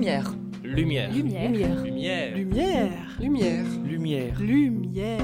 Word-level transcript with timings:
Lumière. 0.00 0.32
Lumière. 0.62 1.12
Lumière. 1.12 1.50
Lumière. 1.50 2.34
Lumière. 2.34 3.18
Lumière. 3.20 3.66
Lumière. 3.84 4.40
Lumière. 4.40 5.18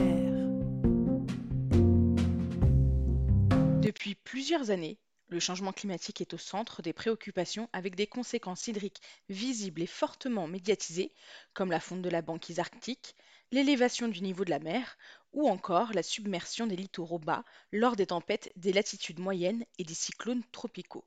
Depuis 3.80 4.16
plusieurs 4.16 4.68
années, 4.70 4.98
le 5.28 5.40
changement 5.40 5.72
climatique 5.72 6.20
est 6.20 6.34
au 6.34 6.36
centre 6.36 6.82
des 6.82 6.92
préoccupations 6.92 7.70
avec 7.72 7.96
des 7.96 8.06
conséquences 8.06 8.66
hydriques 8.66 9.00
visibles 9.30 9.80
et 9.80 9.86
fortement 9.86 10.46
médiatisées, 10.46 11.10
comme 11.54 11.70
la 11.70 11.80
fonte 11.80 12.02
de 12.02 12.10
la 12.10 12.20
banquise 12.20 12.58
arctique, 12.58 13.14
l'élévation 13.52 14.08
du 14.08 14.20
niveau 14.20 14.44
de 14.44 14.50
la 14.50 14.58
mer 14.58 14.98
ou 15.32 15.48
encore 15.48 15.94
la 15.94 16.02
submersion 16.02 16.66
des 16.66 16.76
littoraux 16.76 17.18
bas 17.18 17.44
lors 17.72 17.96
des 17.96 18.08
tempêtes 18.08 18.52
des 18.56 18.74
latitudes 18.74 19.20
moyennes 19.20 19.64
et 19.78 19.84
des 19.84 19.94
cyclones 19.94 20.42
tropicaux. 20.52 21.06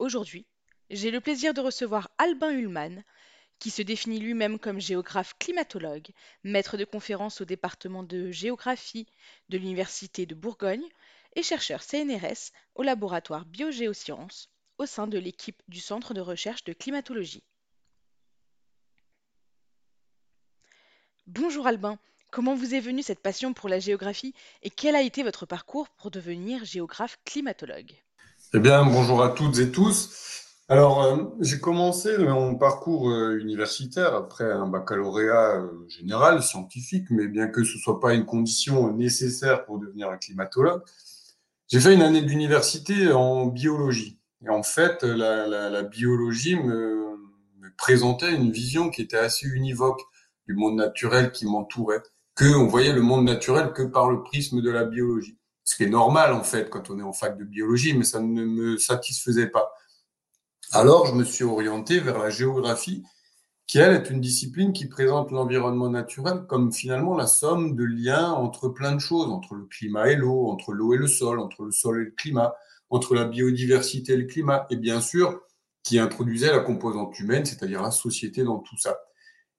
Aujourd'hui, 0.00 0.44
j'ai 0.90 1.10
le 1.10 1.20
plaisir 1.20 1.54
de 1.54 1.60
recevoir 1.60 2.10
Albin 2.18 2.50
Ullmann, 2.50 3.04
qui 3.58 3.70
se 3.70 3.82
définit 3.82 4.18
lui-même 4.18 4.58
comme 4.58 4.80
géographe 4.80 5.34
climatologue, 5.38 6.08
maître 6.42 6.76
de 6.76 6.84
conférences 6.84 7.40
au 7.40 7.44
département 7.44 8.02
de 8.02 8.30
géographie 8.30 9.06
de 9.48 9.58
l'Université 9.58 10.26
de 10.26 10.34
Bourgogne 10.34 10.86
et 11.36 11.42
chercheur 11.42 11.82
CNRS 11.82 12.52
au 12.74 12.82
laboratoire 12.82 13.44
Biogéosciences 13.46 14.50
au 14.78 14.86
sein 14.86 15.06
de 15.06 15.18
l'équipe 15.18 15.62
du 15.68 15.80
Centre 15.80 16.14
de 16.14 16.20
recherche 16.20 16.64
de 16.64 16.72
climatologie. 16.72 17.42
Bonjour 21.26 21.66
Albin, 21.66 21.98
comment 22.30 22.54
vous 22.54 22.74
est 22.74 22.80
venue 22.80 23.02
cette 23.02 23.22
passion 23.22 23.54
pour 23.54 23.68
la 23.68 23.78
géographie 23.78 24.34
et 24.62 24.68
quel 24.68 24.94
a 24.94 25.00
été 25.00 25.22
votre 25.22 25.46
parcours 25.46 25.88
pour 25.88 26.10
devenir 26.10 26.64
géographe 26.64 27.18
climatologue? 27.24 27.94
Eh 28.52 28.58
bien, 28.58 28.84
bonjour 28.84 29.22
à 29.22 29.30
toutes 29.30 29.58
et 29.58 29.72
tous. 29.72 30.43
Alors, 30.68 31.02
euh, 31.02 31.24
j'ai 31.40 31.60
commencé 31.60 32.16
mon 32.16 32.54
parcours 32.56 33.10
euh, 33.10 33.38
universitaire 33.38 34.14
après 34.14 34.50
un 34.50 34.66
baccalauréat 34.66 35.56
euh, 35.56 35.86
général, 35.88 36.42
scientifique, 36.42 37.10
mais 37.10 37.28
bien 37.28 37.48
que 37.48 37.64
ce 37.64 37.76
soit 37.78 38.00
pas 38.00 38.14
une 38.14 38.24
condition 38.24 38.90
nécessaire 38.94 39.66
pour 39.66 39.78
devenir 39.78 40.08
un 40.08 40.16
climatologue, 40.16 40.82
j'ai 41.68 41.80
fait 41.80 41.92
une 41.94 42.00
année 42.00 42.22
d'université 42.22 43.12
en 43.12 43.46
biologie. 43.46 44.18
Et 44.46 44.48
en 44.48 44.62
fait, 44.62 45.02
la 45.02 45.82
biologie 45.82 46.56
me, 46.56 47.16
me, 47.58 47.74
présentait 47.76 48.34
une 48.34 48.50
vision 48.50 48.90
qui 48.90 49.02
était 49.02 49.18
assez 49.18 49.46
univoque 49.46 50.00
du 50.46 50.54
monde 50.54 50.76
naturel 50.76 51.32
qui 51.32 51.46
m'entourait, 51.46 52.02
que 52.34 52.54
on 52.56 52.66
voyait 52.66 52.92
le 52.92 53.02
monde 53.02 53.24
naturel 53.24 53.72
que 53.72 53.82
par 53.82 54.10
le 54.10 54.22
prisme 54.22 54.62
de 54.62 54.70
la 54.70 54.84
biologie. 54.84 55.38
Ce 55.64 55.76
qui 55.76 55.84
est 55.84 55.88
normal 55.88 56.32
en 56.32 56.42
fait 56.44 56.70
quand 56.70 56.90
on 56.90 56.98
est 56.98 57.02
en 57.02 57.12
fac 57.12 57.38
de 57.38 57.44
biologie, 57.44 57.94
mais 57.94 58.04
ça 58.04 58.20
ne 58.20 58.44
me 58.44 58.78
satisfaisait 58.78 59.48
pas. 59.48 59.73
Alors, 60.72 61.06
je 61.06 61.14
me 61.14 61.24
suis 61.24 61.44
orienté 61.44 62.00
vers 62.00 62.18
la 62.18 62.30
géographie, 62.30 63.04
qui, 63.66 63.78
elle, 63.78 63.94
est 63.94 64.10
une 64.10 64.20
discipline 64.20 64.72
qui 64.72 64.86
présente 64.86 65.30
l'environnement 65.30 65.88
naturel 65.88 66.44
comme 66.48 66.72
finalement 66.72 67.16
la 67.16 67.26
somme 67.26 67.76
de 67.76 67.84
liens 67.84 68.30
entre 68.32 68.68
plein 68.68 68.92
de 68.92 69.00
choses, 69.00 69.30
entre 69.30 69.54
le 69.54 69.64
climat 69.64 70.10
et 70.10 70.16
l'eau, 70.16 70.48
entre 70.48 70.72
l'eau 70.72 70.92
et 70.94 70.98
le 70.98 71.06
sol, 71.06 71.38
entre 71.38 71.64
le 71.64 71.70
sol 71.70 72.00
et 72.00 72.04
le 72.04 72.10
climat, 72.10 72.54
entre 72.90 73.14
la 73.14 73.24
biodiversité 73.24 74.12
et 74.12 74.16
le 74.16 74.26
climat, 74.26 74.66
et 74.70 74.76
bien 74.76 75.00
sûr, 75.00 75.40
qui 75.82 75.98
introduisait 75.98 76.50
la 76.50 76.60
composante 76.60 77.18
humaine, 77.18 77.44
c'est-à-dire 77.44 77.82
la 77.82 77.90
société 77.90 78.42
dans 78.44 78.58
tout 78.58 78.76
ça. 78.78 78.98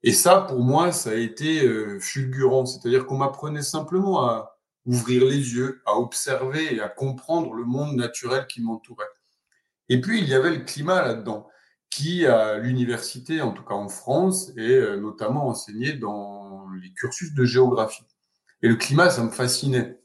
Et 0.03 0.14
ça, 0.14 0.42
pour 0.42 0.59
moi, 0.59 0.92
ça 0.92 1.12
a 1.12 1.16
été 1.16 1.66
euh, 1.66 2.00
fulgurant, 2.00 2.66
c'est-à-dire 2.66 3.06
qu'on 3.06 3.17
m'apprenait 3.17 3.64
simplement 3.64 4.22
à 4.22 4.56
ouvrir 4.86 5.25
les 5.25 5.53
yeux, 5.53 5.81
à 5.86 5.97
observer 5.97 6.75
et 6.75 6.80
à 6.80 6.90
comprendre 6.90 7.53
le 7.53 7.64
monde 7.64 7.95
naturel 7.95 8.45
qui 8.47 8.62
m'entourait. 8.62 9.06
Et 9.89 10.02
puis, 10.02 10.19
il 10.19 10.28
y 10.28 10.33
avait 10.33 10.52
le 10.52 10.64
climat 10.64 11.02
là-dedans, 11.02 11.47
qui, 11.89 12.25
à 12.25 12.58
l'université, 12.58 13.41
en 13.41 13.51
tout 13.51 13.63
cas 13.63 13.75
en 13.75 13.90
France, 13.90 14.51
est 14.57 14.73
euh, 14.73 14.97
notamment 14.97 15.47
enseigné 15.47 15.94
dans 15.94 16.68
les 16.81 16.91
cursus 16.94 17.34
de 17.34 17.46
géographie. 17.46 18.06
Et 18.62 18.68
le 18.68 18.75
climat, 18.75 19.09
ça 19.09 19.24
me 19.24 19.29
fascinait. 19.29 20.00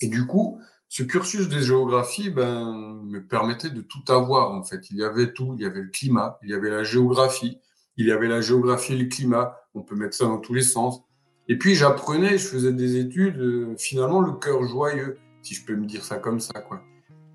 Et 0.00 0.08
du 0.08 0.26
coup, 0.26 0.60
ce 0.88 1.02
cursus 1.02 1.48
de 1.48 1.58
géographie 1.60 2.30
ben, 2.30 3.00
me 3.04 3.26
permettait 3.26 3.70
de 3.70 3.80
tout 3.80 4.02
avoir, 4.08 4.52
en 4.52 4.64
fait. 4.64 4.90
Il 4.90 4.98
y 4.98 5.04
avait 5.04 5.32
tout. 5.32 5.54
Il 5.56 5.62
y 5.62 5.66
avait 5.66 5.80
le 5.80 5.88
climat, 5.88 6.38
il 6.42 6.50
y 6.50 6.54
avait 6.54 6.70
la 6.70 6.82
géographie, 6.82 7.58
il 7.96 8.06
y 8.06 8.12
avait 8.12 8.28
la 8.28 8.40
géographie 8.40 8.94
et 8.94 8.98
le 8.98 9.08
climat. 9.08 9.56
On 9.74 9.82
peut 9.82 9.94
mettre 9.94 10.14
ça 10.14 10.24
dans 10.24 10.38
tous 10.38 10.54
les 10.54 10.62
sens. 10.62 11.00
Et 11.48 11.56
puis, 11.56 11.74
j'apprenais, 11.74 12.38
je 12.38 12.46
faisais 12.46 12.72
des 12.72 12.96
études, 12.96 13.38
euh, 13.38 13.74
finalement, 13.78 14.20
le 14.20 14.32
cœur 14.32 14.64
joyeux, 14.64 15.18
si 15.42 15.54
je 15.54 15.64
peux 15.64 15.76
me 15.76 15.86
dire 15.86 16.04
ça 16.04 16.18
comme 16.18 16.40
ça, 16.40 16.60
quoi. 16.60 16.82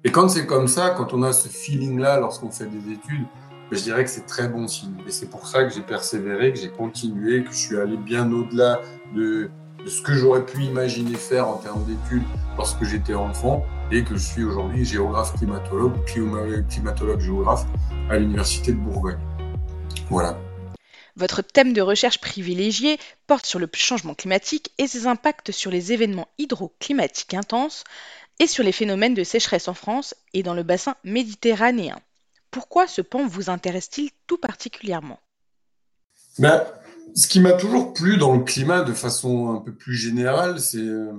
Et 0.03 0.11
quand 0.11 0.29
c'est 0.29 0.45
comme 0.45 0.67
ça, 0.67 0.91
quand 0.91 1.13
on 1.13 1.23
a 1.23 1.33
ce 1.33 1.47
feeling-là 1.47 2.19
lorsqu'on 2.19 2.51
fait 2.51 2.67
des 2.67 2.93
études, 2.93 3.25
ben, 3.69 3.77
je 3.77 3.83
dirais 3.83 4.03
que 4.03 4.09
c'est 4.09 4.25
très 4.25 4.47
bon 4.47 4.67
signe. 4.67 4.95
Et 5.07 5.11
c'est 5.11 5.29
pour 5.29 5.47
ça 5.47 5.63
que 5.63 5.73
j'ai 5.73 5.81
persévéré, 5.81 6.53
que 6.53 6.59
j'ai 6.59 6.69
continué, 6.69 7.43
que 7.43 7.51
je 7.51 7.57
suis 7.57 7.77
allé 7.77 7.97
bien 7.97 8.31
au-delà 8.31 8.81
de, 9.15 9.49
ce 9.85 10.01
que 10.01 10.13
j'aurais 10.13 10.45
pu 10.45 10.63
imaginer 10.63 11.15
faire 11.15 11.47
en 11.47 11.57
termes 11.57 11.83
d'études 11.85 12.23
lorsque 12.57 12.83
j'étais 12.83 13.15
enfant 13.15 13.65
et 13.91 14.03
que 14.03 14.15
je 14.15 14.23
suis 14.23 14.43
aujourd'hui 14.43 14.85
géographe 14.85 15.33
climatologue, 15.35 15.93
climatologue 16.05 17.19
géographe 17.19 17.65
à 18.09 18.17
l'Université 18.17 18.73
de 18.73 18.77
Bourgogne. 18.77 19.19
Voilà. 20.09 20.37
Votre 21.15 21.41
thème 21.41 21.73
de 21.73 21.81
recherche 21.81 22.19
privilégié 22.19 22.99
porte 23.25 23.45
sur 23.45 23.59
le 23.59 23.67
changement 23.73 24.13
climatique 24.13 24.71
et 24.77 24.87
ses 24.87 25.07
impacts 25.07 25.51
sur 25.51 25.71
les 25.71 25.91
événements 25.91 26.27
hydroclimatiques 26.37 27.33
intenses, 27.33 27.83
et 28.39 28.47
sur 28.47 28.63
les 28.63 28.71
phénomènes 28.71 29.13
de 29.13 29.23
sécheresse 29.23 29.67
en 29.67 29.73
France 29.73 30.15
et 30.33 30.43
dans 30.43 30.53
le 30.53 30.63
bassin 30.63 30.95
méditerranéen. 31.03 31.99
Pourquoi 32.51 32.87
ce 32.87 33.01
pan 33.01 33.27
vous 33.27 33.49
intéresse-t-il 33.49 34.09
tout 34.25 34.37
particulièrement? 34.37 35.19
Ben, 36.39 36.63
Ce 37.15 37.27
qui 37.27 37.39
m'a 37.39 37.53
toujours 37.53 37.93
plu 37.93 38.17
dans 38.17 38.35
le 38.35 38.43
climat 38.43 38.81
de 38.83 38.93
façon 38.93 39.49
un 39.49 39.57
peu 39.59 39.73
plus 39.73 39.95
générale, 39.95 40.59
c'est 40.59 40.77
euh, 40.77 41.11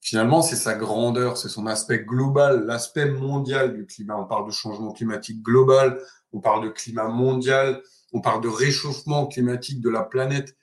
finalement 0.00 0.42
c'est 0.42 0.56
sa 0.56 0.74
grandeur, 0.74 1.38
c'est 1.38 1.48
son 1.48 1.66
aspect 1.66 2.00
global, 2.00 2.66
l'aspect 2.66 3.06
mondial 3.06 3.74
du 3.74 3.86
climat. 3.86 4.16
On 4.18 4.26
parle 4.26 4.46
de 4.46 4.52
changement 4.52 4.92
climatique 4.92 5.42
global, 5.42 5.98
on 6.32 6.40
parle 6.40 6.64
de 6.64 6.68
climat 6.68 7.08
mondial, 7.08 7.80
on 8.12 8.20
parle 8.20 8.42
de 8.42 8.48
réchauffement 8.48 9.26
climatique 9.26 9.80
de 9.80 9.88
la 9.88 10.02
planète 10.02 10.56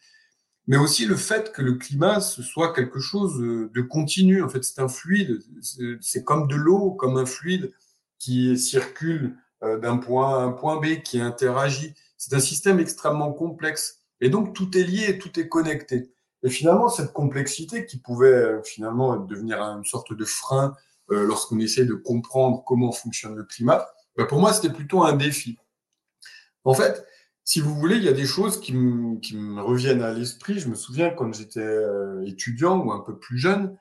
mais 0.67 0.77
aussi 0.77 1.05
le 1.05 1.15
fait 1.15 1.51
que 1.51 1.61
le 1.61 1.73
climat 1.73 2.21
ce 2.21 2.41
soit 2.41 2.73
quelque 2.73 2.99
chose 2.99 3.37
de 3.39 3.81
continu. 3.81 4.43
En 4.43 4.49
fait, 4.49 4.63
c'est 4.63 4.79
un 4.79 4.87
fluide, 4.87 5.39
c'est 6.01 6.23
comme 6.23 6.47
de 6.47 6.55
l'eau, 6.55 6.91
comme 6.91 7.17
un 7.17 7.25
fluide 7.25 7.73
qui 8.19 8.57
circule 8.57 9.35
euh, 9.63 9.77
d'un 9.77 9.97
point 9.97 10.39
à 10.39 10.41
un 10.43 10.51
point 10.51 10.79
B, 10.79 11.01
qui 11.03 11.19
interagit. 11.19 11.93
C'est 12.17 12.33
un 12.33 12.39
système 12.39 12.79
extrêmement 12.79 13.33
complexe. 13.33 13.99
Et 14.21 14.29
donc, 14.29 14.53
tout 14.53 14.77
est 14.77 14.83
lié, 14.83 15.17
tout 15.17 15.39
est 15.39 15.47
connecté. 15.47 16.11
Et 16.43 16.49
finalement, 16.49 16.89
cette 16.89 17.13
complexité 17.13 17.85
qui 17.85 17.97
pouvait 17.97 18.27
euh, 18.27 18.63
finalement 18.63 19.17
devenir 19.17 19.61
une 19.61 19.85
sorte 19.85 20.13
de 20.13 20.25
frein 20.25 20.75
euh, 21.11 21.25
lorsqu'on 21.25 21.59
essaie 21.59 21.85
de 21.85 21.93
comprendre 21.93 22.63
comment 22.65 22.91
fonctionne 22.91 23.35
le 23.35 23.43
climat, 23.43 23.87
ben 24.17 24.25
pour 24.25 24.39
moi, 24.39 24.53
c'était 24.53 24.73
plutôt 24.73 25.03
un 25.03 25.13
défi. 25.13 25.57
En 26.65 26.73
fait, 26.73 27.05
si 27.45 27.59
vous 27.59 27.75
voulez, 27.75 27.97
il 27.97 28.03
y 28.03 28.09
a 28.09 28.13
des 28.13 28.25
choses 28.25 28.59
qui, 28.59 28.73
me 28.73 29.61
reviennent 29.61 30.01
à 30.01 30.13
l'esprit. 30.13 30.59
Je 30.59 30.69
me 30.69 30.75
souviens 30.75 31.09
quand 31.09 31.33
j'étais 31.33 31.59
euh, 31.59 32.23
étudiant 32.25 32.79
ou 32.79 32.91
un 32.91 33.01
peu 33.01 33.17
plus 33.17 33.37
jeune, 33.37 33.77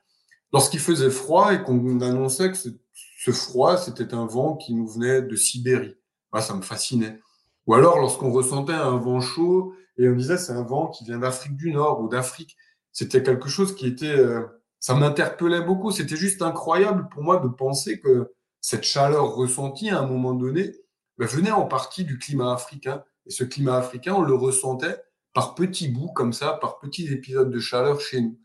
lorsqu'il 0.52 0.80
faisait 0.80 1.10
froid 1.10 1.52
et 1.52 1.62
qu'on 1.62 2.00
annonçait 2.00 2.50
que 2.50 2.56
ce 2.56 3.30
froid, 3.30 3.76
c'était 3.76 4.14
un 4.14 4.26
vent 4.26 4.56
qui 4.56 4.74
nous 4.74 4.88
venait 4.88 5.22
de 5.22 5.36
Sibérie. 5.36 5.96
Moi, 6.32 6.42
ça 6.42 6.54
me 6.54 6.62
fascinait. 6.62 7.20
Ou 7.66 7.74
alors 7.74 7.98
lorsqu'on 8.00 8.32
ressentait 8.32 8.72
un 8.72 8.96
vent 8.96 9.20
chaud 9.20 9.74
et 9.96 10.08
on 10.08 10.16
disait 10.16 10.38
c'est 10.38 10.52
un 10.52 10.64
vent 10.64 10.88
qui 10.88 11.04
vient 11.04 11.18
d'Afrique 11.18 11.56
du 11.56 11.70
Nord 11.72 12.00
ou 12.00 12.08
d'Afrique. 12.08 12.56
C'était 12.90 13.22
quelque 13.22 13.48
chose 13.48 13.76
qui 13.76 13.86
était, 13.86 14.06
euh, 14.06 14.42
ça 14.80 14.94
m'interpellait 14.94 15.62
beaucoup. 15.62 15.92
C'était 15.92 16.16
juste 16.16 16.42
incroyable 16.42 17.08
pour 17.10 17.22
moi 17.22 17.38
de 17.38 17.48
penser 17.48 18.00
que 18.00 18.32
cette 18.60 18.82
chaleur 18.82 19.34
ressentie 19.34 19.90
à 19.90 20.00
un 20.00 20.06
moment 20.06 20.34
donné 20.34 20.72
ben, 21.18 21.26
venait 21.26 21.52
en 21.52 21.66
partie 21.66 22.04
du 22.04 22.18
climat 22.18 22.52
africain 22.52 23.04
et 23.26 23.30
ce 23.30 23.44
climat 23.44 23.76
africain, 23.76 24.14
on 24.14 24.22
le 24.22 24.34
ressentait 24.34 24.96
par 25.32 25.54
petits 25.54 25.88
bouts 25.88 26.12
comme 26.12 26.32
ça, 26.32 26.58
par 26.60 26.78
petits 26.78 27.06
épisodes 27.12 27.50
de 27.50 27.58
chaleur 27.58 28.00
chez 28.00 28.20
nous. 28.20 28.38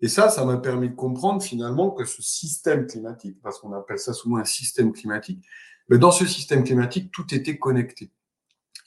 Et 0.00 0.08
ça, 0.08 0.28
ça 0.28 0.44
m'a 0.44 0.56
permis 0.56 0.90
de 0.90 0.94
comprendre 0.94 1.42
finalement 1.42 1.90
que 1.90 2.04
ce 2.04 2.22
système 2.22 2.86
climatique, 2.86 3.38
parce 3.42 3.58
qu'on 3.58 3.72
appelle 3.72 3.98
ça 3.98 4.12
souvent 4.12 4.38
un 4.38 4.44
système 4.44 4.92
climatique, 4.92 5.44
mais 5.88 5.98
dans 5.98 6.10
ce 6.10 6.26
système 6.26 6.64
climatique, 6.64 7.12
tout 7.12 7.34
était 7.34 7.58
connecté. 7.58 8.10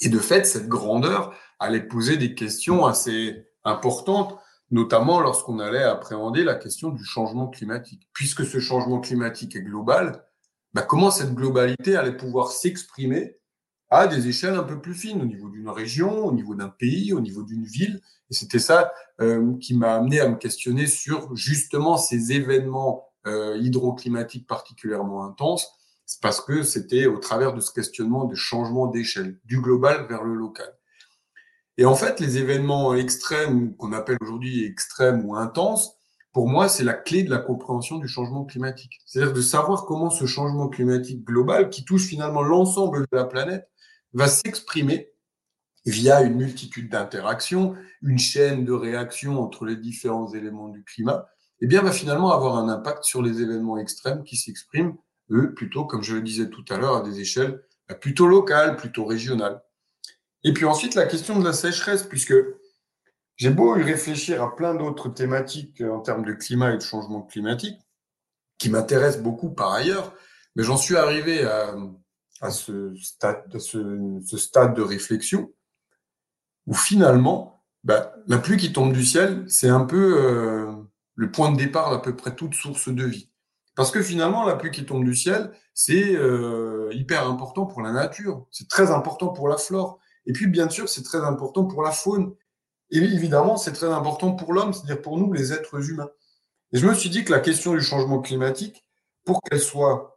Et 0.01 0.09
de 0.09 0.19
fait, 0.19 0.45
cette 0.45 0.67
grandeur 0.67 1.33
allait 1.59 1.87
poser 1.87 2.17
des 2.17 2.35
questions 2.35 2.85
assez 2.85 3.47
importantes, 3.63 4.37
notamment 4.71 5.19
lorsqu'on 5.21 5.59
allait 5.59 5.83
appréhender 5.83 6.43
la 6.43 6.55
question 6.55 6.89
du 6.89 7.05
changement 7.05 7.47
climatique. 7.47 8.09
Puisque 8.13 8.45
ce 8.45 8.59
changement 8.59 8.99
climatique 8.99 9.55
est 9.55 9.61
global, 9.61 10.25
bah 10.73 10.81
comment 10.81 11.11
cette 11.11 11.33
globalité 11.33 11.95
allait 11.95 12.17
pouvoir 12.17 12.51
s'exprimer 12.51 13.37
des 14.07 14.27
échelles 14.27 14.55
un 14.55 14.63
peu 14.63 14.79
plus 14.79 14.93
fines, 14.93 15.21
au 15.21 15.25
niveau 15.25 15.49
d'une 15.49 15.69
région, 15.69 16.25
au 16.25 16.31
niveau 16.31 16.55
d'un 16.55 16.69
pays, 16.69 17.13
au 17.13 17.21
niveau 17.21 17.43
d'une 17.43 17.65
ville. 17.65 18.01
Et 18.29 18.33
c'était 18.33 18.59
ça 18.59 18.91
euh, 19.21 19.55
qui 19.59 19.75
m'a 19.75 19.95
amené 19.95 20.19
à 20.19 20.29
me 20.29 20.35
questionner 20.35 20.87
sur 20.87 21.35
justement 21.35 21.97
ces 21.97 22.31
événements 22.31 23.09
euh, 23.27 23.57
hydroclimatiques 23.57 24.47
particulièrement 24.47 25.25
intenses. 25.25 25.69
C'est 26.05 26.21
parce 26.21 26.41
que 26.41 26.63
c'était 26.63 27.07
au 27.07 27.17
travers 27.17 27.53
de 27.53 27.61
ce 27.61 27.71
questionnement 27.71 28.25
de 28.25 28.35
changement 28.35 28.87
d'échelle, 28.87 29.39
du 29.45 29.59
global 29.59 30.05
vers 30.07 30.23
le 30.23 30.35
local. 30.35 30.71
Et 31.77 31.85
en 31.85 31.95
fait, 31.95 32.19
les 32.19 32.37
événements 32.37 32.93
extrêmes, 32.95 33.75
qu'on 33.75 33.91
appelle 33.93 34.17
aujourd'hui 34.21 34.63
extrêmes 34.63 35.25
ou 35.25 35.35
intenses, 35.35 35.97
pour 36.35 36.49
moi, 36.49 36.67
c'est 36.67 36.83
la 36.83 36.93
clé 36.93 37.23
de 37.23 37.29
la 37.29 37.37
compréhension 37.37 37.97
du 37.97 38.07
changement 38.07 38.43
climatique. 38.43 38.99
C'est-à-dire 39.05 39.33
de 39.33 39.41
savoir 39.41 39.85
comment 39.85 40.09
ce 40.09 40.25
changement 40.25 40.67
climatique 40.67 41.23
global, 41.23 41.69
qui 41.69 41.85
touche 41.85 42.07
finalement 42.07 42.41
l'ensemble 42.41 43.01
de 43.09 43.17
la 43.17 43.23
planète, 43.23 43.69
va 44.15 44.27
s'exprimer 44.27 45.11
via 45.85 46.21
une 46.21 46.35
multitude 46.35 46.89
d'interactions, 46.89 47.75
une 48.01 48.17
chaîne 48.17 48.65
de 48.65 48.73
réactions 48.73 49.39
entre 49.41 49.65
les 49.65 49.75
différents 49.75 50.33
éléments 50.33 50.69
du 50.69 50.83
climat, 50.83 51.27
eh 51.61 51.67
bien, 51.67 51.81
va 51.81 51.91
finalement 51.91 52.31
avoir 52.31 52.57
un 52.57 52.69
impact 52.69 53.03
sur 53.03 53.21
les 53.21 53.41
événements 53.41 53.77
extrêmes 53.77 54.23
qui 54.23 54.35
s'expriment, 54.35 54.97
eux, 55.31 55.53
plutôt, 55.53 55.85
comme 55.85 56.01
je 56.01 56.15
le 56.15 56.21
disais 56.21 56.49
tout 56.49 56.65
à 56.69 56.77
l'heure, 56.77 56.97
à 56.97 57.03
des 57.03 57.19
échelles 57.19 57.61
plutôt 57.93 58.27
locales, 58.27 58.77
plutôt 58.77 59.05
régionales. 59.05 59.61
Et 60.43 60.53
puis 60.53 60.65
ensuite, 60.65 60.95
la 60.95 61.05
question 61.05 61.39
de 61.39 61.45
la 61.45 61.53
sécheresse, 61.53 62.03
puisque 62.03 62.33
j'ai 63.35 63.49
beau 63.49 63.77
y 63.77 63.83
réfléchir 63.83 64.41
à 64.41 64.55
plein 64.55 64.73
d'autres 64.73 65.09
thématiques 65.09 65.81
en 65.81 65.99
termes 65.99 66.25
de 66.25 66.33
climat 66.33 66.73
et 66.73 66.77
de 66.77 66.81
changement 66.81 67.21
climatique, 67.21 67.79
qui 68.57 68.69
m'intéressent 68.69 69.21
beaucoup 69.21 69.49
par 69.49 69.73
ailleurs, 69.73 70.13
mais 70.55 70.63
j'en 70.63 70.77
suis 70.77 70.95
arrivé 70.95 71.43
à, 71.43 71.75
à 72.41 72.51
ce, 72.51 72.93
stade, 72.95 73.43
à 73.53 73.59
ce, 73.59 74.37
stade 74.37 74.75
de 74.75 74.81
réflexion 74.81 75.51
où 76.67 76.73
finalement, 76.73 77.63
bah, 77.83 78.13
la 78.27 78.37
pluie 78.37 78.57
qui 78.57 78.73
tombe 78.73 78.93
du 78.93 79.05
ciel, 79.05 79.45
c'est 79.47 79.69
un 79.69 79.85
peu 79.85 80.17
euh, 80.17 80.71
le 81.15 81.31
point 81.31 81.51
de 81.51 81.57
départ 81.57 81.91
d'à 81.91 81.99
peu 81.99 82.15
près 82.15 82.35
toute 82.35 82.55
source 82.55 82.89
de 82.89 83.05
vie. 83.05 83.29
Parce 83.75 83.91
que 83.91 84.01
finalement, 84.01 84.45
la 84.45 84.55
pluie 84.55 84.71
qui 84.71 84.85
tombe 84.85 85.03
du 85.03 85.15
ciel, 85.15 85.51
c'est 85.73 86.15
euh, 86.15 86.89
hyper 86.93 87.27
important 87.27 87.65
pour 87.65 87.81
la 87.81 87.91
nature, 87.91 88.47
c'est 88.49 88.69
très 88.69 88.89
important 88.91 89.29
pour 89.29 89.47
la 89.47 89.57
flore. 89.57 89.99
Et 90.25 90.33
puis, 90.33 90.47
bien 90.47 90.69
sûr, 90.69 90.89
c'est 90.89 91.03
très 91.03 91.19
important 91.19 91.65
pour 91.65 91.83
la 91.83 91.91
faune. 91.91 92.33
Et 92.89 92.97
évidemment, 92.97 93.57
c'est 93.57 93.73
très 93.73 93.91
important 93.91 94.33
pour 94.33 94.53
l'homme, 94.53 94.73
c'est-à-dire 94.73 95.01
pour 95.01 95.17
nous, 95.17 95.33
les 95.33 95.53
êtres 95.53 95.89
humains. 95.89 96.09
Et 96.71 96.77
je 96.77 96.87
me 96.87 96.93
suis 96.93 97.09
dit 97.09 97.23
que 97.23 97.31
la 97.31 97.39
question 97.39 97.73
du 97.73 97.81
changement 97.81 98.21
climatique, 98.21 98.85
pour 99.23 99.41
qu'elle 99.41 99.59
soit 99.59 100.14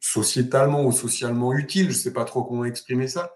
sociétalement 0.00 0.84
ou 0.84 0.92
socialement 0.92 1.52
utile, 1.52 1.90
je 1.90 1.96
ne 1.96 2.02
sais 2.02 2.12
pas 2.12 2.24
trop 2.24 2.44
comment 2.44 2.64
exprimer 2.64 3.08
ça, 3.08 3.32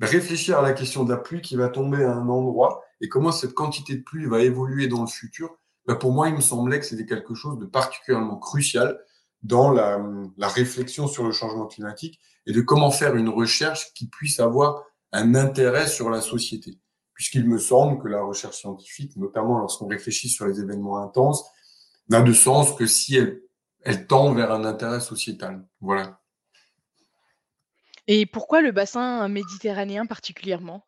réfléchir 0.00 0.58
à 0.58 0.62
la 0.62 0.72
question 0.72 1.04
de 1.04 1.10
la 1.10 1.18
pluie 1.18 1.40
qui 1.40 1.56
va 1.56 1.68
tomber 1.68 2.04
à 2.04 2.12
un 2.12 2.28
endroit 2.28 2.82
et 3.00 3.08
comment 3.08 3.32
cette 3.32 3.54
quantité 3.54 3.96
de 3.96 4.02
pluie 4.02 4.26
va 4.26 4.40
évoluer 4.40 4.88
dans 4.88 5.02
le 5.02 5.06
futur, 5.08 5.56
bah, 5.86 5.94
pour 5.94 6.12
moi, 6.12 6.28
il 6.28 6.34
me 6.34 6.40
semblait 6.40 6.80
que 6.80 6.86
c'était 6.86 7.06
quelque 7.06 7.34
chose 7.34 7.58
de 7.58 7.66
particulièrement 7.66 8.36
crucial 8.36 8.98
dans 9.42 9.70
la, 9.70 10.02
réflexion 10.38 11.06
sur 11.06 11.24
le 11.24 11.32
changement 11.32 11.66
climatique 11.66 12.18
et 12.46 12.52
de 12.52 12.60
comment 12.60 12.90
faire 12.90 13.14
une 13.14 13.28
recherche 13.28 13.92
qui 13.94 14.08
puisse 14.08 14.40
avoir 14.40 14.82
un 15.12 15.34
intérêt 15.34 15.86
sur 15.86 16.10
la 16.10 16.20
société. 16.20 16.80
Puisqu'il 17.14 17.48
me 17.48 17.58
semble 17.58 18.02
que 18.02 18.08
la 18.08 18.22
recherche 18.22 18.58
scientifique, 18.58 19.16
notamment 19.16 19.58
lorsqu'on 19.58 19.86
réfléchit 19.86 20.28
sur 20.28 20.46
les 20.46 20.60
événements 20.60 20.98
intenses, 20.98 21.44
n'a 22.08 22.20
de 22.20 22.32
sens 22.32 22.72
que 22.74 22.86
si 22.86 23.16
elle, 23.16 23.40
elle 23.82 24.06
tend 24.06 24.32
vers 24.32 24.52
un 24.52 24.64
intérêt 24.64 25.00
sociétal. 25.00 25.64
Voilà. 25.80 26.20
Et 28.08 28.26
pourquoi 28.26 28.60
le 28.60 28.72
bassin 28.72 29.26
méditerranéen 29.28 30.06
particulièrement? 30.06 30.86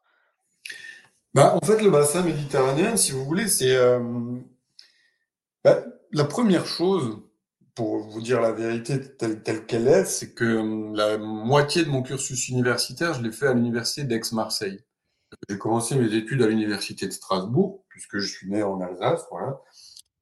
Bah, 1.35 1.56
En 1.61 1.64
fait, 1.64 1.82
le 1.82 1.90
bassin 1.90 2.23
méditerranéen, 2.23 2.96
si 2.96 3.12
vous 3.12 3.25
voulez, 3.25 3.49
c'est 3.49 3.76
euh, 3.76 4.00
bah, 5.64 5.85
la 6.12 6.25
première 6.25 6.67
chose, 6.67 7.20
pour 7.75 7.99
vous 7.99 8.20
dire 8.20 8.40
la 8.40 8.50
vérité 8.50 9.00
telle 9.17 9.67
qu'elle 9.67 9.87
est, 9.87 10.05
c'est 10.05 10.34
que 10.34 10.44
euh, 10.44 10.96
la 10.96 11.19
moitié 11.19 11.84
de 11.84 11.88
mon 11.88 12.02
cursus 12.02 12.49
universitaire, 12.49 13.14
je 13.14 13.23
l'ai 13.23 13.31
fait 13.31 13.46
à 13.46 13.55
l'université 13.55 14.05
d'Aix-Marseille. 14.05 14.81
J'ai 15.49 15.58
commencé 15.58 15.94
mes 15.94 16.12
études 16.14 16.43
à 16.43 16.49
l'université 16.49 17.06
de 17.06 17.12
Strasbourg, 17.12 17.84
puisque 17.88 18.19
je 18.19 18.26
suis 18.26 18.49
né 18.49 18.62
en 18.62 18.81
Alsace, 18.81 19.26
voilà. 19.31 19.61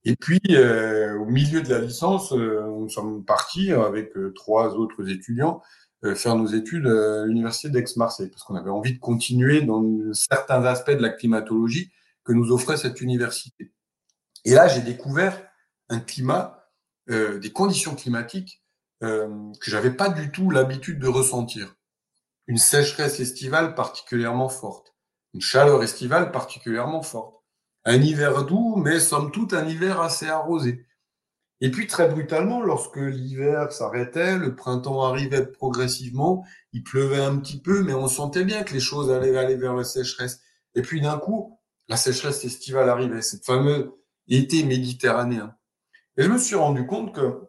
Et 0.08 0.16
puis, 0.16 0.40
euh, 0.50 1.18
au 1.18 1.26
milieu 1.26 1.60
de 1.60 1.68
la 1.68 1.80
licence, 1.80 2.32
nous 2.32 2.88
sommes 2.88 3.24
partis 3.24 3.72
avec 3.72 4.14
trois 4.34 4.74
autres 4.74 5.10
étudiants 5.10 5.60
euh, 6.04 6.14
faire 6.14 6.36
nos 6.36 6.46
études 6.46 6.86
à 6.86 7.24
l'université 7.24 7.70
d'Aix-Marseille, 7.70 8.28
parce 8.28 8.42
qu'on 8.42 8.54
avait 8.54 8.70
envie 8.70 8.92
de 8.92 8.98
continuer 8.98 9.62
dans 9.62 9.82
certains 10.12 10.64
aspects 10.64 10.90
de 10.90 11.00
la 11.00 11.08
climatologie 11.08 11.90
que 12.22 12.32
nous 12.32 12.52
offrait 12.52 12.76
cette 12.76 13.00
université. 13.00 13.72
Et 14.44 14.52
là, 14.52 14.68
j'ai 14.68 14.82
découvert 14.82 15.42
un 15.88 16.00
climat, 16.00 16.68
euh, 17.08 17.38
des 17.38 17.50
conditions 17.50 17.94
climatiques 17.94 18.62
euh, 19.02 19.28
que 19.60 19.70
j'avais 19.70 19.90
pas 19.90 20.10
du 20.10 20.30
tout 20.30 20.50
l'habitude 20.50 20.98
de 20.98 21.08
ressentir. 21.08 21.74
Une 22.46 22.58
sécheresse 22.58 23.18
estivale 23.18 23.74
particulièrement 23.74 24.50
forte, 24.50 24.94
une 25.32 25.40
chaleur 25.40 25.82
estivale 25.82 26.30
particulièrement 26.30 27.02
forte, 27.02 27.35
un 27.86 28.02
hiver 28.02 28.44
doux, 28.44 28.76
mais 28.76 29.00
somme 29.00 29.30
toute 29.30 29.54
un 29.54 29.66
hiver 29.66 30.00
assez 30.00 30.26
arrosé. 30.26 30.84
Et 31.62 31.70
puis 31.70 31.86
très 31.86 32.08
brutalement, 32.08 32.60
lorsque 32.60 32.96
l'hiver 32.96 33.72
s'arrêtait, 33.72 34.36
le 34.36 34.54
printemps 34.54 35.02
arrivait 35.02 35.46
progressivement, 35.46 36.44
il 36.72 36.82
pleuvait 36.82 37.22
un 37.22 37.38
petit 37.38 37.62
peu, 37.62 37.82
mais 37.82 37.94
on 37.94 38.08
sentait 38.08 38.44
bien 38.44 38.64
que 38.64 38.74
les 38.74 38.80
choses 38.80 39.10
allaient 39.10 39.38
aller 39.38 39.56
vers 39.56 39.74
la 39.74 39.84
sécheresse. 39.84 40.42
Et 40.74 40.82
puis 40.82 41.00
d'un 41.00 41.16
coup, 41.16 41.58
la 41.88 41.96
sécheresse 41.96 42.44
estivale 42.44 42.90
arrivait, 42.90 43.22
cette 43.22 43.46
fameuse 43.46 43.90
été 44.28 44.64
méditerranéen. 44.64 45.56
Et 46.18 46.24
je 46.24 46.28
me 46.28 46.38
suis 46.38 46.56
rendu 46.56 46.86
compte 46.86 47.14
que 47.14 47.48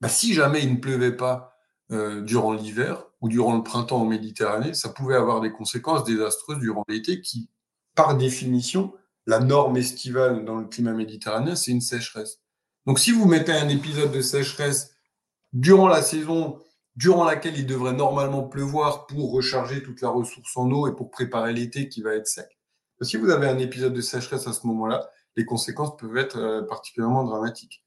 bah, 0.00 0.08
si 0.08 0.32
jamais 0.32 0.62
il 0.62 0.72
ne 0.74 0.80
pleuvait 0.80 1.16
pas 1.16 1.58
euh, 1.90 2.22
durant 2.22 2.52
l'hiver 2.52 3.04
ou 3.20 3.28
durant 3.28 3.56
le 3.56 3.62
printemps 3.62 4.00
en 4.00 4.04
Méditerranée, 4.06 4.74
ça 4.74 4.88
pouvait 4.90 5.16
avoir 5.16 5.40
des 5.40 5.50
conséquences 5.50 6.04
désastreuses 6.04 6.58
durant 6.58 6.84
l'été 6.88 7.20
qui, 7.20 7.50
par 7.94 8.16
définition, 8.16 8.94
la 9.26 9.40
norme 9.40 9.76
estivale 9.76 10.44
dans 10.44 10.58
le 10.58 10.66
climat 10.66 10.92
méditerranéen, 10.92 11.56
c'est 11.56 11.70
une 11.70 11.80
sécheresse. 11.80 12.40
Donc, 12.86 12.98
si 12.98 13.12
vous 13.12 13.26
mettez 13.26 13.52
un 13.52 13.68
épisode 13.68 14.12
de 14.12 14.20
sécheresse 14.20 14.94
durant 15.52 15.88
la 15.88 16.02
saison 16.02 16.58
durant 16.96 17.24
laquelle 17.24 17.58
il 17.58 17.66
devrait 17.66 17.92
normalement 17.92 18.44
pleuvoir 18.44 19.06
pour 19.06 19.32
recharger 19.32 19.82
toute 19.82 20.00
la 20.00 20.10
ressource 20.10 20.56
en 20.56 20.70
eau 20.70 20.86
et 20.86 20.94
pour 20.94 21.10
préparer 21.10 21.52
l'été 21.52 21.88
qui 21.88 22.02
va 22.02 22.14
être 22.14 22.28
sec. 22.28 22.48
Si 23.02 23.16
vous 23.16 23.30
avez 23.30 23.48
un 23.48 23.58
épisode 23.58 23.92
de 23.92 24.00
sécheresse 24.00 24.46
à 24.46 24.52
ce 24.52 24.66
moment-là, 24.68 25.10
les 25.36 25.44
conséquences 25.44 25.96
peuvent 25.96 26.16
être 26.16 26.38
euh, 26.38 26.62
particulièrement 26.62 27.24
dramatiques. 27.24 27.84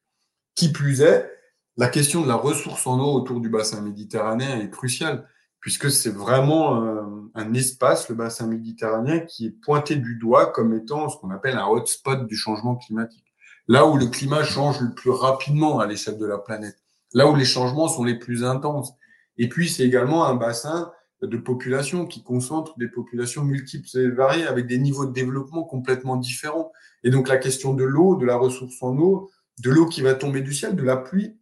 Qui 0.56 0.72
plus 0.72 1.02
est, 1.02 1.32
la 1.78 1.88
question 1.88 2.22
de 2.22 2.28
la 2.28 2.36
ressource 2.36 2.86
en 2.86 3.00
eau 3.00 3.14
autour 3.14 3.40
du 3.40 3.50
bassin 3.50 3.82
méditerranéen 3.82 4.60
est 4.60 4.70
cruciale, 4.70 5.28
puisque 5.60 5.92
c'est 5.92 6.14
vraiment 6.14 6.84
euh, 6.84 7.02
un 7.36 7.54
espace, 7.54 8.10
le 8.10 8.16
bassin 8.16 8.48
méditerranéen, 8.48 9.20
qui 9.20 9.48
est 9.48 9.62
pointé 9.62 9.96
du 9.96 10.16
doigt 10.16 10.48
comme 10.52 10.74
étant 10.74 11.10
ce 11.10 11.18
qu'on 11.18 11.32
appelle 11.32 11.58
un 11.58 11.68
hotspot 11.68 12.26
du 12.28 12.36
changement 12.36 12.76
climatique 12.76 13.28
là 13.68 13.86
où 13.86 13.98
le 13.98 14.08
climat 14.08 14.44
change 14.44 14.80
le 14.82 14.94
plus 14.94 15.10
rapidement 15.10 15.80
à 15.80 15.88
l'échelle 15.88 16.18
de 16.18 16.26
la 16.26 16.38
planète, 16.38 16.78
là 17.14 17.28
où 17.28 17.36
les 17.36 17.46
changements 17.46 17.88
sont 17.88 18.04
les 18.04 18.18
plus 18.18 18.44
intenses. 18.44 18.94
Et 19.38 19.50
puis, 19.50 19.70
c'est 19.70 19.84
également 19.84 20.26
un 20.26 20.36
bassin 20.36 20.92
de 21.22 21.38
population 21.38 22.06
qui 22.06 22.24
concentre 22.24 22.78
des 22.78 22.88
populations 22.88 23.44
multiples 23.44 23.88
et 23.98 24.10
variées 24.10 24.48
avec 24.48 24.68
des 24.68 24.78
niveaux 24.78 25.06
de 25.06 25.14
développement 25.14 25.64
complètement 25.64 26.16
différents. 26.16 26.72
Et 27.04 27.10
donc, 27.10 27.28
la 27.28 27.38
question 27.38 27.74
de 27.74 27.84
l'eau, 27.84 28.16
de 28.16 28.26
la 28.26 28.36
ressource 28.36 28.82
en 28.82 28.98
eau, 28.98 29.30
de 29.60 29.72
l'eau 29.72 29.88
qui 29.88 30.02
va 30.02 30.14
tomber 30.14 30.42
du 30.42 30.54
ciel, 30.54 30.76
de 30.76 30.84
la 30.84 30.98
pluie, 30.98 31.38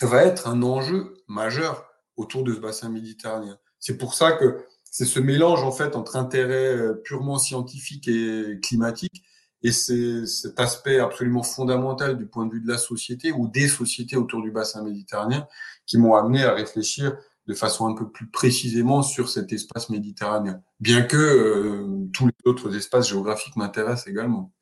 va 0.00 0.24
être 0.24 0.48
un 0.48 0.62
enjeu 0.62 1.14
majeur 1.28 1.91
autour 2.16 2.44
de 2.44 2.54
ce 2.54 2.60
bassin 2.60 2.88
méditerranéen. 2.88 3.58
C'est 3.78 3.98
pour 3.98 4.14
ça 4.14 4.32
que 4.32 4.64
c'est 4.84 5.06
ce 5.06 5.20
mélange, 5.20 5.62
en 5.62 5.72
fait, 5.72 5.96
entre 5.96 6.16
intérêt 6.16 6.76
euh, 6.76 6.94
purement 6.94 7.38
scientifique 7.38 8.08
et 8.08 8.58
climatique 8.62 9.24
et 9.62 9.72
c'est 9.72 10.26
cet 10.26 10.58
aspect 10.58 10.98
absolument 10.98 11.42
fondamental 11.42 12.18
du 12.18 12.26
point 12.26 12.46
de 12.46 12.52
vue 12.52 12.60
de 12.60 12.68
la 12.68 12.78
société 12.78 13.32
ou 13.32 13.48
des 13.48 13.68
sociétés 13.68 14.16
autour 14.16 14.42
du 14.42 14.50
bassin 14.50 14.82
méditerranéen 14.82 15.46
qui 15.86 15.98
m'ont 15.98 16.14
amené 16.14 16.42
à 16.42 16.52
réfléchir 16.52 17.16
de 17.46 17.54
façon 17.54 17.86
un 17.86 17.94
peu 17.94 18.10
plus 18.10 18.28
précisément 18.28 19.02
sur 19.02 19.28
cet 19.28 19.52
espace 19.52 19.88
méditerranéen, 19.88 20.62
bien 20.80 21.02
que 21.02 21.16
euh, 21.16 22.08
tous 22.12 22.26
les 22.26 22.50
autres 22.50 22.76
espaces 22.76 23.08
géographiques 23.08 23.56
m'intéressent 23.56 24.06
également. 24.06 24.52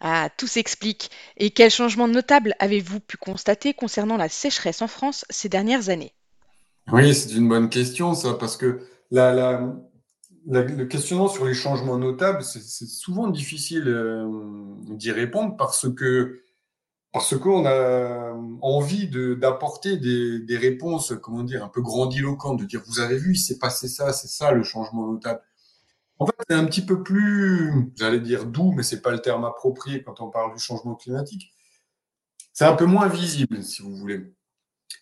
Ah, 0.00 0.30
tout 0.36 0.46
s'explique. 0.46 1.10
Et 1.36 1.50
quels 1.50 1.70
changements 1.70 2.08
notables 2.08 2.54
avez-vous 2.58 3.00
pu 3.00 3.16
constater 3.16 3.74
concernant 3.74 4.16
la 4.16 4.28
sécheresse 4.28 4.80
en 4.82 4.88
France 4.88 5.24
ces 5.28 5.48
dernières 5.48 5.90
années? 5.90 6.14
Oui, 6.90 7.14
c'est 7.14 7.34
une 7.34 7.48
bonne 7.48 7.68
question, 7.68 8.14
ça, 8.14 8.34
parce 8.34 8.56
que 8.56 8.80
la, 9.10 9.60
le 10.46 10.84
questionnement 10.84 11.28
sur 11.28 11.44
les 11.44 11.54
changements 11.54 11.98
notables, 11.98 12.42
c'est 12.42 12.86
souvent 12.86 13.28
difficile 13.28 13.88
euh, 13.88 14.26
d'y 14.88 15.12
répondre 15.12 15.56
parce 15.56 15.92
que 15.94 16.40
parce 17.12 17.36
qu'on 17.36 17.66
a 17.66 18.32
envie 18.62 19.08
d'apporter 19.08 19.96
des, 19.96 20.38
des, 20.38 20.56
réponses, 20.56 21.12
comment 21.20 21.42
dire, 21.42 21.64
un 21.64 21.68
peu 21.68 21.82
grandiloquentes, 21.82 22.60
de 22.60 22.64
dire 22.64 22.82
vous 22.86 23.00
avez 23.00 23.16
vu, 23.16 23.32
il 23.32 23.38
s'est 23.38 23.58
passé 23.58 23.88
ça, 23.88 24.12
c'est 24.12 24.28
ça 24.28 24.52
le 24.52 24.62
changement 24.62 25.08
notable. 25.08 25.40
En 26.20 26.26
fait, 26.26 26.34
c'est 26.48 26.54
un 26.54 26.66
petit 26.66 26.84
peu 26.84 27.02
plus, 27.02 27.92
j'allais 27.96 28.20
dire 28.20 28.44
doux, 28.44 28.72
mais 28.72 28.82
c'est 28.82 29.00
pas 29.00 29.10
le 29.10 29.20
terme 29.20 29.44
approprié 29.44 30.02
quand 30.02 30.20
on 30.20 30.30
parle 30.30 30.54
du 30.54 30.60
changement 30.60 30.94
climatique. 30.94 31.50
C'est 32.52 32.66
un 32.66 32.76
peu 32.76 32.84
moins 32.84 33.08
visible, 33.08 33.62
si 33.62 33.80
vous 33.80 33.96
voulez. 33.96 34.30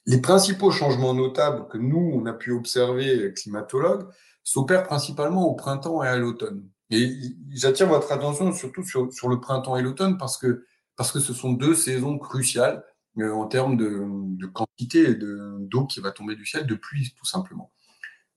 Les 0.06 0.20
principaux 0.20 0.70
changements 0.70 1.14
notables 1.14 1.66
que 1.68 1.76
nous, 1.76 2.12
on 2.14 2.24
a 2.26 2.32
pu 2.32 2.52
observer, 2.52 3.34
climatologues, 3.34 4.08
s'opère 4.44 4.84
principalement 4.84 5.48
au 5.48 5.54
printemps 5.56 6.04
et 6.04 6.08
à 6.08 6.16
l'automne. 6.16 6.68
Et 6.90 7.10
j'attire 7.50 7.88
votre 7.88 8.12
attention 8.12 8.52
surtout 8.52 8.84
sur, 8.84 9.12
sur 9.12 9.28
le 9.28 9.40
printemps 9.40 9.76
et 9.76 9.82
l'automne 9.82 10.18
parce 10.18 10.38
que, 10.38 10.64
parce 10.94 11.10
que 11.10 11.18
ce 11.18 11.34
sont 11.34 11.52
deux 11.52 11.74
saisons 11.74 12.16
cruciales 12.18 12.84
euh, 13.18 13.32
en 13.32 13.46
termes 13.46 13.76
de, 13.76 14.04
de 14.06 14.46
quantité 14.46 15.14
d'eau 15.16 15.84
qui 15.86 16.00
va 16.00 16.12
tomber 16.12 16.36
du 16.36 16.46
ciel, 16.46 16.64
de 16.64 16.76
pluie 16.76 17.12
tout 17.18 17.26
simplement. 17.26 17.72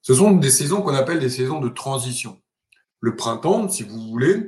Ce 0.02 0.16
sont 0.16 0.32
des 0.32 0.50
saisons 0.50 0.82
qu'on 0.82 0.96
appelle 0.96 1.20
des 1.20 1.30
saisons 1.30 1.62
de 1.62 1.70
transition. 1.70 2.41
Le 3.02 3.16
printemps, 3.16 3.68
si 3.68 3.84
vous 3.84 4.00
voulez, 4.00 4.48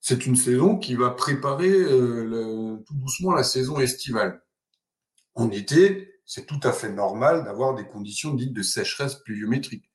c'est 0.00 0.24
une 0.26 0.36
saison 0.36 0.78
qui 0.78 0.94
va 0.94 1.10
préparer 1.10 1.70
euh, 1.70 2.82
tout 2.86 2.94
doucement 2.94 3.32
la 3.32 3.44
saison 3.44 3.78
estivale. 3.78 4.42
En 5.34 5.50
été, 5.50 6.10
c'est 6.24 6.46
tout 6.46 6.60
à 6.62 6.72
fait 6.72 6.90
normal 6.90 7.44
d'avoir 7.44 7.74
des 7.74 7.86
conditions 7.86 8.32
dites 8.32 8.54
de 8.54 8.62
sécheresse 8.62 9.16
pluviométrique. 9.16 9.90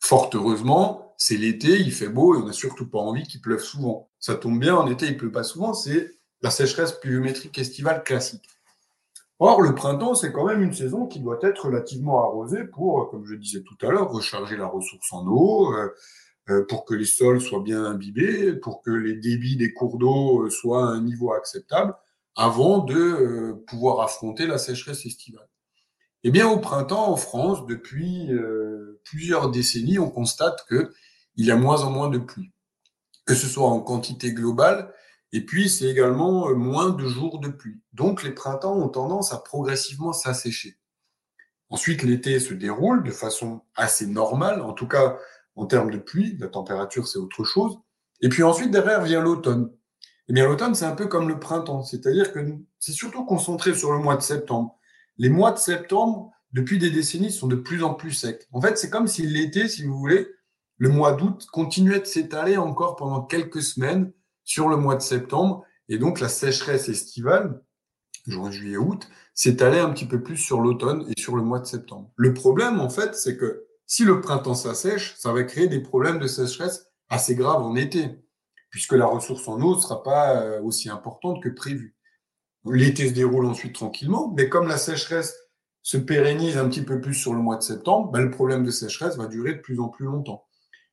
Fort 0.00 0.30
heureusement, 0.34 1.14
c'est 1.16 1.38
l'été, 1.38 1.80
il 1.80 1.92
fait 1.92 2.10
beau 2.10 2.34
et 2.34 2.38
on 2.38 2.46
n'a 2.46 2.52
surtout 2.52 2.88
pas 2.88 2.98
envie 2.98 3.26
qu'il 3.26 3.40
pleuve 3.40 3.62
souvent. 3.62 4.10
Ça 4.20 4.34
tombe 4.34 4.60
bien, 4.60 4.76
en 4.76 4.86
été, 4.90 5.06
il 5.06 5.16
pleut 5.16 5.32
pas 5.32 5.42
souvent, 5.42 5.72
c'est 5.72 6.10
la 6.42 6.50
sécheresse 6.50 6.92
pluviométrique 6.92 7.58
estivale 7.58 8.04
classique. 8.04 8.46
Or, 9.38 9.62
le 9.62 9.74
printemps, 9.74 10.14
c'est 10.14 10.32
quand 10.32 10.46
même 10.46 10.62
une 10.62 10.74
saison 10.74 11.06
qui 11.06 11.20
doit 11.20 11.38
être 11.42 11.66
relativement 11.66 12.22
arrosée 12.22 12.64
pour, 12.64 13.10
comme 13.10 13.26
je 13.26 13.34
disais 13.34 13.62
tout 13.62 13.76
à 13.86 13.90
l'heure, 13.90 14.10
recharger 14.10 14.56
la 14.56 14.66
ressource 14.66 15.12
en 15.12 15.26
eau, 15.26 15.72
euh, 15.74 15.94
pour 16.68 16.84
que 16.84 16.94
les 16.94 17.04
sols 17.04 17.40
soient 17.40 17.62
bien 17.62 17.84
imbibés, 17.84 18.54
pour 18.54 18.82
que 18.82 18.90
les 18.90 19.14
débits 19.14 19.56
des 19.56 19.72
cours 19.72 19.98
d'eau 19.98 20.44
euh, 20.44 20.50
soient 20.50 20.84
à 20.84 20.92
un 20.92 21.02
niveau 21.02 21.32
acceptable, 21.32 21.94
avant 22.36 22.78
de 22.78 23.64
pouvoir 23.66 24.00
affronter 24.00 24.46
la 24.46 24.58
sécheresse 24.58 25.06
estivale. 25.06 25.48
Eh 26.22 26.30
bien, 26.30 26.48
au 26.48 26.58
printemps, 26.58 27.10
en 27.10 27.16
France, 27.16 27.64
depuis 27.66 28.28
plusieurs 29.04 29.50
décennies, 29.50 29.98
on 29.98 30.10
constate 30.10 30.66
que 30.68 30.92
il 31.36 31.46
y 31.46 31.50
a 31.50 31.56
moins 31.56 31.82
en 31.82 31.90
moins 31.90 32.08
de 32.08 32.18
pluie, 32.18 32.52
que 33.24 33.34
ce 33.34 33.46
soit 33.46 33.68
en 33.68 33.80
quantité 33.80 34.32
globale, 34.32 34.92
et 35.32 35.44
puis 35.44 35.68
c'est 35.68 35.86
également 35.86 36.48
euh, 36.48 36.54
moins 36.54 36.90
de 36.90 37.06
jours 37.06 37.40
de 37.40 37.48
pluie. 37.48 37.80
Donc 37.92 38.22
les 38.22 38.32
printemps 38.32 38.76
ont 38.76 38.88
tendance 38.88 39.32
à 39.32 39.38
progressivement 39.38 40.12
s'assécher. 40.12 40.78
Ensuite, 41.68 42.02
l'été 42.02 42.38
se 42.38 42.54
déroule 42.54 43.02
de 43.02 43.10
façon 43.10 43.62
assez 43.74 44.06
normale, 44.06 44.62
en 44.62 44.72
tout 44.72 44.86
cas 44.86 45.18
en 45.56 45.66
termes 45.66 45.90
de 45.90 45.98
pluie, 45.98 46.36
la 46.38 46.48
température 46.48 47.08
c'est 47.08 47.18
autre 47.18 47.44
chose. 47.44 47.78
Et 48.20 48.28
puis 48.28 48.42
ensuite, 48.42 48.70
derrière 48.70 49.02
vient 49.02 49.20
l'automne. 49.20 49.70
Eh 50.28 50.32
bien, 50.32 50.46
l'automne, 50.46 50.74
c'est 50.74 50.84
un 50.84 50.94
peu 50.94 51.06
comme 51.06 51.28
le 51.28 51.38
printemps, 51.38 51.82
c'est-à-dire 51.82 52.32
que 52.32 52.40
c'est 52.78 52.92
surtout 52.92 53.24
concentré 53.24 53.74
sur 53.74 53.92
le 53.92 53.98
mois 53.98 54.16
de 54.16 54.22
septembre. 54.22 54.78
Les 55.18 55.28
mois 55.28 55.52
de 55.52 55.58
septembre, 55.58 56.32
depuis 56.52 56.78
des 56.78 56.90
décennies, 56.90 57.30
sont 57.30 57.46
de 57.46 57.56
plus 57.56 57.84
en 57.84 57.94
plus 57.94 58.12
secs. 58.12 58.46
En 58.52 58.60
fait, 58.60 58.76
c'est 58.76 58.90
comme 58.90 59.06
si 59.06 59.22
l'été, 59.22 59.68
si 59.68 59.84
vous 59.84 59.96
voulez, 59.96 60.28
le 60.78 60.88
mois 60.88 61.12
d'août 61.12 61.46
continuait 61.52 62.00
de 62.00 62.06
s'étaler 62.06 62.56
encore 62.56 62.96
pendant 62.96 63.22
quelques 63.22 63.62
semaines 63.62 64.12
sur 64.44 64.68
le 64.68 64.76
mois 64.76 64.96
de 64.96 65.02
septembre. 65.02 65.64
Et 65.88 65.98
donc, 65.98 66.18
la 66.18 66.28
sécheresse 66.28 66.88
estivale, 66.88 67.62
juin, 68.26 68.50
juillet, 68.50 68.76
août, 68.76 69.08
s'étalait 69.32 69.78
un 69.78 69.90
petit 69.90 70.06
peu 70.06 70.22
plus 70.22 70.36
sur 70.36 70.60
l'automne 70.60 71.06
et 71.08 71.20
sur 71.20 71.36
le 71.36 71.42
mois 71.42 71.60
de 71.60 71.66
septembre. 71.66 72.10
Le 72.16 72.34
problème, 72.34 72.80
en 72.80 72.90
fait, 72.90 73.14
c'est 73.14 73.36
que 73.36 73.65
si 73.86 74.04
le 74.04 74.20
printemps 74.20 74.54
s'assèche, 74.54 75.14
ça 75.16 75.32
va 75.32 75.44
créer 75.44 75.68
des 75.68 75.80
problèmes 75.80 76.18
de 76.18 76.26
sécheresse 76.26 76.86
assez 77.08 77.34
graves 77.34 77.62
en 77.62 77.76
été, 77.76 78.20
puisque 78.70 78.92
la 78.92 79.06
ressource 79.06 79.46
en 79.48 79.60
eau 79.60 79.76
ne 79.76 79.80
sera 79.80 80.02
pas 80.02 80.42
euh, 80.42 80.60
aussi 80.62 80.90
importante 80.90 81.42
que 81.42 81.48
prévu. 81.48 81.96
L'été 82.64 83.08
se 83.08 83.14
déroule 83.14 83.46
ensuite 83.46 83.74
tranquillement, 83.74 84.32
mais 84.36 84.48
comme 84.48 84.66
la 84.66 84.76
sécheresse 84.76 85.36
se 85.82 85.96
pérennise 85.96 86.58
un 86.58 86.68
petit 86.68 86.82
peu 86.82 87.00
plus 87.00 87.14
sur 87.14 87.32
le 87.32 87.40
mois 87.40 87.56
de 87.56 87.62
septembre, 87.62 88.10
ben 88.10 88.20
le 88.20 88.30
problème 88.32 88.64
de 88.64 88.72
sécheresse 88.72 89.16
va 89.16 89.26
durer 89.26 89.54
de 89.54 89.60
plus 89.60 89.78
en 89.78 89.88
plus 89.88 90.06
longtemps. 90.06 90.44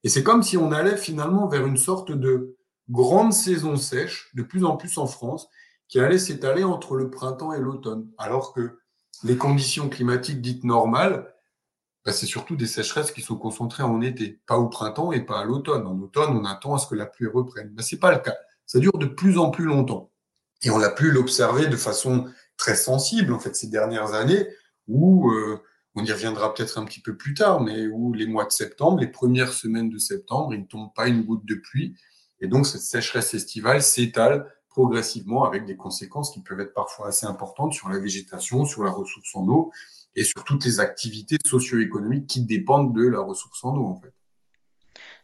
Et 0.04 0.10
c'est 0.10 0.22
comme 0.22 0.44
si 0.44 0.56
on 0.56 0.72
allait 0.72 0.98
finalement 0.98 1.48
vers 1.48 1.66
une 1.66 1.78
sorte 1.78 2.12
de 2.12 2.58
grande 2.92 3.34
saison 3.34 3.76
sèche, 3.76 4.30
de 4.36 4.44
plus 4.44 4.66
en 4.66 4.78
plus 4.78 5.00
en 5.00 5.08
France, 5.08 5.50
qui 5.88 6.00
allait 6.00 6.20
s'étaler 6.20 6.64
entre 6.64 6.96
le 6.96 7.10
printemps 7.10 7.54
et 7.54 7.60
l'automne. 7.60 8.08
Alors 8.20 8.54
que 8.54 8.78
les 9.24 9.38
conditions 9.38 9.90
climatiques 9.90 10.42
dites 10.42 10.64
normales, 10.64 11.33
ben 12.06 12.12
c'est 12.12 12.26
surtout 12.26 12.56
des 12.56 12.68
sécheresses 12.68 13.12
qui 13.12 13.22
sont 13.22 13.38
concentrées 13.38 13.84
en 13.84 14.02
été, 14.02 14.42
pas 14.46 14.58
au 14.58 14.68
printemps 14.68 15.14
et 15.14 15.22
pas 15.22 15.40
à 15.40 15.46
l'automne. 15.46 15.88
En 15.88 15.98
automne, 16.00 16.36
on 16.36 16.46
attend 16.46 16.76
à 16.76 16.78
ce 16.80 16.88
que 16.88 16.96
la 16.96 17.06
pluie 17.06 17.28
reprenne. 17.28 17.70
Ben, 17.70 17.82
c'est 17.82 18.00
pas 18.00 18.12
le 18.12 18.20
cas. 18.20 18.36
Ça 18.66 18.80
dure 18.80 18.98
de 18.98 19.06
plus 19.06 19.38
en 19.38 19.52
plus 19.52 19.66
longtemps. 19.66 20.12
Et 20.64 20.70
on 20.70 20.82
a 20.82 20.90
pu 20.90 21.12
l'observer 21.12 21.68
de 21.68 21.76
façon 21.76 22.26
très 22.58 22.76
sensible, 22.76 23.34
en 23.34 23.40
fait, 23.40 23.56
ces 23.56 23.68
dernières 23.68 24.14
années, 24.14 24.48
où 24.88 25.30
euh, 25.32 25.62
on 25.96 26.04
y 26.04 26.12
reviendra 26.12 26.54
peut-être 26.54 26.78
un 26.78 26.86
petit 26.86 27.02
peu 27.02 27.16
plus 27.16 27.34
tard, 27.34 27.62
mais 27.62 27.88
où 27.88 28.14
les 28.14 28.28
mois 28.28 28.46
de 28.46 28.52
septembre, 28.52 29.00
les 29.00 29.08
premières 29.08 29.54
semaines 29.54 29.90
de 29.90 29.98
septembre, 29.98 30.54
il 30.54 30.62
ne 30.62 30.66
tombe 30.66 30.94
pas 30.94 31.08
une 31.08 31.24
goutte 31.24 31.46
de 31.46 31.56
pluie. 31.56 31.96
Et 32.40 32.48
donc, 32.48 32.66
cette 32.66 32.82
sécheresse 32.82 33.34
estivale 33.34 33.82
s'étale 33.82 34.54
progressivement 34.74 35.46
avec 35.46 35.66
des 35.66 35.78
conséquences 35.78 36.32
qui 36.32 36.42
peuvent 36.42 36.60
être 36.60 36.74
parfois 36.74 37.08
assez 37.08 37.26
importantes 37.26 37.74
sur 37.74 37.90
la 37.90 38.00
végétation, 38.00 38.66
sur 38.66 38.84
la 38.84 38.92
ressource 38.92 39.36
en 39.36 39.48
eau 39.48 39.72
et 40.16 40.24
sur 40.24 40.44
toutes 40.44 40.66
les 40.66 40.80
activités 40.80 41.38
socio-économiques 41.46 42.28
qui 42.28 42.42
dépendent 42.42 42.94
de 42.94 43.08
la 43.08 43.22
ressource 43.22 43.64
en 43.64 43.76
eau, 43.78 43.86
en 43.86 43.96
fait. 43.96 44.14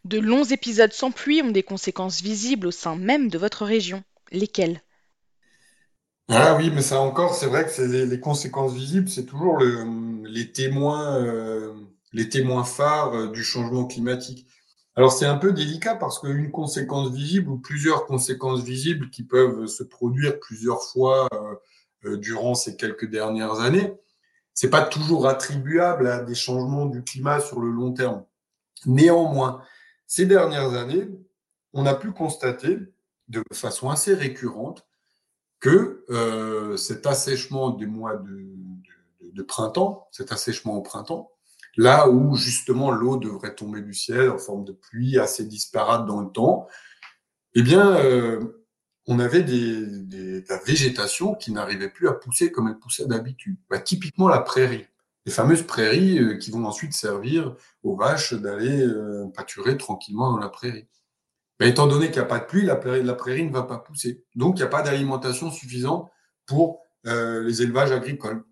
De 0.06 0.20
longs 0.20 0.46
épisodes 0.46 0.94
sans 0.94 1.12
pluie 1.12 1.42
ont 1.42 1.52
des 1.52 1.64
conséquences 1.64 2.22
visibles 2.22 2.68
au 2.68 2.72
sein 2.72 2.96
même 2.96 3.30
de 3.30 3.38
votre 3.38 3.66
région. 3.66 4.04
Lesquelles? 4.32 4.82
Ah 6.30 6.56
oui, 6.56 6.70
mais 6.74 6.84
ça 6.84 7.00
encore, 7.02 7.34
c'est 7.34 7.48
vrai 7.48 7.66
que 7.66 7.72
c'est 7.72 7.88
les, 7.88 8.20
conséquences 8.20 8.74
visibles, 8.74 9.10
c'est 9.10 9.26
toujours 9.26 9.58
le, 9.58 9.84
les 10.26 10.52
témoins, 10.52 11.18
euh, 11.18 11.74
les 12.14 12.30
témoins 12.30 12.64
phares 12.64 13.16
euh, 13.16 13.32
du 13.32 13.44
changement 13.44 13.86
climatique. 13.86 14.46
Alors 14.96 15.12
c'est 15.12 15.26
un 15.26 15.38
peu 15.38 15.54
délicat 15.54 15.96
parce 15.96 16.20
qu'une 16.20 16.52
conséquence 16.52 17.12
visible 17.12 17.50
ou 17.52 17.58
plusieurs 17.58 18.06
conséquences 18.06 18.64
visibles 18.64 19.10
qui 19.10 19.24
peuvent 19.24 19.68
se 19.68 19.84
produire 19.84 20.40
plusieurs 20.40 20.84
fois 20.84 21.28
euh, 22.06 22.18
durant 22.18 22.56
ces 22.56 22.76
quelques 22.76 23.10
dernières 23.10 23.60
années, 23.60 23.94
c'est 24.54 24.70
pas 24.70 24.82
toujours 24.82 25.28
attribuable 25.28 26.08
à 26.08 26.22
des 26.22 26.36
changements 26.36 26.86
du 26.86 27.04
climat 27.04 27.40
sur 27.40 27.60
le 27.60 27.70
long 27.70 27.94
terme. 27.94 28.26
Néanmoins, 28.86 29.64
ces 30.08 30.26
dernières 30.26 30.74
années, 30.74 31.10
on 31.74 31.86
a 31.86 31.96
pu 31.96 32.12
constater 32.12 32.80
de 33.28 33.44
façon 33.54 33.90
assez 33.90 34.14
récurrente 34.14 34.88
que 35.60 36.06
euh, 36.10 36.78
cet 36.78 37.06
assèchement 37.06 37.70
des 37.70 37.86
mois 37.86 38.16
de, 38.16 38.48
de, 39.34 39.44
printemps, 39.44 40.08
cet 40.12 40.32
assèchement 40.32 40.76
au 40.76 40.82
printemps, 40.82 41.32
là 41.80 42.10
où 42.10 42.36
justement 42.36 42.92
l'eau 42.92 43.16
devrait 43.16 43.56
tomber 43.56 43.82
du 43.82 43.94
ciel 43.94 44.30
en 44.30 44.38
forme 44.38 44.66
de 44.66 44.74
pluie 44.74 45.18
assez 45.18 45.46
disparate 45.46 46.06
dans 46.06 46.20
le 46.20 46.30
temps, 46.30 46.68
eh 47.54 47.62
bien, 47.62 47.96
euh, 47.96 48.66
on 49.08 49.18
avait 49.18 49.44
des, 49.44 49.86
des, 50.04 50.42
de 50.42 50.50
la 50.50 50.58
végétation 50.58 51.36
qui 51.36 51.54
n'arrivait 51.54 51.90
plus 51.90 52.10
à 52.10 52.14
pousser 52.14 52.52
comme 52.52 52.68
elle 52.68 52.78
poussait 52.78 53.06
d'habitude. 53.06 53.56
Bah, 53.70 53.80
typiquement 53.80 54.28
la 54.28 54.40
prairie, 54.40 54.88
les 55.26 55.32
fameuses 55.32 55.64
prairies 55.64 56.20
euh, 56.20 56.36
qui 56.36 56.52
vont 56.52 56.66
ensuite 56.66 56.92
servir 56.92 57.56
aux 57.84 57.96
vaches 57.96 58.34
d'aller 58.34 58.82
euh, 58.82 59.28
pâturer 59.34 59.78
tranquillement 59.78 60.34
dans 60.34 60.38
la 60.38 60.50
prairie. 60.50 60.86
Mais 61.62 61.70
étant 61.70 61.88
donné 61.88 62.08
qu'il 62.08 62.18
n'y 62.18 62.26
a 62.26 62.30
pas 62.30 62.40
de 62.40 62.46
pluie, 62.46 62.66
la 62.66 62.76
prairie, 62.76 63.04
la 63.04 63.16
prairie, 63.16 63.46
ne 63.46 63.54
va 63.54 63.64
pas 63.64 63.78
pousser. 63.78 64.26
Donc, 64.36 64.58
il 64.58 64.64
n'y 64.64 64.68
a 64.68 64.68
pas 64.68 64.82
d'alimentation 64.82 65.50
suffisante 65.50 66.10
pour 66.46 66.82
les 67.06 67.62
élevages 67.62 67.92
agricoles. 67.92 68.44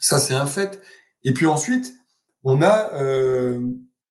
Ça, 0.00 0.18
c'est 0.18 0.34
un 0.34 0.46
fait. 0.46 0.80
Et 1.22 1.32
puis 1.32 1.46
ensuite, 1.46 1.99
on 2.44 2.62
a 2.62 2.92
euh, 2.94 3.60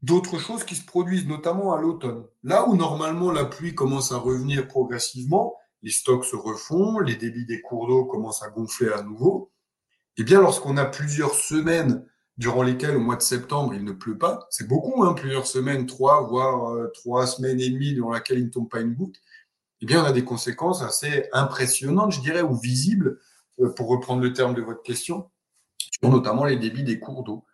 d'autres 0.01 0.39
choses 0.39 0.63
qui 0.63 0.75
se 0.75 0.85
produisent, 0.85 1.27
notamment 1.27 1.73
à 1.73 1.81
l'automne. 1.81 2.25
Là 2.43 2.67
où 2.67 2.75
normalement 2.75 3.31
la 3.31 3.45
pluie 3.45 3.75
commence 3.75 4.11
à 4.11 4.17
revenir 4.17 4.67
progressivement, 4.67 5.55
les 5.81 5.91
stocks 5.91 6.25
se 6.25 6.35
refont, 6.35 6.99
les 6.99 7.15
débits 7.15 7.45
des 7.45 7.61
cours 7.61 7.87
d'eau 7.87 8.05
commencent 8.05 8.43
à 8.43 8.49
gonfler 8.49 8.89
à 8.89 9.01
nouveau. 9.01 9.51
Eh 10.17 10.23
bien, 10.23 10.41
lorsqu'on 10.41 10.77
a 10.77 10.85
plusieurs 10.85 11.33
semaines 11.33 12.05
durant 12.37 12.63
lesquelles, 12.63 12.95
au 12.95 13.01
mois 13.01 13.15
de 13.15 13.21
septembre, 13.21 13.73
il 13.73 13.83
ne 13.83 13.91
pleut 13.91 14.17
pas. 14.17 14.47
C'est 14.49 14.67
beaucoup, 14.67 15.03
hein, 15.03 15.13
plusieurs 15.13 15.45
semaines, 15.45 15.85
trois, 15.85 16.27
voire 16.27 16.73
euh, 16.73 16.87
trois 16.93 17.27
semaines 17.27 17.59
et 17.59 17.69
demie 17.69 17.93
durant 17.93 18.11
laquelle 18.11 18.39
il 18.39 18.45
ne 18.45 18.49
tombe 18.49 18.69
pas 18.69 18.81
une 18.81 18.93
goutte. 18.93 19.17
Eh 19.81 19.85
bien, 19.85 20.01
on 20.03 20.05
a 20.05 20.11
des 20.11 20.25
conséquences 20.25 20.81
assez 20.81 21.27
impressionnantes, 21.31 22.11
je 22.11 22.21
dirais, 22.21 22.41
ou 22.41 22.55
visibles, 22.55 23.19
euh, 23.59 23.69
pour 23.69 23.87
reprendre 23.87 24.21
le 24.21 24.33
terme 24.33 24.53
de 24.53 24.61
votre 24.61 24.83
question, 24.83 25.29
sur 25.77 26.09
notamment 26.09 26.45
les 26.45 26.57
débits 26.57 26.83
des 26.83 26.99
cours 26.99 27.23
d'eau. 27.23 27.45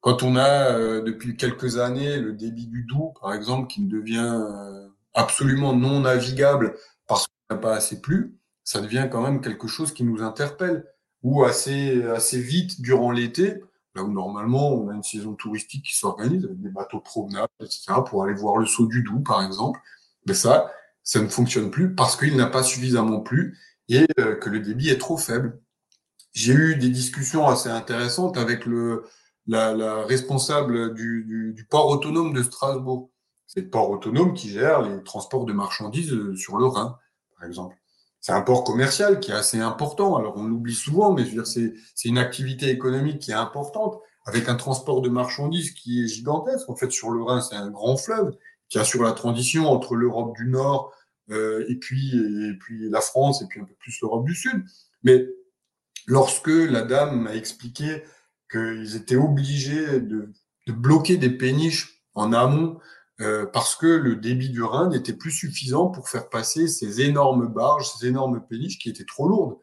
Quand 0.00 0.22
on 0.22 0.36
a, 0.36 0.76
euh, 0.76 1.02
depuis 1.02 1.36
quelques 1.36 1.78
années, 1.78 2.18
le 2.18 2.32
débit 2.32 2.66
du 2.66 2.84
Doubs, 2.84 3.14
par 3.20 3.34
exemple, 3.34 3.66
qui 3.66 3.84
devient 3.84 4.40
absolument 5.14 5.74
non 5.74 6.00
navigable 6.00 6.76
parce 7.06 7.26
qu'il 7.26 7.34
n'y 7.50 7.56
a 7.56 7.60
pas 7.60 7.74
assez 7.74 8.00
plu, 8.00 8.36
ça 8.64 8.80
devient 8.80 9.08
quand 9.10 9.22
même 9.22 9.40
quelque 9.40 9.66
chose 9.66 9.92
qui 9.92 10.04
nous 10.04 10.22
interpelle. 10.22 10.86
Ou 11.24 11.42
assez, 11.42 12.04
assez 12.04 12.40
vite, 12.40 12.80
durant 12.80 13.10
l'été, 13.10 13.60
Là 13.94 14.04
où 14.04 14.12
normalement, 14.12 14.74
on 14.74 14.88
a 14.90 14.94
une 14.94 15.02
saison 15.02 15.34
touristique 15.34 15.84
qui 15.84 15.96
s'organise 15.96 16.44
avec 16.44 16.60
des 16.60 16.68
bateaux 16.68 17.00
promenables, 17.00 17.48
etc., 17.60 17.94
pour 18.08 18.22
aller 18.22 18.34
voir 18.34 18.56
le 18.56 18.66
saut 18.66 18.86
du 18.86 19.02
Doubs, 19.02 19.24
par 19.24 19.42
exemple. 19.44 19.80
Mais 20.26 20.34
ça, 20.34 20.70
ça 21.02 21.20
ne 21.20 21.28
fonctionne 21.28 21.70
plus 21.70 21.94
parce 21.94 22.16
qu'il 22.16 22.36
n'a 22.36 22.46
pas 22.46 22.62
suffisamment 22.62 23.20
plu 23.20 23.58
et 23.88 24.06
euh, 24.20 24.36
que 24.36 24.50
le 24.50 24.60
débit 24.60 24.90
est 24.90 24.98
trop 24.98 25.16
faible. 25.16 25.60
J'ai 26.32 26.52
eu 26.52 26.76
des 26.76 26.90
discussions 26.90 27.48
assez 27.48 27.70
intéressantes 27.70 28.36
avec 28.36 28.66
le, 28.66 29.04
la, 29.48 30.04
responsable 30.04 30.94
du, 30.94 31.66
port 31.68 31.88
autonome 31.88 32.32
de 32.32 32.42
Strasbourg. 32.42 33.10
C'est 33.46 33.62
le 33.62 33.70
port 33.70 33.88
autonome 33.88 34.34
qui 34.34 34.50
gère 34.50 34.82
les 34.82 35.02
transports 35.02 35.46
de 35.46 35.54
marchandises 35.54 36.12
euh, 36.12 36.36
sur 36.36 36.58
le 36.58 36.66
Rhin, 36.66 36.98
par 37.34 37.48
exemple. 37.48 37.76
C'est 38.20 38.32
un 38.32 38.42
port 38.42 38.62
commercial 38.62 39.20
qui 39.20 39.30
est 39.30 39.34
assez 39.34 39.58
important. 39.58 40.16
Alors 40.16 40.36
on 40.36 40.44
l'oublie 40.44 40.74
souvent, 40.74 41.14
mais 41.14 41.24
c'est, 41.44 41.72
une 42.04 42.18
activité 42.18 42.68
économique 42.68 43.20
qui 43.20 43.30
est 43.30 43.34
importante, 43.34 43.98
avec 44.26 44.50
un 44.50 44.56
transport 44.56 45.00
de 45.00 45.08
marchandises 45.08 45.70
qui 45.70 46.04
est 46.04 46.08
gigantesque. 46.08 46.68
En 46.68 46.76
fait, 46.76 46.90
sur 46.90 47.10
le 47.10 47.22
Rhin, 47.22 47.40
c'est 47.40 47.56
un 47.56 47.70
grand 47.70 47.96
fleuve 47.96 48.36
qui 48.68 48.78
assure 48.78 49.02
la 49.02 49.12
transition 49.12 49.66
entre 49.66 49.94
l'Europe 49.94 50.36
du 50.36 50.46
Nord 50.46 50.92
euh, 51.30 51.64
et 51.70 51.76
puis 51.76 52.12
la 52.90 53.00
France 53.00 53.40
et 53.40 53.46
puis 53.46 53.60
un 53.60 53.64
peu 53.64 53.74
plus 53.78 53.98
l'Europe 54.02 54.26
du 54.26 54.34
Sud. 54.34 54.62
Mais 55.04 55.26
lorsque 56.06 56.48
la 56.48 56.82
dame 56.82 57.22
m'a 57.22 57.34
expliqué 57.34 58.02
qu'ils 58.50 58.96
étaient 58.96 59.16
obligés 59.16 60.00
de, 60.00 60.32
de, 60.66 60.72
bloquer 60.72 61.16
des 61.16 61.30
péniches 61.30 62.02
en 62.14 62.32
amont 62.32 62.78
euh, 63.20 63.46
parce 63.46 63.74
que 63.74 63.86
le 63.86 64.16
débit 64.16 64.50
du 64.50 64.62
Rhin 64.62 64.90
n'était 64.90 65.12
plus 65.12 65.32
suffisant 65.32 65.88
pour 65.88 66.08
faire 66.08 66.28
passer 66.28 66.68
ces 66.68 67.00
énormes 67.00 67.48
barges, 67.48 67.90
ces 67.90 68.06
énormes 68.06 68.44
péniches 68.46 68.78
qui 68.78 68.90
étaient 68.90 69.04
trop 69.04 69.28
lourdes. 69.28 69.58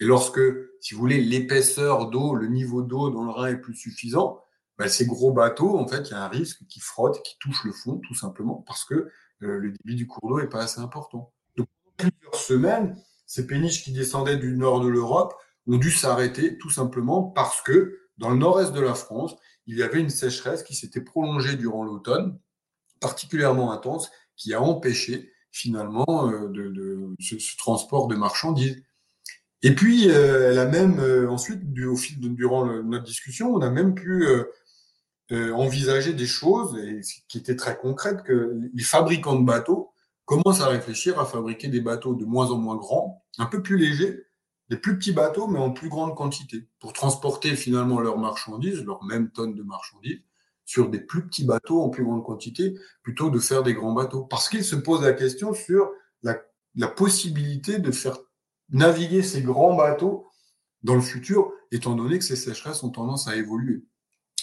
Et 0.00 0.04
lorsque, 0.04 0.40
si 0.80 0.94
vous 0.94 1.00
voulez, 1.00 1.20
l'épaisseur 1.20 2.10
d'eau, 2.10 2.34
le 2.34 2.48
niveau 2.48 2.82
d'eau 2.82 3.10
dans 3.10 3.24
le 3.24 3.30
Rhin 3.30 3.48
est 3.48 3.56
plus 3.56 3.74
suffisant, 3.74 4.40
ben, 4.76 4.88
ces 4.88 5.06
gros 5.06 5.32
bateaux, 5.32 5.76
en 5.78 5.88
fait, 5.88 6.08
il 6.08 6.12
y 6.12 6.14
a 6.14 6.22
un 6.22 6.28
risque 6.28 6.64
qui 6.68 6.80
frottent, 6.80 7.20
qui 7.22 7.36
touchent 7.40 7.64
le 7.64 7.72
fond, 7.72 8.00
tout 8.06 8.14
simplement, 8.14 8.62
parce 8.66 8.84
que 8.84 8.94
euh, 8.94 9.58
le 9.58 9.72
débit 9.72 9.96
du 9.96 10.06
cours 10.06 10.28
d'eau 10.28 10.40
n'est 10.40 10.48
pas 10.48 10.62
assez 10.62 10.80
important. 10.80 11.32
Donc, 11.56 11.66
plusieurs 11.96 12.34
semaines, 12.34 12.96
ces 13.26 13.46
péniches 13.46 13.82
qui 13.82 13.92
descendaient 13.92 14.36
du 14.36 14.56
nord 14.56 14.80
de 14.80 14.88
l'Europe 14.88 15.34
ont 15.66 15.78
dû 15.78 15.90
s'arrêter, 15.90 16.58
tout 16.58 16.70
simplement 16.70 17.22
parce 17.22 17.60
que 17.62 17.98
dans 18.18 18.30
le 18.30 18.36
nord-est 18.36 18.72
de 18.72 18.80
la 18.80 18.94
France, 18.94 19.36
il 19.66 19.76
y 19.76 19.82
avait 19.82 20.00
une 20.00 20.10
sécheresse 20.10 20.62
qui 20.62 20.74
s'était 20.74 21.00
prolongée 21.00 21.56
durant 21.56 21.84
l'automne, 21.84 22.38
particulièrement 23.00 23.72
intense, 23.72 24.10
qui 24.36 24.54
a 24.54 24.60
empêché 24.60 25.32
finalement 25.50 26.30
euh, 26.30 27.14
ce, 27.20 27.56
transport 27.56 28.08
de 28.08 28.16
marchandises. 28.16 28.82
Et 29.62 29.74
puis, 29.74 30.10
euh, 30.10 30.50
elle 30.50 30.58
a 30.58 30.66
même 30.66 31.00
euh, 31.00 31.28
ensuite, 31.28 31.60
au 31.86 31.96
fil 31.96 32.20
de, 32.20 32.28
durant 32.28 32.64
notre 32.82 33.04
discussion, 33.04 33.52
on 33.52 33.60
a 33.60 33.70
même 33.70 33.94
pu 33.94 34.26
envisager 35.30 36.14
des 36.14 36.26
choses 36.26 36.74
qui 37.28 37.36
étaient 37.36 37.56
très 37.56 37.76
concrètes 37.76 38.22
que 38.22 38.58
les 38.72 38.82
fabricants 38.82 39.38
de 39.38 39.44
bateaux 39.44 39.92
commencent 40.24 40.62
à 40.62 40.68
réfléchir 40.68 41.20
à 41.20 41.26
fabriquer 41.26 41.68
des 41.68 41.82
bateaux 41.82 42.14
de 42.14 42.24
moins 42.24 42.50
en 42.50 42.56
moins 42.56 42.76
grands, 42.76 43.26
un 43.36 43.44
peu 43.44 43.62
plus 43.62 43.76
légers, 43.76 44.24
des 44.70 44.76
plus 44.76 44.98
petits 44.98 45.12
bateaux, 45.12 45.46
mais 45.46 45.58
en 45.58 45.70
plus 45.70 45.88
grande 45.88 46.14
quantité, 46.14 46.68
pour 46.78 46.92
transporter 46.92 47.56
finalement 47.56 48.00
leurs 48.00 48.18
marchandises, 48.18 48.84
leurs 48.84 49.02
mêmes 49.04 49.30
tonnes 49.30 49.54
de 49.54 49.62
marchandises, 49.62 50.20
sur 50.64 50.90
des 50.90 51.00
plus 51.00 51.26
petits 51.26 51.44
bateaux 51.44 51.82
en 51.82 51.88
plus 51.88 52.04
grande 52.04 52.22
quantité, 52.22 52.78
plutôt 53.02 53.30
de 53.30 53.38
faire 53.38 53.62
des 53.62 53.72
grands 53.72 53.94
bateaux. 53.94 54.24
Parce 54.24 54.50
qu'il 54.50 54.64
se 54.64 54.76
pose 54.76 55.02
la 55.02 55.14
question 55.14 55.54
sur 55.54 55.90
la, 56.22 56.38
la 56.74 56.88
possibilité 56.88 57.78
de 57.78 57.90
faire 57.90 58.18
naviguer 58.68 59.22
ces 59.22 59.40
grands 59.40 59.74
bateaux 59.74 60.26
dans 60.82 60.94
le 60.94 61.00
futur, 61.00 61.52
étant 61.72 61.94
donné 61.94 62.18
que 62.18 62.24
ces 62.24 62.36
sécheresses 62.36 62.82
ont 62.82 62.90
tendance 62.90 63.28
à 63.28 63.36
évoluer. 63.36 63.82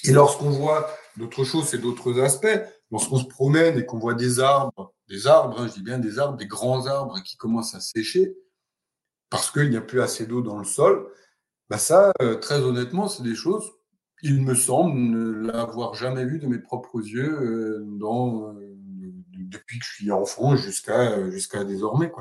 Et 0.03 0.11
lorsqu'on 0.11 0.49
voit 0.49 0.89
d'autres 1.17 1.43
choses 1.43 1.73
et 1.73 1.77
d'autres 1.77 2.19
aspects, 2.19 2.59
lorsqu'on 2.91 3.17
se 3.17 3.25
promène 3.25 3.77
et 3.77 3.85
qu'on 3.85 3.99
voit 3.99 4.13
des 4.15 4.39
arbres, 4.39 4.93
des 5.07 5.27
arbres, 5.27 5.59
hein, 5.59 5.67
je 5.67 5.73
dis 5.73 5.83
bien 5.83 5.99
des 5.99 6.19
arbres, 6.19 6.37
des 6.37 6.47
grands 6.47 6.87
arbres 6.87 7.21
qui 7.23 7.37
commencent 7.37 7.75
à 7.75 7.79
sécher, 7.79 8.35
parce 9.29 9.51
qu'il 9.51 9.69
n'y 9.69 9.77
a 9.77 9.81
plus 9.81 10.01
assez 10.01 10.25
d'eau 10.25 10.41
dans 10.41 10.57
le 10.57 10.65
sol, 10.65 11.07
bah 11.69 11.77
ça, 11.77 12.11
euh, 12.21 12.35
très 12.35 12.61
honnêtement, 12.61 13.07
c'est 13.07 13.23
des 13.23 13.35
choses, 13.35 13.71
il 14.21 14.41
me 14.43 14.55
semble 14.55 14.97
ne 14.99 15.47
l'avoir 15.47 15.93
jamais 15.95 16.25
vu 16.25 16.39
de 16.39 16.47
mes 16.47 16.59
propres 16.59 17.01
yeux 17.01 17.33
euh, 17.41 17.85
euh, 18.03 18.53
depuis 19.33 19.79
que 19.79 19.85
je 19.85 19.93
suis 19.93 20.11
enfant 20.11 20.55
jusqu'à 20.55 21.29
jusqu'à 21.31 21.63
désormais. 21.63 22.11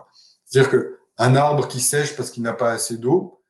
C'est-à-dire 0.45 0.71
qu'un 0.71 1.37
arbre 1.37 1.69
qui 1.69 1.81
sèche 1.81 2.17
parce 2.17 2.31
qu'il 2.31 2.43
n'a 2.43 2.53
pas 2.55 2.73
assez 2.73 2.99
d'eau, 2.99 3.43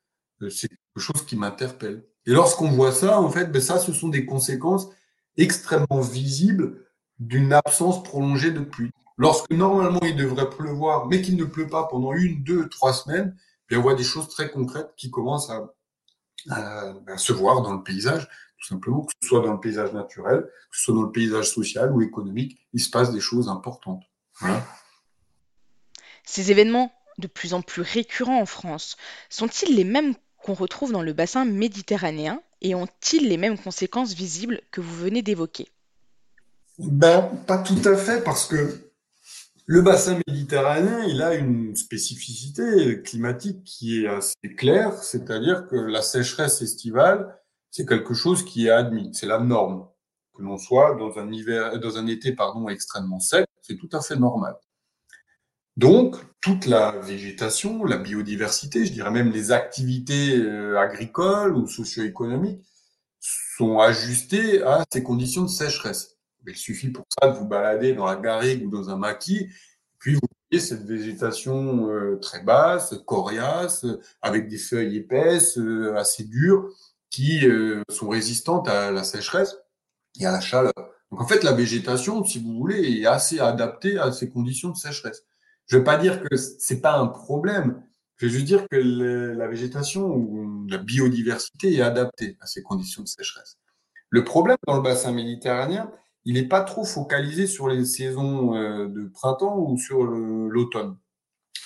c'est 0.50 0.68
quelque 0.68 0.98
chose 0.98 1.24
qui 1.26 1.36
m'interpelle. 1.36 2.04
Et 2.26 2.32
lorsqu'on 2.32 2.70
voit 2.70 2.92
ça, 2.92 3.20
en 3.20 3.30
fait, 3.30 3.46
ben 3.46 3.60
ça, 3.60 3.78
ce 3.78 3.92
sont 3.92 4.08
des 4.08 4.26
conséquences 4.26 4.88
extrêmement 5.36 6.00
visibles 6.00 6.84
d'une 7.18 7.52
absence 7.52 8.02
prolongée 8.02 8.50
de 8.50 8.60
pluie. 8.60 8.92
Lorsque 9.16 9.50
normalement 9.50 10.00
il 10.02 10.16
devrait 10.16 10.50
pleuvoir, 10.50 11.06
mais 11.06 11.22
qu'il 11.22 11.36
ne 11.36 11.44
pleut 11.44 11.68
pas 11.68 11.84
pendant 11.84 12.12
une, 12.12 12.42
deux, 12.42 12.68
trois 12.68 12.92
semaines, 12.92 13.36
on 13.72 13.80
voit 13.80 13.94
des 13.94 14.04
choses 14.04 14.28
très 14.28 14.50
concrètes 14.50 14.90
qui 14.96 15.10
commencent 15.10 15.50
à, 15.50 15.66
se 17.16 17.32
voir 17.32 17.62
dans 17.62 17.72
le 17.72 17.82
paysage, 17.82 18.28
tout 18.58 18.68
simplement, 18.68 19.04
que 19.04 19.12
ce 19.22 19.28
soit 19.28 19.40
dans 19.40 19.52
le 19.52 19.60
paysage 19.60 19.92
naturel, 19.92 20.42
que 20.42 20.76
ce 20.76 20.84
soit 20.84 20.94
dans 20.94 21.02
le 21.02 21.10
paysage 21.10 21.50
social 21.50 21.92
ou 21.92 22.02
économique, 22.02 22.58
il 22.72 22.80
se 22.80 22.90
passe 22.90 23.12
des 23.12 23.20
choses 23.20 23.48
importantes. 23.48 24.02
Ces 26.24 26.50
événements 26.50 26.92
de 27.18 27.26
plus 27.26 27.54
en 27.54 27.62
plus 27.62 27.82
récurrents 27.82 28.40
en 28.40 28.46
France 28.46 28.96
sont-ils 29.30 29.74
les 29.74 29.84
mêmes 29.84 30.14
qu'on 30.38 30.54
retrouve 30.54 30.92
dans 30.92 31.02
le 31.02 31.12
bassin 31.12 31.44
méditerranéen 31.44 32.42
et 32.60 32.74
ont-ils 32.74 33.28
les 33.28 33.36
mêmes 33.36 33.58
conséquences 33.58 34.14
visibles 34.14 34.60
que 34.70 34.80
vous 34.80 34.94
venez 34.94 35.22
d'évoquer? 35.22 35.68
Ben, 36.78 37.22
Pas 37.46 37.58
tout 37.58 37.80
à 37.84 37.96
fait, 37.96 38.22
parce 38.24 38.46
que 38.46 38.90
le 39.66 39.80
bassin 39.80 40.20
méditerranéen, 40.26 41.04
il 41.04 41.22
a 41.22 41.34
une 41.34 41.74
spécificité 41.74 43.00
climatique 43.02 43.64
qui 43.64 44.02
est 44.02 44.08
assez 44.08 44.54
claire, 44.56 44.92
c'est-à-dire 45.02 45.66
que 45.66 45.76
la 45.76 46.02
sécheresse 46.02 46.60
estivale, 46.60 47.38
c'est 47.70 47.86
quelque 47.86 48.14
chose 48.14 48.44
qui 48.44 48.66
est 48.66 48.70
admis, 48.70 49.10
c'est 49.14 49.26
la 49.26 49.38
norme. 49.38 49.88
Que 50.36 50.42
l'on 50.42 50.58
soit 50.58 50.96
dans 50.96 51.18
un 51.18 51.32
hiver, 51.32 51.78
dans 51.80 51.96
un 51.96 52.06
été, 52.06 52.32
pardon, 52.32 52.68
extrêmement 52.68 53.20
sec, 53.20 53.46
c'est 53.62 53.76
tout 53.76 53.88
à 53.92 54.02
fait 54.02 54.16
normal. 54.16 54.54
Donc, 55.76 56.16
toute 56.40 56.66
la 56.66 56.92
végétation, 57.00 57.84
la 57.84 57.96
biodiversité, 57.96 58.84
je 58.84 58.92
dirais 58.92 59.10
même 59.10 59.32
les 59.32 59.50
activités 59.50 60.36
euh, 60.36 60.78
agricoles 60.78 61.56
ou 61.56 61.66
socio-économiques 61.66 62.64
sont 63.56 63.78
ajustées 63.78 64.62
à 64.62 64.84
ces 64.92 65.02
conditions 65.02 65.42
de 65.42 65.48
sécheresse. 65.48 66.13
Il 66.46 66.56
suffit 66.56 66.90
pour 66.90 67.04
ça 67.20 67.28
de 67.28 67.36
vous 67.36 67.46
balader 67.46 67.94
dans 67.94 68.06
la 68.06 68.16
garrigue 68.16 68.66
ou 68.66 68.70
dans 68.70 68.90
un 68.90 68.96
maquis, 68.96 69.48
puis 69.98 70.14
vous 70.14 70.20
voyez 70.50 70.62
cette 70.62 70.84
végétation 70.84 71.88
euh, 71.88 72.18
très 72.20 72.42
basse, 72.42 72.94
coriace, 73.06 73.86
avec 74.20 74.48
des 74.48 74.58
feuilles 74.58 74.96
épaisses, 74.96 75.58
euh, 75.58 75.96
assez 75.96 76.24
dures, 76.24 76.68
qui 77.10 77.46
euh, 77.46 77.82
sont 77.88 78.08
résistantes 78.08 78.68
à 78.68 78.90
la 78.90 79.04
sécheresse 79.04 79.56
et 80.20 80.26
à 80.26 80.32
la 80.32 80.40
chaleur. 80.40 80.74
Donc 81.10 81.20
en 81.20 81.26
fait, 81.26 81.42
la 81.42 81.52
végétation, 81.52 82.24
si 82.24 82.38
vous 82.38 82.52
voulez, 82.58 83.00
est 83.00 83.06
assez 83.06 83.40
adaptée 83.40 83.98
à 83.98 84.12
ces 84.12 84.28
conditions 84.28 84.70
de 84.70 84.76
sécheresse. 84.76 85.24
Je 85.66 85.76
ne 85.76 85.80
veux 85.80 85.84
pas 85.84 85.96
dire 85.96 86.22
que 86.22 86.36
c'est 86.36 86.80
pas 86.80 86.98
un 86.98 87.06
problème. 87.06 87.82
Je 88.16 88.26
veux 88.26 88.32
juste 88.32 88.44
dire 88.44 88.66
que 88.68 88.76
la 88.76 89.48
végétation 89.48 90.06
ou 90.06 90.66
la 90.68 90.78
biodiversité 90.78 91.74
est 91.74 91.80
adaptée 91.82 92.36
à 92.40 92.46
ces 92.46 92.62
conditions 92.62 93.02
de 93.02 93.08
sécheresse. 93.08 93.58
Le 94.10 94.22
problème 94.22 94.56
dans 94.66 94.76
le 94.76 94.82
bassin 94.82 95.12
méditerranéen, 95.12 95.90
il 96.24 96.34
n'est 96.34 96.48
pas 96.48 96.62
trop 96.62 96.84
focalisé 96.84 97.46
sur 97.46 97.68
les 97.68 97.84
saisons 97.84 98.56
euh, 98.56 98.88
de 98.88 99.04
printemps 99.06 99.58
ou 99.58 99.76
sur 99.78 100.02
l'automne. 100.04 100.96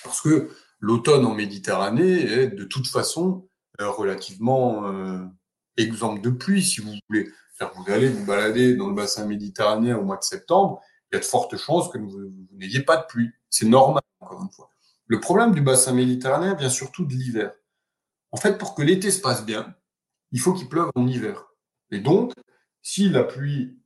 Parce 0.03 0.21
que 0.21 0.49
l'automne 0.79 1.25
en 1.25 1.33
Méditerranée 1.33 2.21
est 2.21 2.47
de 2.47 2.63
toute 2.63 2.87
façon 2.87 3.47
euh, 3.81 3.89
relativement 3.89 4.85
euh, 4.87 5.23
exemple 5.77 6.21
de 6.21 6.29
pluie, 6.29 6.63
si 6.63 6.81
vous 6.81 6.93
voulez. 7.09 7.29
Vous 7.75 7.91
allez 7.91 8.07
vous 8.07 8.25
balader 8.25 8.75
dans 8.75 8.87
le 8.87 8.95
bassin 8.95 9.25
méditerranéen 9.25 9.97
au 9.97 10.03
mois 10.03 10.15
de 10.15 10.23
septembre, 10.23 10.81
il 11.11 11.15
y 11.15 11.17
a 11.17 11.19
de 11.19 11.25
fortes 11.25 11.57
chances 11.57 11.89
que 11.89 11.97
vous, 11.97 12.31
n'ayez 12.53 12.81
pas 12.81 12.95
de 12.95 13.05
pluie. 13.05 13.31
C'est 13.49 13.67
normal, 13.67 14.01
encore 14.21 14.41
une 14.41 14.49
fois. 14.49 14.69
Le 15.07 15.19
problème 15.19 15.53
du 15.53 15.61
bassin 15.61 15.93
méditerranéen 15.93 16.55
vient 16.55 16.69
surtout 16.69 17.03
de 17.03 17.13
l'hiver. 17.13 17.53
En 18.31 18.37
fait, 18.37 18.57
pour 18.57 18.75
que 18.75 18.81
l'été 18.81 19.11
se 19.11 19.19
passe 19.19 19.45
bien, 19.45 19.75
il 20.31 20.39
faut 20.39 20.53
qu'il 20.53 20.69
pleuve 20.69 20.89
en 20.95 21.05
hiver. 21.07 21.47
Et 21.91 21.99
donc, 21.99 22.31
si 22.81 23.09
la 23.09 23.23
pluie 23.23 23.78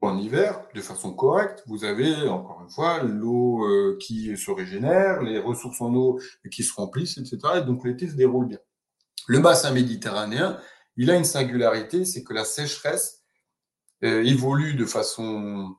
en 0.00 0.16
hiver, 0.16 0.64
de 0.74 0.80
façon 0.80 1.12
correcte, 1.12 1.62
vous 1.66 1.84
avez, 1.84 2.28
encore 2.28 2.62
une 2.62 2.70
fois, 2.70 3.02
l'eau 3.02 3.64
euh, 3.64 3.98
qui 4.00 4.36
se 4.36 4.50
régénère, 4.50 5.22
les 5.22 5.38
ressources 5.38 5.80
en 5.80 5.92
eau 5.94 6.20
qui 6.52 6.62
se 6.62 6.72
remplissent, 6.72 7.18
etc. 7.18 7.38
Et 7.56 7.62
donc 7.62 7.84
l'été 7.84 8.08
se 8.08 8.14
déroule 8.14 8.46
bien. 8.46 8.58
Le 9.26 9.40
bassin 9.40 9.72
méditerranéen, 9.72 10.58
il 10.96 11.10
a 11.10 11.16
une 11.16 11.24
singularité, 11.24 12.04
c'est 12.04 12.22
que 12.22 12.32
la 12.32 12.44
sécheresse 12.44 13.22
euh, 14.04 14.22
évolue 14.24 14.74
de 14.74 14.84
façon 14.84 15.74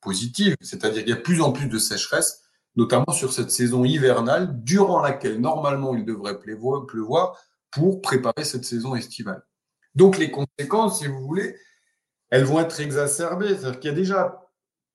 positive, 0.00 0.56
c'est-à-dire 0.60 1.02
qu'il 1.02 1.10
y 1.10 1.18
a 1.18 1.20
plus 1.20 1.42
en 1.42 1.52
plus 1.52 1.68
de 1.68 1.78
sécheresse, 1.78 2.42
notamment 2.74 3.12
sur 3.12 3.32
cette 3.32 3.50
saison 3.50 3.84
hivernale, 3.84 4.62
durant 4.62 5.00
laquelle 5.00 5.40
normalement 5.40 5.94
il 5.94 6.06
devrait 6.06 6.38
pleuvoir 6.38 6.86
pour 7.70 8.00
préparer 8.00 8.44
cette 8.44 8.64
saison 8.64 8.94
estivale. 8.94 9.42
Donc 9.94 10.16
les 10.16 10.30
conséquences, 10.30 11.00
si 11.00 11.06
vous 11.06 11.20
voulez, 11.20 11.56
elles 12.30 12.44
vont 12.44 12.60
être 12.60 12.80
exacerbées. 12.80 13.56
C'est-à-dire 13.56 13.80
qu'il 13.80 13.90
y 13.90 13.92
a 13.92 13.96
déjà 13.96 14.48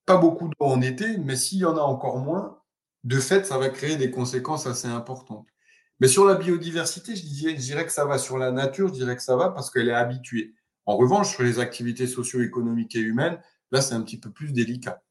pas 0.05 0.17
beaucoup 0.17 0.47
d'eau 0.47 0.65
en 0.65 0.81
été, 0.81 1.17
mais 1.17 1.35
s'il 1.35 1.59
y 1.59 1.65
en 1.65 1.77
a 1.77 1.81
encore 1.81 2.19
moins, 2.19 2.59
de 3.03 3.19
fait, 3.19 3.45
ça 3.45 3.57
va 3.57 3.69
créer 3.69 3.95
des 3.95 4.11
conséquences 4.11 4.67
assez 4.67 4.87
importantes. 4.87 5.47
Mais 5.99 6.07
sur 6.07 6.25
la 6.25 6.35
biodiversité, 6.35 7.15
je 7.15 7.25
dirais, 7.25 7.55
je 7.55 7.61
dirais 7.61 7.85
que 7.85 7.91
ça 7.91 8.05
va. 8.05 8.17
Sur 8.17 8.37
la 8.37 8.51
nature, 8.51 8.89
je 8.89 8.93
dirais 8.93 9.15
que 9.15 9.23
ça 9.23 9.35
va 9.35 9.49
parce 9.49 9.69
qu'elle 9.69 9.89
est 9.89 9.93
habituée. 9.93 10.53
En 10.85 10.97
revanche, 10.97 11.33
sur 11.33 11.43
les 11.43 11.59
activités 11.59 12.07
socio-économiques 12.07 12.95
et 12.95 12.99
humaines, 12.99 13.39
là, 13.71 13.81
c'est 13.81 13.93
un 13.93 14.01
petit 14.01 14.19
peu 14.19 14.29
plus 14.29 14.51
délicat. 14.51 15.01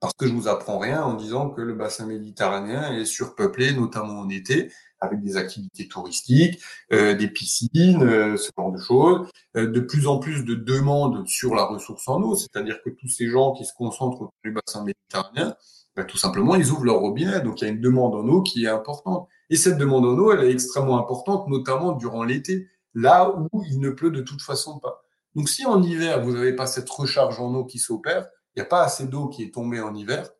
Parce 0.00 0.14
que 0.14 0.26
je 0.26 0.32
vous 0.32 0.48
apprends 0.48 0.78
rien 0.78 1.02
en 1.02 1.14
disant 1.14 1.50
que 1.50 1.60
le 1.60 1.74
bassin 1.74 2.06
méditerranéen 2.06 2.92
est 2.92 3.04
surpeuplé, 3.04 3.72
notamment 3.72 4.20
en 4.20 4.28
été, 4.28 4.72
avec 5.04 5.20
des 5.20 5.36
activités 5.36 5.88
touristiques, 5.88 6.60
euh, 6.92 7.14
des 7.14 7.28
piscines, 7.28 8.02
euh, 8.02 8.36
ce 8.36 8.50
genre 8.56 8.72
de 8.72 8.78
choses, 8.78 9.28
euh, 9.56 9.70
de 9.70 9.80
plus 9.80 10.06
en 10.06 10.18
plus 10.18 10.44
de 10.44 10.54
demandes 10.54 11.26
sur 11.26 11.54
la 11.54 11.64
ressource 11.64 12.08
en 12.08 12.20
eau, 12.22 12.34
c'est-à-dire 12.36 12.82
que 12.82 12.90
tous 12.90 13.08
ces 13.08 13.28
gens 13.28 13.52
qui 13.52 13.64
se 13.64 13.72
concentrent 13.74 14.22
autour 14.22 14.34
du 14.44 14.52
bassin 14.52 14.84
méditerranéen, 14.84 15.54
ben, 15.96 16.04
tout 16.04 16.18
simplement, 16.18 16.56
ils 16.56 16.70
ouvrent 16.70 16.84
leur 16.84 16.98
robinet, 16.98 17.40
donc 17.40 17.60
il 17.60 17.64
y 17.64 17.68
a 17.68 17.70
une 17.70 17.80
demande 17.80 18.14
en 18.14 18.26
eau 18.28 18.42
qui 18.42 18.64
est 18.64 18.68
importante. 18.68 19.28
Et 19.50 19.56
cette 19.56 19.78
demande 19.78 20.04
en 20.04 20.18
eau, 20.18 20.32
elle 20.32 20.44
est 20.44 20.52
extrêmement 20.52 20.98
importante, 20.98 21.48
notamment 21.48 21.92
durant 21.92 22.24
l'été, 22.24 22.68
là 22.94 23.32
où 23.52 23.62
il 23.64 23.78
ne 23.80 23.90
pleut 23.90 24.10
de 24.10 24.20
toute 24.20 24.42
façon 24.42 24.78
pas. 24.80 25.04
Donc 25.34 25.48
si 25.48 25.64
en 25.66 25.82
hiver, 25.82 26.22
vous 26.22 26.32
n'avez 26.32 26.54
pas 26.54 26.66
cette 26.66 26.88
recharge 26.88 27.40
en 27.40 27.54
eau 27.54 27.64
qui 27.64 27.78
s'opère, 27.78 28.28
il 28.54 28.60
n'y 28.60 28.62
a 28.62 28.68
pas 28.68 28.82
assez 28.82 29.06
d'eau 29.06 29.28
qui 29.28 29.42
est 29.42 29.54
tombée 29.54 29.80
en 29.80 29.94
hiver, 29.94 30.30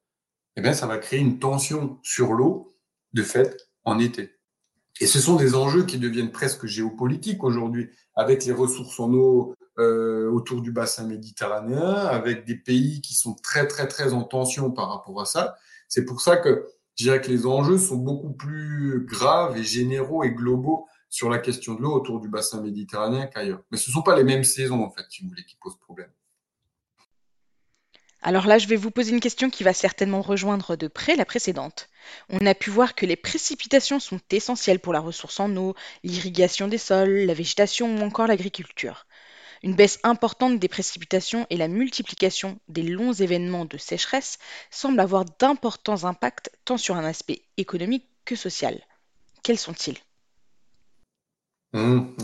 eh 0.56 0.60
bien 0.60 0.72
ça 0.72 0.86
va 0.86 0.98
créer 0.98 1.20
une 1.20 1.38
tension 1.38 1.98
sur 2.02 2.32
l'eau, 2.32 2.76
de 3.12 3.22
fait, 3.22 3.56
en 3.84 3.98
été. 3.98 4.33
Et 5.00 5.06
ce 5.06 5.18
sont 5.18 5.36
des 5.36 5.54
enjeux 5.54 5.84
qui 5.84 5.98
deviennent 5.98 6.30
presque 6.30 6.66
géopolitiques 6.66 7.42
aujourd'hui, 7.42 7.90
avec 8.14 8.44
les 8.44 8.52
ressources 8.52 9.00
en 9.00 9.12
eau 9.12 9.54
euh, 9.78 10.30
autour 10.30 10.60
du 10.60 10.70
bassin 10.70 11.06
méditerranéen, 11.06 11.94
avec 11.94 12.44
des 12.44 12.54
pays 12.54 13.00
qui 13.00 13.14
sont 13.14 13.34
très 13.34 13.66
très 13.66 13.88
très 13.88 14.12
en 14.12 14.22
tension 14.22 14.70
par 14.70 14.90
rapport 14.90 15.20
à 15.20 15.24
ça. 15.24 15.56
C'est 15.88 16.04
pour 16.04 16.20
ça 16.20 16.36
que 16.36 16.68
je 16.96 17.04
dirais 17.04 17.20
que 17.20 17.28
les 17.28 17.44
enjeux 17.44 17.78
sont 17.78 17.96
beaucoup 17.96 18.32
plus 18.32 19.04
graves 19.04 19.56
et 19.56 19.64
généraux 19.64 20.22
et 20.22 20.30
globaux 20.30 20.86
sur 21.08 21.28
la 21.28 21.38
question 21.38 21.74
de 21.74 21.82
l'eau 21.82 21.92
autour 21.92 22.20
du 22.20 22.28
bassin 22.28 22.60
méditerranéen 22.60 23.26
qu'ailleurs. 23.26 23.62
Mais 23.70 23.78
ce 23.78 23.90
ne 23.90 23.94
sont 23.94 24.02
pas 24.02 24.16
les 24.16 24.24
mêmes 24.24 24.44
saisons, 24.44 24.82
en 24.84 24.90
fait, 24.90 25.04
si 25.08 25.22
vous 25.22 25.28
voulez, 25.28 25.44
qui 25.44 25.56
posent 25.60 25.78
problème. 25.78 26.10
Alors 28.26 28.46
là, 28.46 28.56
je 28.56 28.66
vais 28.68 28.76
vous 28.76 28.90
poser 28.90 29.12
une 29.12 29.20
question 29.20 29.50
qui 29.50 29.64
va 29.64 29.74
certainement 29.74 30.22
rejoindre 30.22 30.76
de 30.76 30.88
près 30.88 31.14
la 31.14 31.26
précédente. 31.26 31.90
On 32.30 32.46
a 32.46 32.54
pu 32.54 32.70
voir 32.70 32.94
que 32.94 33.04
les 33.04 33.16
précipitations 33.16 34.00
sont 34.00 34.20
essentielles 34.30 34.80
pour 34.80 34.94
la 34.94 35.00
ressource 35.00 35.40
en 35.40 35.54
eau, 35.56 35.74
l'irrigation 36.04 36.66
des 36.66 36.78
sols, 36.78 37.26
la 37.26 37.34
végétation 37.34 37.94
ou 37.94 38.00
encore 38.00 38.26
l'agriculture. 38.26 39.06
Une 39.62 39.74
baisse 39.74 40.00
importante 40.04 40.58
des 40.58 40.68
précipitations 40.68 41.46
et 41.50 41.58
la 41.58 41.68
multiplication 41.68 42.58
des 42.68 42.82
longs 42.82 43.12
événements 43.12 43.66
de 43.66 43.76
sécheresse 43.76 44.38
semblent 44.70 45.00
avoir 45.00 45.26
d'importants 45.26 46.04
impacts 46.04 46.48
tant 46.64 46.78
sur 46.78 46.96
un 46.96 47.04
aspect 47.04 47.42
économique 47.58 48.08
que 48.24 48.36
social. 48.36 48.80
Quels 49.42 49.58
sont-ils? 49.58 49.98
Mmh, 51.74 52.14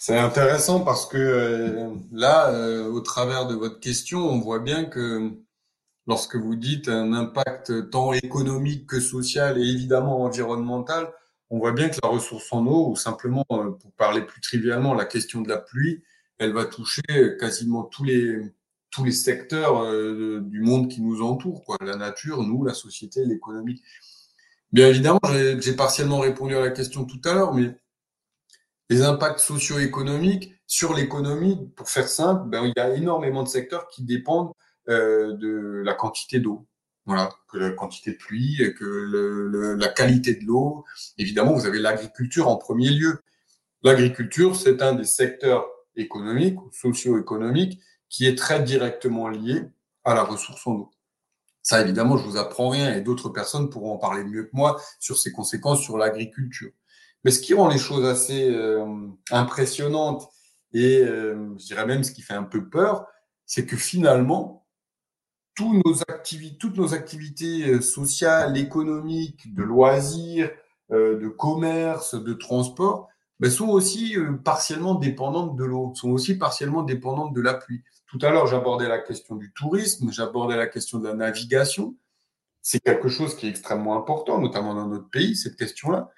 c'est 0.00 0.16
intéressant 0.16 0.80
parce 0.80 1.04
que 1.04 1.18
euh, 1.18 1.94
là, 2.10 2.50
euh, 2.54 2.86
au 2.90 3.00
travers 3.02 3.46
de 3.46 3.54
votre 3.54 3.80
question, 3.80 4.20
on 4.20 4.40
voit 4.40 4.58
bien 4.58 4.86
que 4.86 5.30
lorsque 6.06 6.36
vous 6.36 6.56
dites 6.56 6.88
un 6.88 7.12
impact 7.12 7.90
tant 7.90 8.14
économique 8.14 8.86
que 8.86 8.98
social 8.98 9.58
et 9.58 9.62
évidemment 9.62 10.22
environnemental, 10.22 11.12
on 11.50 11.58
voit 11.58 11.72
bien 11.72 11.90
que 11.90 11.98
la 12.02 12.08
ressource 12.08 12.50
en 12.50 12.66
eau, 12.66 12.90
ou 12.90 12.96
simplement, 12.96 13.44
euh, 13.52 13.72
pour 13.72 13.92
parler 13.92 14.22
plus 14.22 14.40
trivialement, 14.40 14.94
la 14.94 15.04
question 15.04 15.42
de 15.42 15.50
la 15.50 15.58
pluie, 15.58 16.02
elle 16.38 16.54
va 16.54 16.64
toucher 16.64 17.36
quasiment 17.38 17.82
tous 17.82 18.04
les, 18.04 18.40
tous 18.90 19.04
les 19.04 19.12
secteurs 19.12 19.84
du 20.40 20.62
monde 20.62 20.88
qui 20.88 21.02
nous 21.02 21.20
entoure, 21.20 21.62
quoi. 21.62 21.76
la 21.82 21.96
nature, 21.96 22.42
nous, 22.42 22.64
la 22.64 22.72
société, 22.72 23.26
l'économie. 23.26 23.82
Bien 24.72 24.88
évidemment, 24.88 25.20
j'ai 25.28 25.76
partiellement 25.76 26.20
répondu 26.20 26.56
à 26.56 26.60
la 26.60 26.70
question 26.70 27.04
tout 27.04 27.20
à 27.26 27.34
l'heure, 27.34 27.52
mais 27.52 27.74
les 28.90 29.02
impacts 29.02 29.38
socio-économiques 29.38 30.52
sur 30.66 30.94
l'économie, 30.94 31.56
pour 31.76 31.88
faire 31.88 32.08
simple, 32.08 32.48
ben, 32.48 32.64
il 32.64 32.72
y 32.76 32.80
a 32.80 32.92
énormément 32.94 33.44
de 33.44 33.48
secteurs 33.48 33.86
qui 33.86 34.02
dépendent 34.02 34.52
euh, 34.88 35.32
de 35.36 35.82
la 35.84 35.94
quantité 35.94 36.40
d'eau. 36.40 36.66
Voilà, 37.06 37.30
que 37.48 37.56
la 37.56 37.70
quantité 37.70 38.12
de 38.12 38.16
pluie, 38.16 38.58
que 38.78 38.84
le, 38.84 39.74
la 39.74 39.88
qualité 39.88 40.34
de 40.34 40.44
l'eau. 40.44 40.84
Évidemment, 41.18 41.54
vous 41.54 41.66
avez 41.66 41.78
l'agriculture 41.78 42.48
en 42.48 42.56
premier 42.56 42.90
lieu. 42.90 43.22
L'agriculture, 43.82 44.54
c'est 44.54 44.82
un 44.82 44.92
des 44.92 45.04
secteurs 45.04 45.66
économiques 45.96 46.60
ou 46.60 46.70
socio-économiques 46.72 47.80
qui 48.08 48.26
est 48.26 48.36
très 48.36 48.60
directement 48.62 49.28
lié 49.28 49.62
à 50.04 50.14
la 50.14 50.24
ressource 50.24 50.66
en 50.66 50.72
eau. 50.72 50.90
Ça, 51.62 51.80
évidemment, 51.80 52.16
je 52.16 52.24
vous 52.24 52.36
apprends 52.36 52.68
rien 52.68 52.94
et 52.94 53.00
d'autres 53.00 53.28
personnes 53.28 53.70
pourront 53.70 53.94
en 53.94 53.98
parler 53.98 54.24
mieux 54.24 54.44
que 54.44 54.50
moi 54.52 54.80
sur 54.98 55.16
ses 55.16 55.30
conséquences 55.30 55.80
sur 55.80 55.96
l'agriculture. 55.96 56.72
Mais 57.24 57.30
ce 57.30 57.40
qui 57.40 57.54
rend 57.54 57.68
les 57.68 57.78
choses 57.78 58.06
assez 58.06 58.48
euh, 58.50 58.86
impressionnantes 59.30 60.28
et 60.72 61.00
euh, 61.00 61.54
je 61.58 61.66
dirais 61.66 61.86
même 61.86 62.04
ce 62.04 62.12
qui 62.12 62.22
fait 62.22 62.34
un 62.34 62.44
peu 62.44 62.68
peur, 62.68 63.06
c'est 63.44 63.66
que 63.66 63.76
finalement, 63.76 64.66
toutes 65.54 65.84
nos 65.84 66.94
activités 66.94 67.68
euh, 67.68 67.80
sociales, 67.80 68.56
économiques, 68.56 69.52
de 69.54 69.62
loisirs, 69.62 70.50
de 70.90 71.28
commerce, 71.28 72.16
de 72.16 72.32
transport, 72.32 73.08
ben, 73.38 73.48
sont 73.48 73.68
aussi 73.68 74.16
partiellement 74.44 74.96
dépendantes 74.96 75.54
de 75.54 75.64
l'eau, 75.64 75.92
sont 75.94 76.10
aussi 76.10 76.36
partiellement 76.36 76.82
dépendantes 76.82 77.32
de 77.32 77.40
la 77.40 77.54
pluie. 77.54 77.84
Tout 78.08 78.18
à 78.22 78.30
l'heure, 78.30 78.48
j'abordais 78.48 78.88
la 78.88 78.98
question 78.98 79.36
du 79.36 79.52
tourisme, 79.52 80.10
j'abordais 80.10 80.56
la 80.56 80.66
question 80.66 80.98
de 80.98 81.06
la 81.06 81.14
navigation. 81.14 81.94
C'est 82.60 82.80
quelque 82.80 83.08
chose 83.08 83.36
qui 83.36 83.46
est 83.46 83.50
extrêmement 83.50 83.96
important, 83.96 84.40
notamment 84.40 84.74
dans 84.74 84.88
notre 84.88 85.08
pays, 85.08 85.36
cette 85.36 85.54
question-là. 85.54 86.10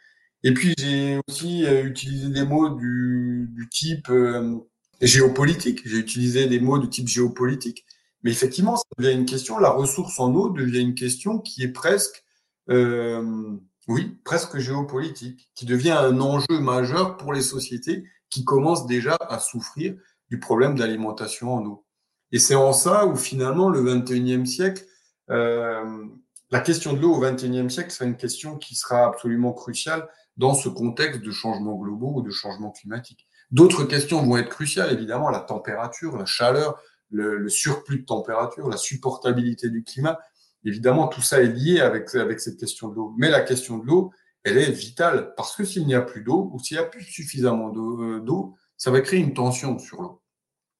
Et 0.44 0.54
puis 0.54 0.74
j'ai 0.78 1.18
aussi 1.28 1.64
euh, 1.66 1.84
utilisé 1.84 2.28
des 2.28 2.44
mots 2.44 2.70
du, 2.70 3.68
type 3.70 4.08
euh, 4.10 4.58
géopolitique. 5.00 5.82
J'ai 5.84 5.98
utilisé 5.98 6.46
des 6.46 6.60
mots 6.60 6.78
du 6.78 6.88
type 6.88 7.08
géopolitique. 7.08 7.84
Mais 8.22 8.30
effectivement, 8.30 8.76
ça 8.76 8.84
devient 8.98 9.12
une 9.12 9.26
question. 9.26 9.58
La 9.58 9.70
ressource 9.70 10.18
en 10.20 10.32
eau 10.34 10.50
devient 10.50 10.80
une 10.80 10.94
question 10.94 11.38
qui 11.38 11.62
est 11.62 11.72
presque, 11.72 12.24
euh, 12.70 13.56
oui, 13.88 14.16
presque 14.24 14.58
géopolitique, 14.58 15.50
qui 15.54 15.66
devient 15.66 15.90
un 15.90 16.20
enjeu 16.20 16.60
majeur 16.60 17.16
pour 17.16 17.32
les 17.32 17.42
sociétés 17.42 18.04
qui 18.30 18.44
commencent 18.44 18.86
déjà 18.86 19.16
à 19.20 19.38
souffrir 19.38 19.94
du 20.30 20.38
problème 20.38 20.76
d'alimentation 20.76 21.52
en 21.52 21.64
eau. 21.66 21.84
Et 22.30 22.38
c'est 22.38 22.54
en 22.54 22.72
ça 22.72 23.06
où 23.06 23.16
finalement 23.16 23.68
le 23.68 23.82
21e 23.82 24.46
siècle, 24.46 24.84
euh, 25.30 26.06
la 26.50 26.60
question 26.60 26.94
de 26.94 27.00
l'eau 27.00 27.14
au 27.14 27.22
21e 27.22 27.68
siècle, 27.68 27.90
c'est 27.90 28.04
une 28.04 28.16
question 28.16 28.56
qui 28.56 28.74
sera 28.74 29.06
absolument 29.06 29.52
cruciale 29.52 30.08
dans 30.36 30.54
ce 30.54 30.68
contexte 30.68 31.22
de 31.22 31.30
changement 31.30 31.74
globaux 31.74 32.14
ou 32.16 32.22
de 32.22 32.30
changement 32.30 32.70
climatique. 32.70 33.26
D'autres 33.50 33.84
questions 33.84 34.22
vont 34.22 34.38
être 34.38 34.48
cruciales, 34.48 34.92
évidemment, 34.92 35.28
la 35.28 35.40
température, 35.40 36.16
la 36.16 36.24
chaleur, 36.24 36.80
le, 37.10 37.48
surplus 37.48 38.00
de 38.00 38.04
température, 38.04 38.68
la 38.68 38.78
supportabilité 38.78 39.68
du 39.68 39.84
climat. 39.84 40.18
Évidemment, 40.64 41.08
tout 41.08 41.20
ça 41.20 41.42
est 41.42 41.48
lié 41.48 41.80
avec, 41.80 42.14
avec 42.14 42.40
cette 42.40 42.58
question 42.58 42.88
de 42.88 42.94
l'eau. 42.94 43.14
Mais 43.18 43.28
la 43.28 43.42
question 43.42 43.78
de 43.78 43.86
l'eau, 43.86 44.12
elle 44.44 44.58
est 44.58 44.70
vitale 44.70 45.34
parce 45.36 45.54
que 45.54 45.64
s'il 45.64 45.86
n'y 45.86 45.94
a 45.94 46.00
plus 46.00 46.22
d'eau 46.22 46.50
ou 46.52 46.58
s'il 46.58 46.76
n'y 46.78 46.82
a 46.82 46.86
plus 46.86 47.02
suffisamment 47.02 47.72
euh, 47.74 48.20
d'eau, 48.20 48.56
ça 48.76 48.90
va 48.90 49.00
créer 49.00 49.20
une 49.20 49.34
tension 49.34 49.78
sur 49.78 50.00
l'eau. 50.00 50.22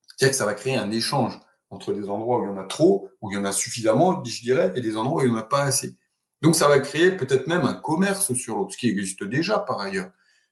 C'est-à-dire 0.06 0.32
que 0.32 0.36
ça 0.36 0.46
va 0.46 0.54
créer 0.54 0.76
un 0.76 0.90
échange 0.90 1.38
entre 1.70 1.92
des 1.92 2.08
endroits 2.08 2.40
où 2.40 2.44
il 2.44 2.48
y 2.48 2.50
en 2.50 2.58
a 2.58 2.64
trop, 2.64 3.08
où 3.20 3.30
il 3.30 3.34
y 3.34 3.38
en 3.38 3.44
a 3.44 3.52
suffisamment, 3.52 4.22
je 4.24 4.42
dirais, 4.42 4.72
et 4.76 4.80
des 4.80 4.96
endroits 4.96 5.22
où 5.22 5.26
il 5.26 5.30
n'y 5.30 5.36
en 5.36 5.40
a 5.40 5.44
pas 5.44 5.62
assez. 5.62 5.96
Donc 6.42 6.56
ça 6.56 6.68
va 6.68 6.80
créer 6.80 7.12
peut-être 7.12 7.46
même 7.46 7.62
un 7.62 7.74
commerce 7.74 8.32
sur 8.34 8.56
l'eau, 8.56 8.68
ce 8.70 8.76
qui 8.76 8.88
existe 8.88 9.24
déjà 9.24 9.60
par 9.60 9.80
ailleurs. 9.80 10.10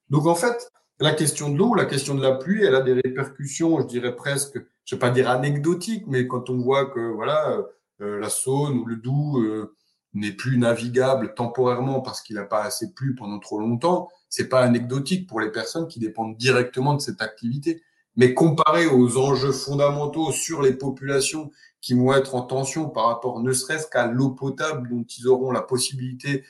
Donc 0.09 0.27
en 0.27 0.37
fait, 0.37 0.71
la 1.01 1.13
question 1.13 1.51
de 1.51 1.59
l'eau, 1.59 1.75
la 1.75 1.85
question 1.85 2.15
de 2.15 2.23
la 2.23 2.33
pluie, 2.33 2.65
elle 2.65 2.75
a 2.75 2.81
des 2.81 2.95
répercussions, 2.95 3.81
je 3.81 3.87
dirais 3.87 4.15
presque, 4.15 4.59
je 4.85 4.95
vais 4.95 4.99
pas 5.01 5.11
dire 5.11 5.29
anecdotiques, 5.29 6.05
mais 6.07 6.27
quand 6.27 6.49
on 6.49 6.59
voit 6.59 6.87
que 6.87 7.01
voilà, 7.13 7.61
euh, 8.01 8.19
la 8.19 8.29
Saône 8.29 8.79
ou 8.79 8.87
le 8.87 8.97
Doubs 8.97 9.41
euh, 9.41 9.77
n'est 10.15 10.33
plus 10.33 10.59
navigable 10.59 11.35
temporairement 11.35 12.01
parce 12.01 12.23
qu'il 12.23 12.37
n'a 12.37 12.45
pas 12.45 12.63
assez 12.63 12.93
plu 12.93 13.15
pendant 13.15 13.39
trop 13.39 13.59
longtemps, 13.59 14.09
c'est 14.29 14.49
pas 14.49 14.61
anecdotique 14.61 15.29
pour 15.29 15.41
les 15.41 15.51
personnes 15.51 15.89
qui 15.89 15.99
dépendent 15.99 16.37
directement 16.37 16.95
de 16.95 17.01
cette 17.01 17.21
activité. 17.21 17.83
Mais 18.17 18.35
comparé 18.35 18.87
aux 18.87 19.17
enjeux 19.19 19.53
fondamentaux 19.53 20.33
sur 20.33 20.63
les 20.63 20.73
populations 20.73 21.51
qui 21.81 21.95
vont 21.95 22.13
être 22.13 22.35
en 22.35 22.43
tension 22.43 22.89
par 22.89 23.07
rapport 23.07 23.41
ne 23.41 23.53
serait-ce 23.53 23.87
qu'à 23.87 24.07
l'eau 24.07 24.31
potable 24.31 24.89
dont 24.91 25.05
ils 25.05 25.29
auront 25.29 25.51
la 25.51 25.63
possibilité 25.63 26.45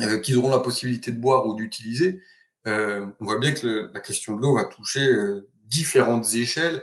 euh, 0.00 0.18
qu'ils 0.18 0.38
auront 0.38 0.50
la 0.50 0.58
possibilité 0.58 1.12
de 1.12 1.20
boire 1.20 1.46
ou 1.46 1.54
d'utiliser, 1.54 2.22
euh, 2.66 3.06
on 3.20 3.26
voit 3.26 3.38
bien 3.38 3.52
que 3.52 3.90
la 3.92 4.00
question 4.00 4.36
de 4.36 4.40
l'eau 4.40 4.54
va 4.56 4.64
toucher 4.64 5.06
euh, 5.06 5.50
différentes 5.66 6.32
échelles, 6.34 6.82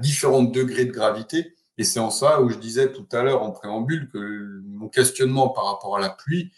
différents 0.00 0.42
degrés 0.42 0.86
de 0.86 0.92
gravité. 0.92 1.54
Et 1.76 1.84
c'est 1.84 2.00
en 2.00 2.10
ça 2.10 2.40
où 2.40 2.48
je 2.48 2.56
disais 2.56 2.92
tout 2.92 3.06
à 3.12 3.22
l'heure 3.22 3.42
en 3.42 3.50
préambule 3.50 4.08
que 4.08 4.62
mon 4.64 4.88
questionnement 4.88 5.50
par 5.50 5.66
rapport 5.66 5.96
à 5.96 6.00
la 6.00 6.08
pluie, 6.08 6.50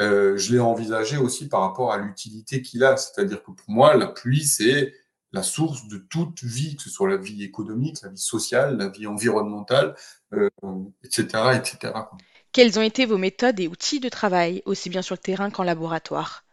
je 0.00 0.52
l'ai 0.52 0.58
envisagé 0.58 1.16
aussi 1.16 1.48
par 1.48 1.60
rapport 1.60 1.92
à 1.92 1.98
l'utilité 1.98 2.62
qu'il 2.62 2.82
a. 2.82 2.96
C'est-à-dire 2.96 3.44
que 3.44 3.52
pour 3.52 3.70
moi, 3.70 3.94
la 3.96 4.08
pluie, 4.08 4.44
c'est 4.44 4.92
la 5.34 5.42
source 5.42 5.88
de 5.88 5.98
toute 5.98 6.44
vie, 6.44 6.76
que 6.76 6.82
ce 6.82 6.90
soit 6.90 7.08
la 7.08 7.16
vie 7.16 7.42
économique, 7.42 7.96
la 8.02 8.10
vie 8.10 8.16
sociale, 8.16 8.76
la 8.76 8.88
vie 8.88 9.08
environnementale, 9.08 9.96
etc., 11.02 11.26
euh, 11.34 11.52
etc. 11.52 11.92
Quelles 12.52 12.78
ont 12.78 12.82
été 12.82 13.04
vos 13.04 13.18
méthodes 13.18 13.58
et 13.58 13.66
outils 13.66 13.98
de 13.98 14.08
travail, 14.08 14.62
aussi 14.64 14.90
bien 14.90 15.02
sur 15.02 15.16
le 15.16 15.18
terrain 15.18 15.50
qu'en 15.50 15.64
laboratoire? 15.64 16.44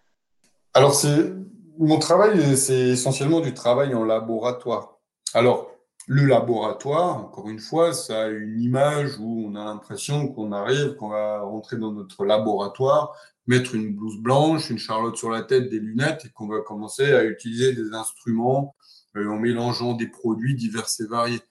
Alors, 0.74 0.96
c'est 0.96 1.32
mon 1.78 2.00
travail, 2.00 2.58
c'est 2.58 2.89
essentiellement 2.89 3.39
du 3.39 3.54
travail 3.54 3.94
en 3.94 4.04
laboratoire. 4.04 4.98
Alors, 5.36 5.70
le 6.08 6.26
laboratoire, 6.26 7.17
encore 7.17 7.50
une 7.50 7.60
fois, 7.60 7.94
ça 7.94 8.24
a 8.24 8.28
une 8.30 8.60
image 8.60 9.20
où 9.20 9.46
on 9.48 9.56
a 9.56 9.63
l'impression 9.63 10.28
qu'on 10.28 10.52
arrive, 10.52 10.96
qu'on 10.96 11.10
va 11.10 11.41
rentrer 11.41 11.78
dans 11.78 11.91
notre 11.91 12.26
laboratoire, 12.26 13.15
mettre 13.47 13.75
une 13.75 13.95
blouse 13.95 14.17
blanche, 14.17 14.69
une 14.69 14.77
charlotte 14.77 15.17
sur 15.17 15.30
la 15.30 15.41
tête, 15.41 15.69
des 15.69 15.80
lunettes, 15.80 16.25
et 16.25 16.30
qu'on 16.30 16.47
va 16.47 16.62
commencer 16.62 17.12
à 17.12 17.23
utiliser 17.23 17.73
des 17.73 17.93
instruments 17.93 18.75
euh, 19.15 19.30
en 19.30 19.39
mélangeant 19.39 19.93
des 19.93 20.08
produits 20.08 20.56
divers 20.56 20.88
et 20.99 21.06
variés. 21.06 21.41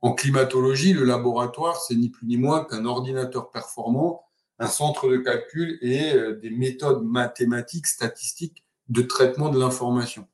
En 0.00 0.14
climatologie, 0.14 0.94
le 0.94 1.04
laboratoire, 1.04 1.76
c'est 1.76 1.94
ni 1.94 2.08
plus 2.08 2.26
ni 2.26 2.38
moins 2.38 2.64
qu'un 2.64 2.86
ordinateur 2.86 3.50
performant, 3.50 4.22
un 4.58 4.68
centre 4.68 5.08
de 5.08 5.18
calcul 5.18 5.78
et 5.82 6.14
euh, 6.14 6.38
des 6.38 6.50
méthodes 6.50 7.04
mathématiques, 7.04 7.86
statistiques 7.86 8.64
de 8.88 9.02
traitement 9.02 9.50
de 9.50 9.58
l'information. 9.58 10.26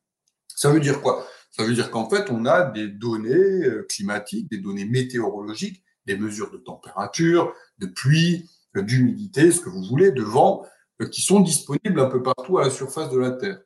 Ça 0.48 0.70
veut 0.70 0.81
dire 0.81 1.00
quoi? 1.00 1.26
Ça 1.50 1.64
veut 1.64 1.74
dire 1.74 1.90
qu'en 1.90 2.09
fait, 2.09 2.31
on 2.31 2.44
a 2.44 2.62
des 2.62 2.88
données 2.88 3.64
euh, 3.64 3.87
climatiques, 3.88 4.50
des 4.50 4.59
données 4.59 4.85
météorologiques, 4.85 5.83
des 6.05 6.16
mesures 6.16 6.50
de 6.50 6.59
température, 6.59 7.52
de 7.79 7.87
pluie, 7.87 8.48
d'humidité, 8.83 9.50
ce 9.50 9.61
que 9.61 9.70
vous 9.70 9.83
voulez, 9.83 10.12
de 10.12 10.22
vent, 10.22 10.66
qui 11.11 11.22
sont 11.22 11.40
disponibles 11.40 12.00
un 12.00 12.09
peu 12.09 12.22
partout 12.22 12.59
à 12.59 12.64
la 12.64 12.70
surface 12.70 13.11
de 13.11 13.18
la 13.18 13.32
Terre. 13.32 13.61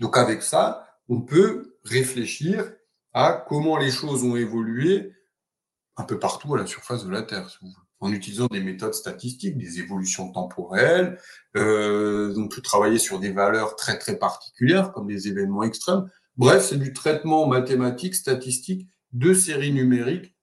Donc 0.00 0.16
avec 0.16 0.42
ça, 0.42 0.86
on 1.08 1.20
peut 1.20 1.76
réfléchir 1.84 2.72
à 3.12 3.44
comment 3.48 3.78
les 3.78 3.90
choses 3.90 4.24
ont 4.24 4.36
évolué 4.36 5.12
un 5.96 6.04
peu 6.04 6.18
partout 6.18 6.54
à 6.54 6.58
la 6.58 6.66
surface 6.66 7.04
de 7.04 7.10
la 7.10 7.22
Terre, 7.22 7.48
en 8.00 8.12
utilisant 8.12 8.46
des 8.46 8.60
méthodes 8.60 8.94
statistiques, 8.94 9.58
des 9.58 9.80
évolutions 9.80 10.30
temporelles. 10.30 11.18
Euh, 11.56 12.32
on 12.36 12.48
peut 12.48 12.62
travailler 12.62 12.98
sur 12.98 13.18
des 13.18 13.32
valeurs 13.32 13.74
très 13.74 13.98
très 13.98 14.18
particulières, 14.18 14.92
comme 14.92 15.08
des 15.08 15.26
événements 15.28 15.64
extrêmes. 15.64 16.08
Bref, 16.36 16.66
c'est 16.68 16.78
du 16.78 16.92
traitement 16.92 17.46
mathématique, 17.48 18.14
statistique 18.14 18.86
de 19.12 19.34
séries 19.34 19.72
numériques 19.72 20.36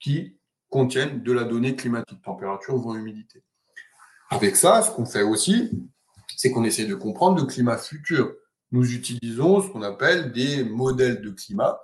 qui 0.00 0.38
contiennent 0.70 1.22
de 1.22 1.32
la 1.32 1.44
donnée 1.44 1.76
climatique, 1.76 2.22
température, 2.22 2.78
vent, 2.78 2.94
humidité. 2.94 3.44
Avec 4.32 4.56
ça, 4.56 4.80
ce 4.80 4.90
qu'on 4.90 5.04
fait 5.04 5.22
aussi, 5.22 5.70
c'est 6.38 6.50
qu'on 6.50 6.64
essaie 6.64 6.86
de 6.86 6.94
comprendre 6.94 7.38
le 7.38 7.46
climat 7.46 7.76
futur. 7.76 8.34
Nous 8.70 8.94
utilisons 8.94 9.60
ce 9.60 9.68
qu'on 9.68 9.82
appelle 9.82 10.32
des 10.32 10.64
modèles 10.64 11.20
de 11.20 11.28
climat, 11.28 11.78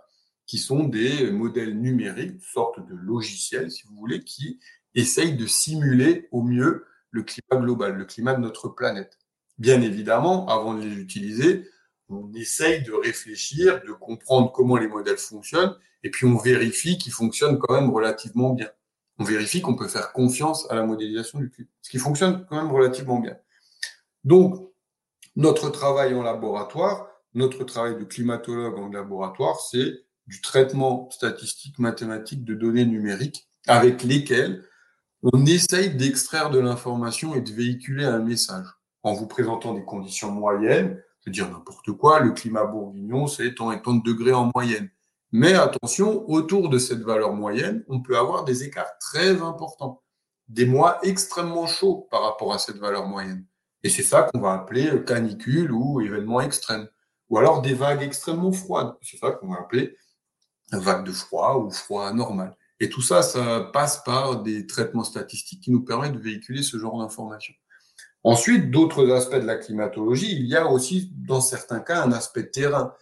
qui 0.46 0.56
sont 0.56 0.84
des 0.84 1.30
modèles 1.30 1.78
numériques, 1.78 2.42
sorte 2.42 2.80
de 2.88 2.94
logiciels, 2.94 3.70
si 3.70 3.82
vous 3.86 3.94
voulez, 3.96 4.24
qui 4.24 4.58
essayent 4.94 5.36
de 5.36 5.46
simuler 5.46 6.26
au 6.32 6.42
mieux 6.42 6.86
le 7.10 7.22
climat 7.22 7.62
global, 7.62 7.96
le 7.96 8.06
climat 8.06 8.32
de 8.32 8.40
notre 8.40 8.70
planète. 8.70 9.18
Bien 9.58 9.82
évidemment, 9.82 10.48
avant 10.48 10.72
de 10.72 10.82
les 10.82 10.96
utiliser, 10.96 11.68
on 12.08 12.32
essaye 12.32 12.82
de 12.82 12.92
réfléchir, 12.92 13.82
de 13.86 13.92
comprendre 13.92 14.52
comment 14.52 14.78
les 14.78 14.88
modèles 14.88 15.18
fonctionnent, 15.18 15.76
et 16.02 16.10
puis 16.10 16.24
on 16.24 16.38
vérifie 16.38 16.96
qu'ils 16.96 17.12
fonctionnent 17.12 17.58
quand 17.58 17.78
même 17.78 17.90
relativement 17.90 18.54
bien 18.54 18.70
on 19.18 19.24
vérifie 19.24 19.60
qu'on 19.60 19.74
peut 19.74 19.88
faire 19.88 20.12
confiance 20.12 20.70
à 20.70 20.74
la 20.74 20.84
modélisation 20.84 21.38
du 21.38 21.50
climat, 21.50 21.70
ce 21.82 21.90
qui 21.90 21.98
fonctionne 21.98 22.46
quand 22.48 22.56
même 22.56 22.70
relativement 22.70 23.18
bien. 23.18 23.36
Donc, 24.24 24.70
notre 25.36 25.70
travail 25.70 26.14
en 26.14 26.22
laboratoire, 26.22 27.08
notre 27.34 27.64
travail 27.64 27.96
de 27.96 28.04
climatologue 28.04 28.78
en 28.78 28.88
laboratoire, 28.88 29.60
c'est 29.60 30.04
du 30.26 30.40
traitement 30.40 31.08
statistique 31.10 31.78
mathématique 31.78 32.44
de 32.44 32.54
données 32.54 32.84
numériques 32.84 33.48
avec 33.66 34.02
lesquelles 34.02 34.64
on 35.22 35.46
essaye 35.46 35.94
d'extraire 35.94 36.50
de 36.50 36.58
l'information 36.58 37.34
et 37.34 37.40
de 37.40 37.50
véhiculer 37.50 38.04
un 38.04 38.20
message 38.20 38.66
en 39.02 39.14
vous 39.14 39.26
présentant 39.26 39.74
des 39.74 39.84
conditions 39.84 40.30
moyennes. 40.30 41.02
Je 41.20 41.30
veux 41.30 41.32
dire 41.32 41.50
n'importe 41.50 41.90
quoi, 41.92 42.20
le 42.20 42.32
climat 42.32 42.64
bourguignon, 42.64 43.26
c'est 43.26 43.54
tant 43.54 43.72
et 43.72 43.82
tant 43.82 43.94
de 43.94 44.02
degrés 44.02 44.32
en 44.32 44.50
moyenne. 44.54 44.90
Mais 45.32 45.54
attention, 45.54 46.28
autour 46.28 46.70
de 46.70 46.78
cette 46.78 47.02
valeur 47.02 47.34
moyenne, 47.34 47.84
on 47.88 48.00
peut 48.00 48.16
avoir 48.16 48.44
des 48.44 48.64
écarts 48.64 48.98
très 48.98 49.42
importants, 49.42 50.02
des 50.48 50.64
mois 50.64 50.98
extrêmement 51.02 51.66
chauds 51.66 52.08
par 52.10 52.22
rapport 52.22 52.54
à 52.54 52.58
cette 52.58 52.78
valeur 52.78 53.06
moyenne. 53.06 53.44
Et 53.82 53.90
c'est 53.90 54.02
ça 54.02 54.22
qu'on 54.22 54.40
va 54.40 54.54
appeler 54.54 55.04
canicule 55.04 55.70
ou 55.70 56.00
événement 56.00 56.40
extrême. 56.40 56.88
Ou 57.28 57.38
alors 57.38 57.60
des 57.60 57.74
vagues 57.74 58.02
extrêmement 58.02 58.52
froides. 58.52 58.94
C'est 59.02 59.18
ça 59.18 59.32
qu'on 59.32 59.48
va 59.48 59.60
appeler 59.60 59.96
vague 60.72 61.04
de 61.04 61.12
froid 61.12 61.56
ou 61.56 61.70
froid 61.70 62.06
anormal. 62.06 62.56
Et 62.80 62.88
tout 62.88 63.02
ça, 63.02 63.22
ça 63.22 63.70
passe 63.72 64.02
par 64.04 64.42
des 64.42 64.66
traitements 64.66 65.04
statistiques 65.04 65.62
qui 65.62 65.70
nous 65.70 65.84
permettent 65.84 66.12
de 66.12 66.18
véhiculer 66.18 66.62
ce 66.62 66.78
genre 66.78 66.98
d'informations. 66.98 67.54
Ensuite, 68.24 68.70
d'autres 68.70 69.10
aspects 69.10 69.36
de 69.36 69.46
la 69.46 69.56
climatologie, 69.56 70.32
il 70.32 70.46
y 70.46 70.56
a 70.56 70.66
aussi, 70.66 71.12
dans 71.14 71.40
certains 71.40 71.80
cas, 71.80 72.02
un 72.02 72.12
aspect 72.12 72.50
terrain. 72.50 72.94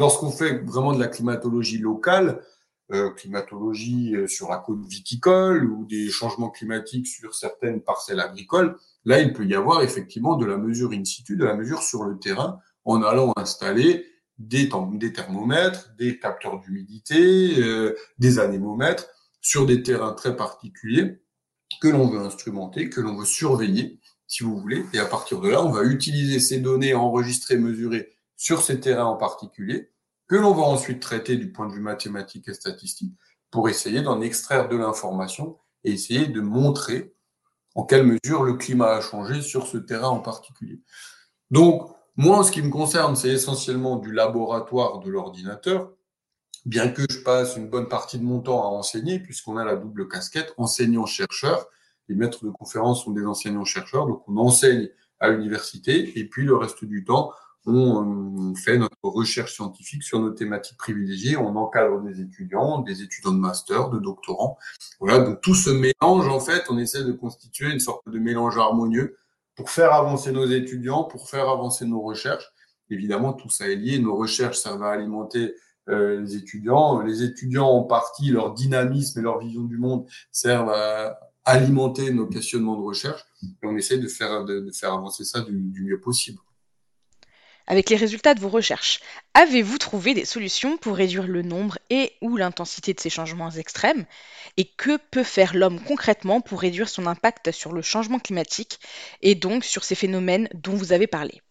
Lorsqu'on 0.00 0.30
fait 0.30 0.64
vraiment 0.64 0.94
de 0.94 0.98
la 0.98 1.08
climatologie 1.08 1.76
locale, 1.76 2.42
euh, 2.90 3.10
climatologie 3.10 4.16
euh, 4.16 4.26
sur 4.26 4.48
la 4.48 4.56
côte 4.56 4.82
viticole 4.86 5.70
ou 5.70 5.84
des 5.84 6.08
changements 6.08 6.48
climatiques 6.48 7.06
sur 7.06 7.34
certaines 7.34 7.82
parcelles 7.82 8.18
agricoles, 8.18 8.78
là, 9.04 9.20
il 9.20 9.34
peut 9.34 9.44
y 9.44 9.54
avoir 9.54 9.82
effectivement 9.82 10.36
de 10.36 10.46
la 10.46 10.56
mesure 10.56 10.92
in 10.92 11.04
situ, 11.04 11.36
de 11.36 11.44
la 11.44 11.54
mesure 11.54 11.82
sur 11.82 12.04
le 12.04 12.18
terrain, 12.18 12.60
en 12.86 13.02
allant 13.02 13.34
installer 13.36 14.06
des, 14.38 14.70
thermomètres, 15.12 15.94
des 15.98 16.18
capteurs 16.18 16.60
d'humidité, 16.60 17.60
euh, 17.60 17.94
des 18.16 18.38
anémomètres 18.38 19.06
sur 19.42 19.66
des 19.66 19.82
terrains 19.82 20.14
très 20.14 20.34
particuliers 20.34 21.20
que 21.82 21.88
l'on 21.88 22.08
veut 22.08 22.20
instrumenter, 22.20 22.88
que 22.88 23.02
l'on 23.02 23.18
veut 23.18 23.26
surveiller, 23.26 24.00
si 24.26 24.44
vous 24.44 24.58
voulez. 24.58 24.82
Et 24.94 24.98
à 24.98 25.04
partir 25.04 25.42
de 25.42 25.50
là, 25.50 25.62
on 25.62 25.70
va 25.70 25.82
utiliser 25.82 26.40
ces 26.40 26.58
données 26.58 26.94
enregistrées, 26.94 27.58
mesurées 27.58 28.08
sur 28.40 28.62
ces 28.62 28.80
terrains 28.80 29.04
en 29.04 29.18
particulier, 29.18 29.92
que 30.26 30.34
l'on 30.34 30.54
va 30.54 30.62
ensuite 30.62 31.02
traiter 31.02 31.36
du 31.36 31.52
point 31.52 31.68
de 31.68 31.74
vue 31.74 31.80
mathématique 31.80 32.48
et 32.48 32.54
statistique 32.54 33.12
pour 33.50 33.68
essayer 33.68 34.00
d'en 34.00 34.22
extraire 34.22 34.70
de 34.70 34.78
l'information 34.78 35.58
et 35.84 35.92
essayer 35.92 36.26
de 36.26 36.40
montrer 36.40 37.14
en 37.74 37.84
quelle 37.84 38.06
mesure 38.06 38.42
le 38.42 38.54
climat 38.54 38.92
a 38.94 39.02
changé 39.02 39.42
sur 39.42 39.66
ce 39.66 39.76
terrain 39.76 40.08
en 40.08 40.20
particulier. 40.20 40.80
Donc, 41.50 41.94
moi, 42.16 42.38
en 42.38 42.42
ce 42.42 42.50
qui 42.50 42.62
me 42.62 42.70
concerne, 42.70 43.14
c'est 43.14 43.28
essentiellement 43.28 43.96
du 43.96 44.10
laboratoire 44.10 45.00
de 45.00 45.10
l'ordinateur, 45.10 45.92
bien 46.64 46.88
que 46.88 47.02
je 47.10 47.18
passe 47.18 47.56
une 47.56 47.68
bonne 47.68 47.88
partie 47.88 48.18
de 48.18 48.24
mon 48.24 48.40
temps 48.40 48.62
à 48.62 48.68
enseigner, 48.68 49.18
puisqu'on 49.18 49.58
a 49.58 49.66
la 49.66 49.76
double 49.76 50.08
casquette 50.08 50.54
enseignant-chercheur. 50.56 51.66
Les 52.08 52.14
maîtres 52.14 52.46
de 52.46 52.50
conférences 52.50 53.04
sont 53.04 53.10
des 53.10 53.26
enseignants-chercheurs, 53.26 54.06
donc 54.06 54.26
on 54.28 54.38
enseigne 54.38 54.88
à 55.18 55.28
l'université, 55.28 56.18
et 56.18 56.26
puis 56.26 56.46
le 56.46 56.56
reste 56.56 56.86
du 56.86 57.04
temps, 57.04 57.34
on 57.66 58.54
fait 58.54 58.78
notre 58.78 58.96
recherche 59.02 59.54
scientifique 59.54 60.02
sur 60.02 60.20
nos 60.20 60.30
thématiques 60.30 60.78
privilégiées, 60.78 61.36
on 61.36 61.56
encadre 61.56 62.00
des 62.00 62.20
étudiants, 62.20 62.78
des 62.80 63.02
étudiants 63.02 63.32
de 63.32 63.38
master, 63.38 63.90
de 63.90 63.98
doctorants. 63.98 64.56
Voilà, 64.98 65.18
donc 65.18 65.40
tout 65.40 65.54
ce 65.54 65.70
mélange, 65.70 66.28
en 66.28 66.40
fait, 66.40 66.64
on 66.70 66.78
essaie 66.78 67.04
de 67.04 67.12
constituer 67.12 67.70
une 67.70 67.80
sorte 67.80 68.08
de 68.08 68.18
mélange 68.18 68.56
harmonieux 68.56 69.16
pour 69.56 69.70
faire 69.70 69.92
avancer 69.92 70.32
nos 70.32 70.46
étudiants, 70.46 71.04
pour 71.04 71.28
faire 71.28 71.48
avancer 71.48 71.84
nos 71.84 72.00
recherches. 72.00 72.50
Évidemment, 72.88 73.34
tout 73.34 73.50
ça 73.50 73.68
est 73.68 73.76
lié. 73.76 73.98
Nos 73.98 74.16
recherches, 74.16 74.58
ça 74.58 74.76
va 74.76 74.88
alimenter 74.88 75.54
euh, 75.88 76.20
les 76.20 76.36
étudiants. 76.36 77.02
Les 77.02 77.22
étudiants, 77.22 77.68
en 77.68 77.84
partie, 77.84 78.30
leur 78.30 78.54
dynamisme 78.54 79.20
et 79.20 79.22
leur 79.22 79.38
vision 79.38 79.62
du 79.62 79.76
monde 79.76 80.06
servent 80.32 80.70
à 80.70 81.20
alimenter 81.44 82.10
nos 82.12 82.26
questionnements 82.26 82.76
de 82.76 82.82
recherche. 82.82 83.22
Et 83.42 83.66
on 83.66 83.76
essaie 83.76 83.98
de 83.98 84.08
faire, 84.08 84.44
de, 84.44 84.70
faire 84.72 84.94
avancer 84.94 85.24
ça 85.24 85.42
du 85.42 85.82
mieux 85.82 86.00
possible 86.00 86.38
avec 87.70 87.88
les 87.88 87.96
résultats 87.96 88.34
de 88.34 88.40
vos 88.40 88.48
recherches. 88.48 89.00
Avez-vous 89.32 89.78
trouvé 89.78 90.12
des 90.12 90.24
solutions 90.24 90.76
pour 90.76 90.96
réduire 90.96 91.28
le 91.28 91.42
nombre 91.42 91.78
et 91.88 92.12
ou 92.20 92.36
l'intensité 92.36 92.94
de 92.94 93.00
ces 93.00 93.10
changements 93.10 93.52
extrêmes? 93.52 94.06
Et 94.56 94.64
que 94.64 94.98
peut 95.12 95.22
faire 95.22 95.54
l'homme 95.54 95.80
concrètement 95.80 96.40
pour 96.40 96.60
réduire 96.60 96.88
son 96.88 97.06
impact 97.06 97.52
sur 97.52 97.72
le 97.72 97.80
changement 97.80 98.18
climatique 98.18 98.80
et 99.22 99.36
donc 99.36 99.64
sur 99.64 99.84
ces 99.84 99.94
phénomènes 99.94 100.48
dont 100.52 100.74
vous 100.74 100.92
avez 100.92 101.06
parlé? 101.06 101.42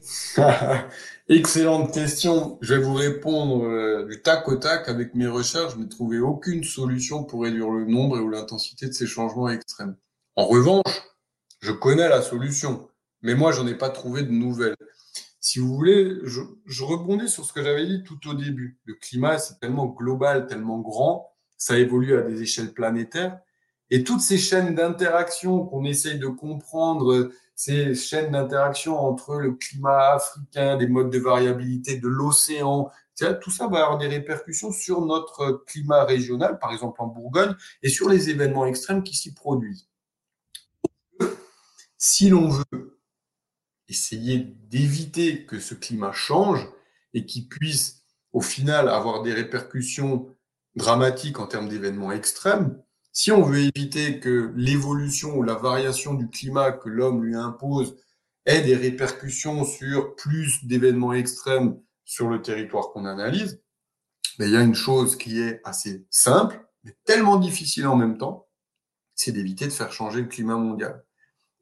Excellente 1.28 1.94
question. 1.94 2.58
Je 2.60 2.74
vais 2.74 2.82
vous 2.82 2.94
répondre 2.94 3.64
euh, 3.66 4.08
du 4.08 4.20
tac 4.20 4.48
au 4.48 4.56
tac. 4.56 4.88
Avec 4.88 5.14
mes 5.14 5.28
recherches, 5.28 5.74
je 5.74 5.78
n'ai 5.78 5.88
trouvé 5.88 6.18
aucune 6.18 6.64
solution 6.64 7.22
pour 7.22 7.44
réduire 7.44 7.70
le 7.70 7.84
nombre 7.84 8.18
et 8.18 8.20
ou 8.20 8.28
l'intensité 8.28 8.88
de 8.88 8.92
ces 8.92 9.06
changements 9.06 9.50
extrêmes. 9.50 9.94
En 10.34 10.46
revanche, 10.46 11.00
je 11.60 11.70
connais 11.70 12.08
la 12.08 12.22
solution 12.22 12.89
mais 13.22 13.34
moi, 13.34 13.52
j'en 13.52 13.66
ai 13.66 13.74
pas 13.74 13.90
trouvé 13.90 14.22
de 14.22 14.30
nouvelles. 14.30 14.76
Si 15.40 15.58
vous 15.58 15.74
voulez, 15.74 16.18
je, 16.24 16.84
rebondis 16.84 17.28
sur 17.28 17.44
ce 17.44 17.52
que 17.52 17.62
j'avais 17.62 17.86
dit 17.86 18.02
tout 18.02 18.28
au 18.28 18.34
début. 18.34 18.78
Le 18.84 18.94
climat, 18.94 19.38
c'est 19.38 19.58
tellement 19.58 19.86
global, 19.86 20.46
tellement 20.46 20.78
grand, 20.78 21.32
ça 21.56 21.78
évolue 21.78 22.16
à 22.16 22.22
des 22.22 22.42
échelles 22.42 22.72
planétaires. 22.74 23.40
Et 23.90 24.04
toutes 24.04 24.20
ces 24.20 24.38
chaînes 24.38 24.74
d'interaction 24.74 25.64
qu'on 25.66 25.84
essaye 25.84 26.18
de 26.18 26.28
comprendre, 26.28 27.30
ces 27.56 27.94
chaînes 27.94 28.32
d'interaction 28.32 28.98
entre 28.98 29.36
le 29.36 29.52
climat 29.52 30.14
africain, 30.14 30.76
des 30.76 30.86
modes 30.86 31.10
de 31.10 31.18
variabilité 31.18 31.98
de 31.98 32.08
l'océan, 32.08 32.90
tout 33.40 33.50
ça 33.50 33.66
va 33.66 33.82
avoir 33.82 33.98
des 33.98 34.06
répercussions 34.06 34.72
sur 34.72 35.04
notre 35.04 35.64
climat 35.66 36.04
régional, 36.04 36.58
par 36.58 36.72
exemple 36.72 37.02
en 37.02 37.06
Bourgogne, 37.06 37.54
et 37.82 37.88
sur 37.88 38.08
les 38.08 38.30
événements 38.30 38.66
extrêmes 38.66 39.02
qui 39.02 39.16
s'y 39.16 39.34
produisent. 39.34 39.88
Si 41.98 42.30
l'on 42.30 42.48
veut 42.48 42.99
essayer 43.90 44.38
d'éviter 44.70 45.44
que 45.44 45.60
ce 45.60 45.74
climat 45.74 46.12
change 46.12 46.66
et 47.12 47.26
qu'il 47.26 47.48
puisse 47.48 48.04
au 48.32 48.40
final 48.40 48.88
avoir 48.88 49.22
des 49.22 49.34
répercussions 49.34 50.34
dramatiques 50.76 51.40
en 51.40 51.46
termes 51.46 51.68
d'événements 51.68 52.12
extrêmes, 52.12 52.80
si 53.12 53.32
on 53.32 53.42
veut 53.42 53.58
éviter 53.58 54.20
que 54.20 54.52
l'évolution 54.54 55.36
ou 55.36 55.42
la 55.42 55.54
variation 55.54 56.14
du 56.14 56.28
climat 56.28 56.70
que 56.70 56.88
l'homme 56.88 57.24
lui 57.24 57.34
impose 57.34 57.96
ait 58.46 58.62
des 58.62 58.76
répercussions 58.76 59.64
sur 59.64 60.14
plus 60.14 60.64
d'événements 60.64 61.12
extrêmes 61.12 61.78
sur 62.04 62.28
le 62.28 62.40
territoire 62.40 62.90
qu'on 62.92 63.04
analyse, 63.04 63.60
mais 64.38 64.46
il 64.46 64.52
y 64.52 64.56
a 64.56 64.62
une 64.62 64.74
chose 64.74 65.16
qui 65.16 65.40
est 65.40 65.60
assez 65.64 66.06
simple, 66.08 66.64
mais 66.84 66.96
tellement 67.04 67.36
difficile 67.36 67.88
en 67.88 67.96
même 67.96 68.16
temps, 68.16 68.46
c'est 69.14 69.32
d'éviter 69.32 69.66
de 69.66 69.72
faire 69.72 69.92
changer 69.92 70.22
le 70.22 70.28
climat 70.28 70.56
mondial. 70.56 71.04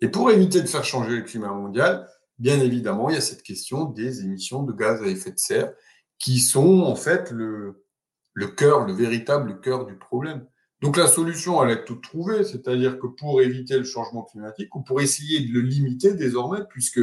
Et 0.01 0.09
pour 0.09 0.31
éviter 0.31 0.61
de 0.61 0.67
faire 0.67 0.85
changer 0.85 1.17
le 1.17 1.23
climat 1.23 1.53
mondial, 1.53 2.09
bien 2.38 2.61
évidemment, 2.61 3.11
il 3.11 3.14
y 3.14 3.18
a 3.18 3.22
cette 3.22 3.42
question 3.42 3.85
des 3.85 4.22
émissions 4.22 4.62
de 4.62 4.72
gaz 4.72 5.03
à 5.03 5.07
effet 5.07 5.33
de 5.33 5.38
serre 5.38 5.72
qui 6.18 6.40
sont 6.40 6.81
en 6.81 6.96
fait 6.96 7.31
le, 7.31 7.85
cœur, 8.57 8.87
le 8.87 8.92
véritable 8.92 9.61
cœur 9.61 9.87
du 9.87 9.96
problème. 9.96 10.46
Donc 10.81 10.96
la 10.96 11.09
solution, 11.09 11.62
elle 11.62 11.70
est 11.70 11.85
toute 11.85 12.03
trouvée, 12.03 12.44
c'est-à-dire 12.44 12.98
que 12.98 13.07
pour 13.07 13.42
éviter 13.42 13.79
le 13.79 13.85
changement 13.85 14.22
climatique 14.22 14.74
ou 14.77 14.83
pour 14.83 15.01
essayer 15.01 15.40
de 15.40 15.53
le 15.53 15.61
limiter 15.61 16.14
désormais, 16.14 16.61
puisque 16.68 17.01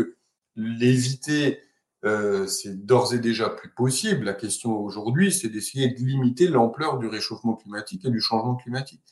l'éviter, 0.56 1.60
euh, 2.06 2.48
c'est 2.48 2.86
d'ores 2.86 3.14
et 3.14 3.20
déjà 3.20 3.50
plus 3.50 3.70
possible. 3.70 4.26
La 4.26 4.34
question 4.34 4.78
aujourd'hui, 4.78 5.34
c'est 5.34 5.50
d'essayer 5.50 5.90
de 5.90 6.00
limiter 6.00 6.48
l'ampleur 6.48 7.00
du 7.00 7.08
réchauffement 7.08 7.56
climatique 7.56 8.06
et 8.06 8.10
du 8.10 8.22
changement 8.22 8.56
climatique. 8.56 9.04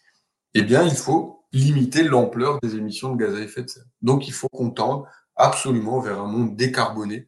Eh 0.54 0.62
bien, 0.62 0.84
il 0.84 0.96
faut 0.96 1.44
limiter 1.52 2.04
l'ampleur 2.04 2.60
des 2.62 2.76
émissions 2.76 3.16
de 3.16 3.26
gaz 3.26 3.36
à 3.36 3.42
effet 3.42 3.64
de 3.64 3.70
serre. 3.70 3.86
Donc, 4.02 4.28
il 4.28 4.34
faut 4.34 4.50
qu'on 4.50 4.70
tende 4.70 5.04
absolument 5.36 6.00
vers 6.00 6.22
un 6.22 6.28
monde 6.28 6.56
décarboné, 6.56 7.28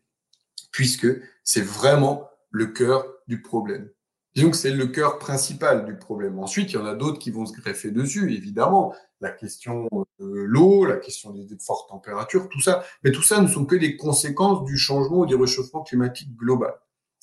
puisque 0.72 1.08
c'est 1.44 1.64
vraiment 1.64 2.30
le 2.52 2.68
cœur 2.68 3.06
du 3.28 3.42
problème. 3.42 3.90
Disons 4.36 4.52
que 4.52 4.58
c'est 4.58 4.72
le 4.72 4.88
cœur 4.88 5.18
principal 5.18 5.86
du 5.86 5.96
problème. 5.96 6.40
Ensuite, 6.40 6.72
il 6.72 6.76
y 6.76 6.78
en 6.78 6.86
a 6.86 6.94
d'autres 6.94 7.20
qui 7.20 7.32
vont 7.32 7.46
se 7.46 7.54
greffer 7.54 7.92
dessus, 7.92 8.34
évidemment. 8.34 8.94
La 9.22 9.32
question 9.32 9.88
de 10.20 10.26
l'eau, 10.26 10.84
la 10.84 10.98
question 10.98 11.32
des, 11.32 11.48
fortes 11.58 11.90
températures, 11.90 12.50
tout 12.50 12.60
ça. 12.60 12.84
Mais 13.04 13.14
tout 13.14 13.24
ça 13.24 13.40
ne 13.40 13.48
sont 13.48 13.66
que 13.66 13.78
des 13.78 13.96
conséquences 13.96 14.66
du 14.66 14.78
changement 14.78 15.20
ou 15.20 15.26
du 15.26 15.36
réchauffement 15.36 15.84
climatique 15.84 16.36
global. 16.36 16.74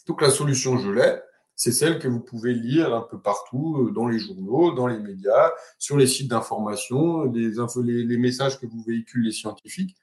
Donc 0.06 0.22
la 0.22 0.30
solution, 0.30 0.78
je 0.78 0.90
l'ai. 0.90 1.18
C'est 1.54 1.72
celle 1.72 1.98
que 1.98 2.08
vous 2.08 2.20
pouvez 2.20 2.54
lire 2.54 2.94
un 2.94 3.02
peu 3.02 3.20
partout, 3.20 3.76
euh, 3.76 3.92
dans 3.92 4.08
les 4.08 4.18
journaux, 4.18 4.72
dans 4.72 4.86
les 4.86 4.98
médias, 4.98 5.52
sur 5.78 5.98
les 5.98 6.06
sites 6.06 6.28
d'information, 6.28 7.24
les, 7.24 7.52
les 8.04 8.16
messages 8.16 8.58
que 8.58 8.66
vous 8.66 8.82
véhiculent 8.82 9.24
les 9.24 9.32
scientifiques. 9.32 9.96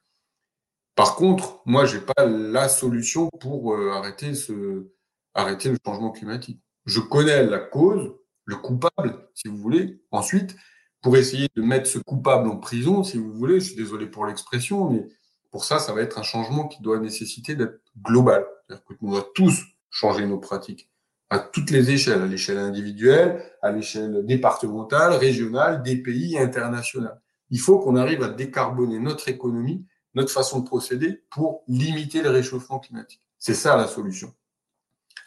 Par 0.99 1.15
contre, 1.15 1.61
moi, 1.65 1.85
j'ai 1.85 2.01
pas 2.01 2.25
la 2.25 2.67
solution 2.67 3.29
pour 3.39 3.73
euh, 3.73 3.91
arrêter 3.91 4.35
ce, 4.35 4.89
arrêter 5.33 5.69
le 5.69 5.77
changement 5.85 6.11
climatique 6.11 6.59
je 6.89 6.99
connais 6.99 7.45
la 7.45 7.59
cause, 7.59 8.15
le 8.45 8.55
coupable, 8.55 9.29
si 9.33 9.47
vous 9.47 9.57
voulez. 9.57 10.01
Ensuite, 10.11 10.55
pour 11.01 11.15
essayer 11.15 11.47
de 11.55 11.61
mettre 11.61 11.87
ce 11.87 11.99
coupable 11.99 12.49
en 12.49 12.57
prison, 12.57 13.03
si 13.03 13.17
vous 13.17 13.31
voulez, 13.31 13.59
je 13.59 13.67
suis 13.67 13.75
désolé 13.75 14.07
pour 14.07 14.25
l'expression, 14.25 14.89
mais 14.89 15.07
pour 15.51 15.63
ça, 15.63 15.79
ça 15.79 15.93
va 15.93 16.01
être 16.01 16.17
un 16.17 16.23
changement 16.23 16.67
qui 16.67 16.81
doit 16.81 16.99
nécessiter 16.99 17.55
d'être 17.55 17.79
global. 18.01 18.45
C'est-à-dire 18.67 18.85
qu'on 18.85 19.11
doit 19.11 19.29
tous 19.35 19.63
changer 19.89 20.25
nos 20.25 20.39
pratiques 20.39 20.89
à 21.29 21.37
toutes 21.37 21.69
les 21.69 21.91
échelles, 21.91 22.23
à 22.23 22.25
l'échelle 22.25 22.57
individuelle, 22.57 23.43
à 23.61 23.71
l'échelle 23.71 24.25
départementale, 24.25 25.13
régionale, 25.13 25.83
des 25.83 26.01
pays 26.01 26.39
internationale. 26.39 27.21
Il 27.51 27.59
faut 27.59 27.77
qu'on 27.77 27.95
arrive 27.95 28.23
à 28.23 28.29
décarboner 28.29 28.97
notre 28.99 29.29
économie, 29.29 29.85
notre 30.15 30.31
façon 30.31 30.59
de 30.59 30.65
procéder 30.65 31.23
pour 31.29 31.63
limiter 31.67 32.21
le 32.21 32.29
réchauffement 32.29 32.79
climatique. 32.79 33.21
C'est 33.37 33.53
ça 33.53 33.77
la 33.77 33.87
solution. 33.87 34.33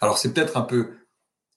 Alors 0.01 0.19
c'est 0.19 0.33
peut-être 0.33 0.57
un 0.57 0.63
peu 0.63 0.91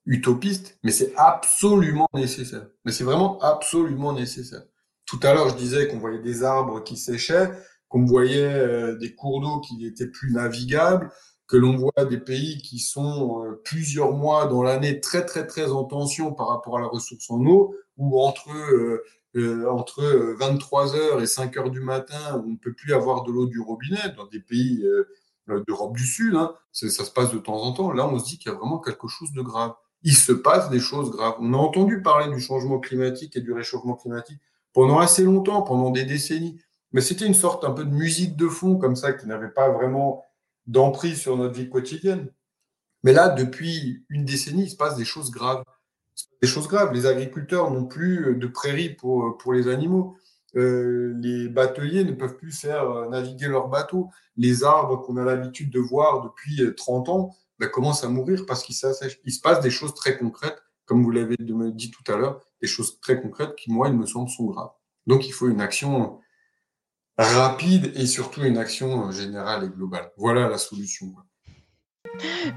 utopiste, 0.05 0.77
mais 0.83 0.91
c'est 0.91 1.13
absolument 1.17 2.07
nécessaire. 2.13 2.67
Mais 2.85 2.91
c'est 2.91 3.03
vraiment 3.03 3.39
absolument 3.39 4.13
nécessaire. 4.13 4.63
Tout 5.05 5.19
à 5.23 5.33
l'heure, 5.33 5.49
je 5.49 5.55
disais 5.55 5.87
qu'on 5.87 5.99
voyait 5.99 6.21
des 6.21 6.43
arbres 6.43 6.83
qui 6.83 6.97
séchaient, 6.97 7.51
qu'on 7.89 8.05
voyait 8.05 8.53
euh, 8.53 8.95
des 8.97 9.15
cours 9.15 9.41
d'eau 9.41 9.59
qui 9.61 9.77
n'étaient 9.77 10.07
plus 10.07 10.31
navigables, 10.31 11.11
que 11.47 11.57
l'on 11.57 11.77
voit 11.77 12.05
des 12.05 12.19
pays 12.19 12.57
qui 12.57 12.79
sont 12.79 13.43
euh, 13.43 13.61
plusieurs 13.63 14.13
mois 14.13 14.47
dans 14.47 14.63
l'année 14.63 14.99
très 14.99 15.25
très 15.25 15.45
très 15.45 15.71
en 15.71 15.83
tension 15.83 16.33
par 16.33 16.47
rapport 16.47 16.77
à 16.77 16.81
la 16.81 16.87
ressource 16.87 17.29
en 17.29 17.43
eau, 17.45 17.75
ou 17.97 18.19
entre 18.19 18.49
euh, 18.51 19.03
entre 19.69 20.03
23 20.39 20.95
heures 20.95 21.21
et 21.21 21.27
5 21.27 21.57
heures 21.57 21.71
du 21.71 21.81
matin, 21.81 22.41
on 22.45 22.51
ne 22.51 22.57
peut 22.57 22.73
plus 22.73 22.93
avoir 22.93 23.23
de 23.23 23.31
l'eau 23.31 23.47
du 23.47 23.59
robinet 23.59 24.13
dans 24.15 24.27
des 24.27 24.39
pays 24.39 24.85
d'Europe 25.67 25.95
du 25.95 26.05
Sud. 26.05 26.35
Hein, 26.35 26.53
ça 26.71 26.89
se 26.89 27.11
passe 27.11 27.31
de 27.33 27.37
temps 27.37 27.61
en 27.61 27.73
temps. 27.73 27.91
Là, 27.91 28.07
on 28.07 28.17
se 28.17 28.25
dit 28.25 28.37
qu'il 28.37 28.51
y 28.51 28.55
a 28.55 28.57
vraiment 28.57 28.79
quelque 28.79 29.07
chose 29.07 29.31
de 29.33 29.41
grave 29.41 29.73
il 30.05 30.15
se 30.15 30.31
passe 30.31 30.69
des 30.69 30.79
choses 30.79 31.09
graves. 31.09 31.35
On 31.39 31.53
a 31.55 31.57
entendu 31.57 32.03
parler 32.03 32.33
du 32.33 32.39
changement 32.39 32.79
climatique 32.79 33.35
et 33.35 33.41
du 33.41 33.51
réchauffement 33.51 33.95
climatique 33.95 34.39
pendant 34.71 34.99
assez 34.99 35.23
longtemps, 35.23 35.63
pendant 35.63 35.89
des 35.89 36.05
décennies. 36.05 36.61
Mais 36.91 37.01
c'était 37.01 37.25
une 37.25 37.33
sorte 37.33 37.65
un 37.65 37.71
peu 37.71 37.83
de 37.83 37.93
musique 37.93 38.37
de 38.37 38.47
fond 38.47 38.77
comme 38.77 38.95
ça 38.95 39.13
qui 39.13 39.25
n'avait 39.25 39.49
pas 39.49 39.69
vraiment 39.69 40.23
d'emprise 40.67 41.19
sur 41.19 41.35
notre 41.35 41.55
vie 41.55 41.69
quotidienne. 41.69 42.31
Mais 43.03 43.13
là, 43.13 43.29
depuis 43.29 44.05
une 44.09 44.25
décennie, 44.25 44.65
il 44.65 44.69
se 44.69 44.75
passe 44.75 44.95
des 44.95 45.05
choses 45.05 45.31
graves. 45.31 45.63
Des 46.41 46.47
choses 46.47 46.67
graves. 46.67 46.93
Les 46.93 47.05
agriculteurs 47.05 47.71
n'ont 47.71 47.85
plus 47.85 48.35
de 48.35 48.47
prairies 48.47 48.89
pour, 48.89 49.37
pour 49.37 49.53
les 49.53 49.67
animaux. 49.67 50.17
Euh, 50.55 51.13
les 51.17 51.49
bateliers 51.49 52.03
ne 52.03 52.13
peuvent 52.13 52.37
plus 52.37 52.51
faire 52.51 53.09
naviguer 53.09 53.47
leurs 53.47 53.67
bateaux. 53.67 54.09
Les 54.37 54.63
arbres 54.63 54.97
qu'on 54.97 55.17
a 55.17 55.23
l'habitude 55.23 55.69
de 55.69 55.79
voir 55.79 56.21
depuis 56.21 56.61
30 56.75 57.09
ans 57.09 57.35
bah, 57.59 57.67
commence 57.67 58.03
à 58.03 58.09
mourir 58.09 58.45
parce 58.45 58.63
qu'il 58.63 58.75
Il 59.25 59.33
se 59.33 59.41
passe 59.41 59.61
des 59.61 59.69
choses 59.69 59.93
très 59.93 60.17
concrètes, 60.17 60.61
comme 60.85 61.03
vous 61.03 61.11
l'avez 61.11 61.35
dit 61.37 61.91
tout 61.91 62.11
à 62.11 62.15
l'heure, 62.15 62.41
des 62.61 62.67
choses 62.67 62.99
très 62.99 63.21
concrètes 63.21 63.55
qui, 63.55 63.71
moi, 63.71 63.87
il 63.87 63.95
me 63.95 64.05
semble, 64.05 64.29
sont 64.29 64.45
graves. 64.45 64.71
Donc, 65.07 65.27
il 65.27 65.31
faut 65.31 65.47
une 65.47 65.61
action 65.61 66.19
rapide 67.17 67.91
et 67.95 68.05
surtout 68.07 68.43
une 68.43 68.57
action 68.57 69.09
générale 69.11 69.65
et 69.65 69.69
globale. 69.69 70.11
Voilà 70.17 70.49
la 70.49 70.57
solution. 70.57 71.13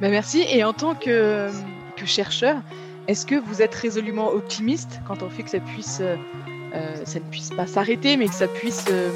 Bah 0.01 0.09
merci. 0.09 0.45
Et 0.49 0.65
en 0.65 0.73
tant 0.73 0.95
que, 0.95 1.49
que 1.97 2.07
chercheur, 2.07 2.63
est-ce 3.09 3.25
que 3.25 3.37
vous 3.37 3.63
êtes 3.63 3.75
résolument 3.75 4.29
optimiste 4.29 5.01
quant 5.07 5.17
au 5.23 5.31
fait 5.31 5.43
que 5.43 5.51
ça 5.51 5.61
puisse, 5.61 6.01
euh, 6.03 7.05
ça 7.05 7.19
ne 7.19 7.25
puisse 7.31 7.49
pas 7.49 7.67
s'arrêter, 7.67 8.19
mais 8.19 8.29
que 8.29 8.35
ça 8.35 8.47
puisse, 8.47 8.85
euh, 8.91 9.11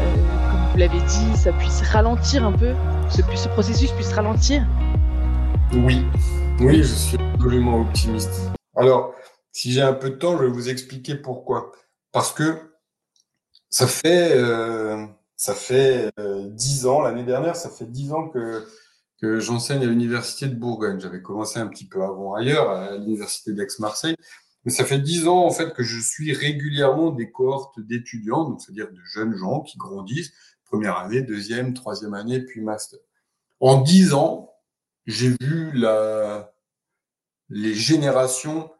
euh, 0.00 0.14
comme 0.50 0.70
vous 0.70 0.76
l'avez 0.76 1.00
dit, 1.00 1.36
ça 1.36 1.50
puisse 1.52 1.80
ralentir 1.80 2.44
un 2.44 2.52
peu, 2.52 2.74
ce, 3.08 3.22
ce 3.34 3.48
processus 3.48 3.90
puisse 3.92 4.12
ralentir? 4.12 4.66
Oui, 5.72 6.04
oui, 6.60 6.82
je 6.82 6.94
suis 6.94 7.16
absolument 7.32 7.80
optimiste. 7.80 8.50
Alors, 8.76 9.14
si 9.50 9.72
j'ai 9.72 9.80
un 9.80 9.94
peu 9.94 10.10
de 10.10 10.16
temps, 10.16 10.36
je 10.36 10.44
vais 10.44 10.50
vous 10.50 10.68
expliquer 10.68 11.14
pourquoi. 11.14 11.72
Parce 12.12 12.32
que 12.32 12.58
ça 13.70 13.86
fait 13.86 14.32
euh, 14.34 15.06
ça 15.36 15.54
fait 15.54 16.10
euh, 16.20 16.48
dix 16.50 16.86
ans 16.86 17.00
l'année 17.00 17.24
dernière, 17.24 17.56
ça 17.56 17.70
fait 17.70 17.86
dix 17.86 18.12
ans 18.12 18.28
que 18.28 18.66
que 19.20 19.40
j'enseigne 19.40 19.82
à 19.82 19.86
l'université 19.86 20.46
de 20.46 20.54
Bourgogne. 20.54 21.00
J'avais 21.00 21.22
commencé 21.22 21.58
un 21.58 21.66
petit 21.66 21.86
peu 21.86 22.02
avant 22.02 22.34
ailleurs 22.34 22.70
à 22.70 22.96
l'université 22.96 23.52
d'Aix-Marseille, 23.52 24.16
mais 24.64 24.72
ça 24.72 24.84
fait 24.84 24.98
dix 24.98 25.28
ans 25.28 25.44
en 25.44 25.50
fait 25.50 25.72
que 25.72 25.82
je 25.82 26.00
suis 26.00 26.32
régulièrement 26.32 27.10
des 27.10 27.30
cohortes 27.30 27.80
d'étudiants, 27.80 28.44
donc 28.44 28.60
c'est-à-dire 28.60 28.90
de 28.90 29.00
jeunes 29.04 29.34
gens 29.34 29.60
qui 29.60 29.78
grandissent, 29.78 30.32
première 30.64 30.98
année, 30.98 31.22
deuxième, 31.22 31.72
troisième 31.72 32.14
année, 32.14 32.40
puis 32.40 32.60
master. 32.60 32.98
En 33.60 33.80
dix 33.80 34.12
ans, 34.12 34.52
j'ai 35.06 35.34
vu 35.40 35.72
la, 35.72 36.52
les 37.48 37.74
générations 37.74 38.70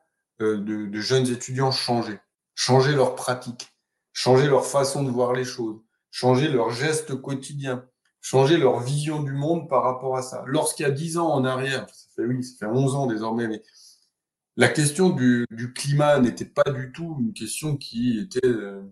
euh, 0.42 0.58
de, 0.58 0.86
de, 0.86 1.00
jeunes 1.00 1.28
étudiants 1.28 1.70
changer, 1.70 2.18
changer 2.54 2.92
leur 2.92 3.14
pratique, 3.14 3.72
changer 4.12 4.48
leur 4.48 4.66
façon 4.66 5.02
de 5.02 5.10
voir 5.10 5.32
les 5.32 5.44
choses, 5.44 5.80
changer 6.10 6.48
leurs 6.48 6.70
gestes 6.70 7.14
quotidiens, 7.14 7.88
changer 8.26 8.56
leur 8.56 8.80
vision 8.80 9.22
du 9.22 9.30
monde 9.30 9.68
par 9.68 9.84
rapport 9.84 10.16
à 10.16 10.22
ça. 10.22 10.42
Lorsqu'il 10.48 10.82
y 10.82 10.88
a 10.88 10.90
dix 10.90 11.16
ans 11.16 11.28
en 11.28 11.44
arrière, 11.44 11.86
ça 11.88 12.08
fait 12.16 12.24
oui, 12.24 12.42
ça 12.42 12.56
fait 12.58 12.66
onze 12.66 12.96
ans 12.96 13.06
désormais, 13.06 13.46
mais 13.46 13.62
la 14.56 14.68
question 14.68 15.10
du, 15.10 15.46
climat 15.76 16.18
n'était 16.18 16.44
pas 16.44 16.68
du 16.72 16.90
tout 16.90 17.18
une 17.20 17.32
question 17.32 17.76
qui 17.76 18.18
était 18.18 18.44
euh, 18.44 18.82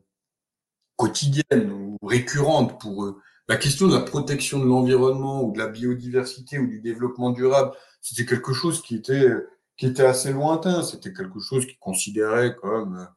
quotidienne 0.94 1.72
ou 1.72 1.98
récurrente 2.06 2.80
pour 2.80 3.06
eux. 3.06 3.20
La 3.48 3.56
question 3.56 3.88
de 3.88 3.94
la 3.94 4.02
protection 4.02 4.60
de 4.60 4.66
l'environnement 4.66 5.42
ou 5.42 5.50
de 5.50 5.58
la 5.58 5.66
biodiversité 5.66 6.60
ou 6.60 6.68
du 6.68 6.80
développement 6.80 7.30
durable, 7.30 7.72
c'était 8.02 8.26
quelque 8.26 8.52
chose 8.52 8.82
qui 8.82 8.94
était 8.94 9.32
qui 9.76 9.86
était 9.86 10.04
assez 10.04 10.32
lointain. 10.32 10.84
C'était 10.84 11.12
quelque 11.12 11.40
chose 11.40 11.66
qu'ils 11.66 11.80
considéraient 11.80 12.54
comme 12.54 13.08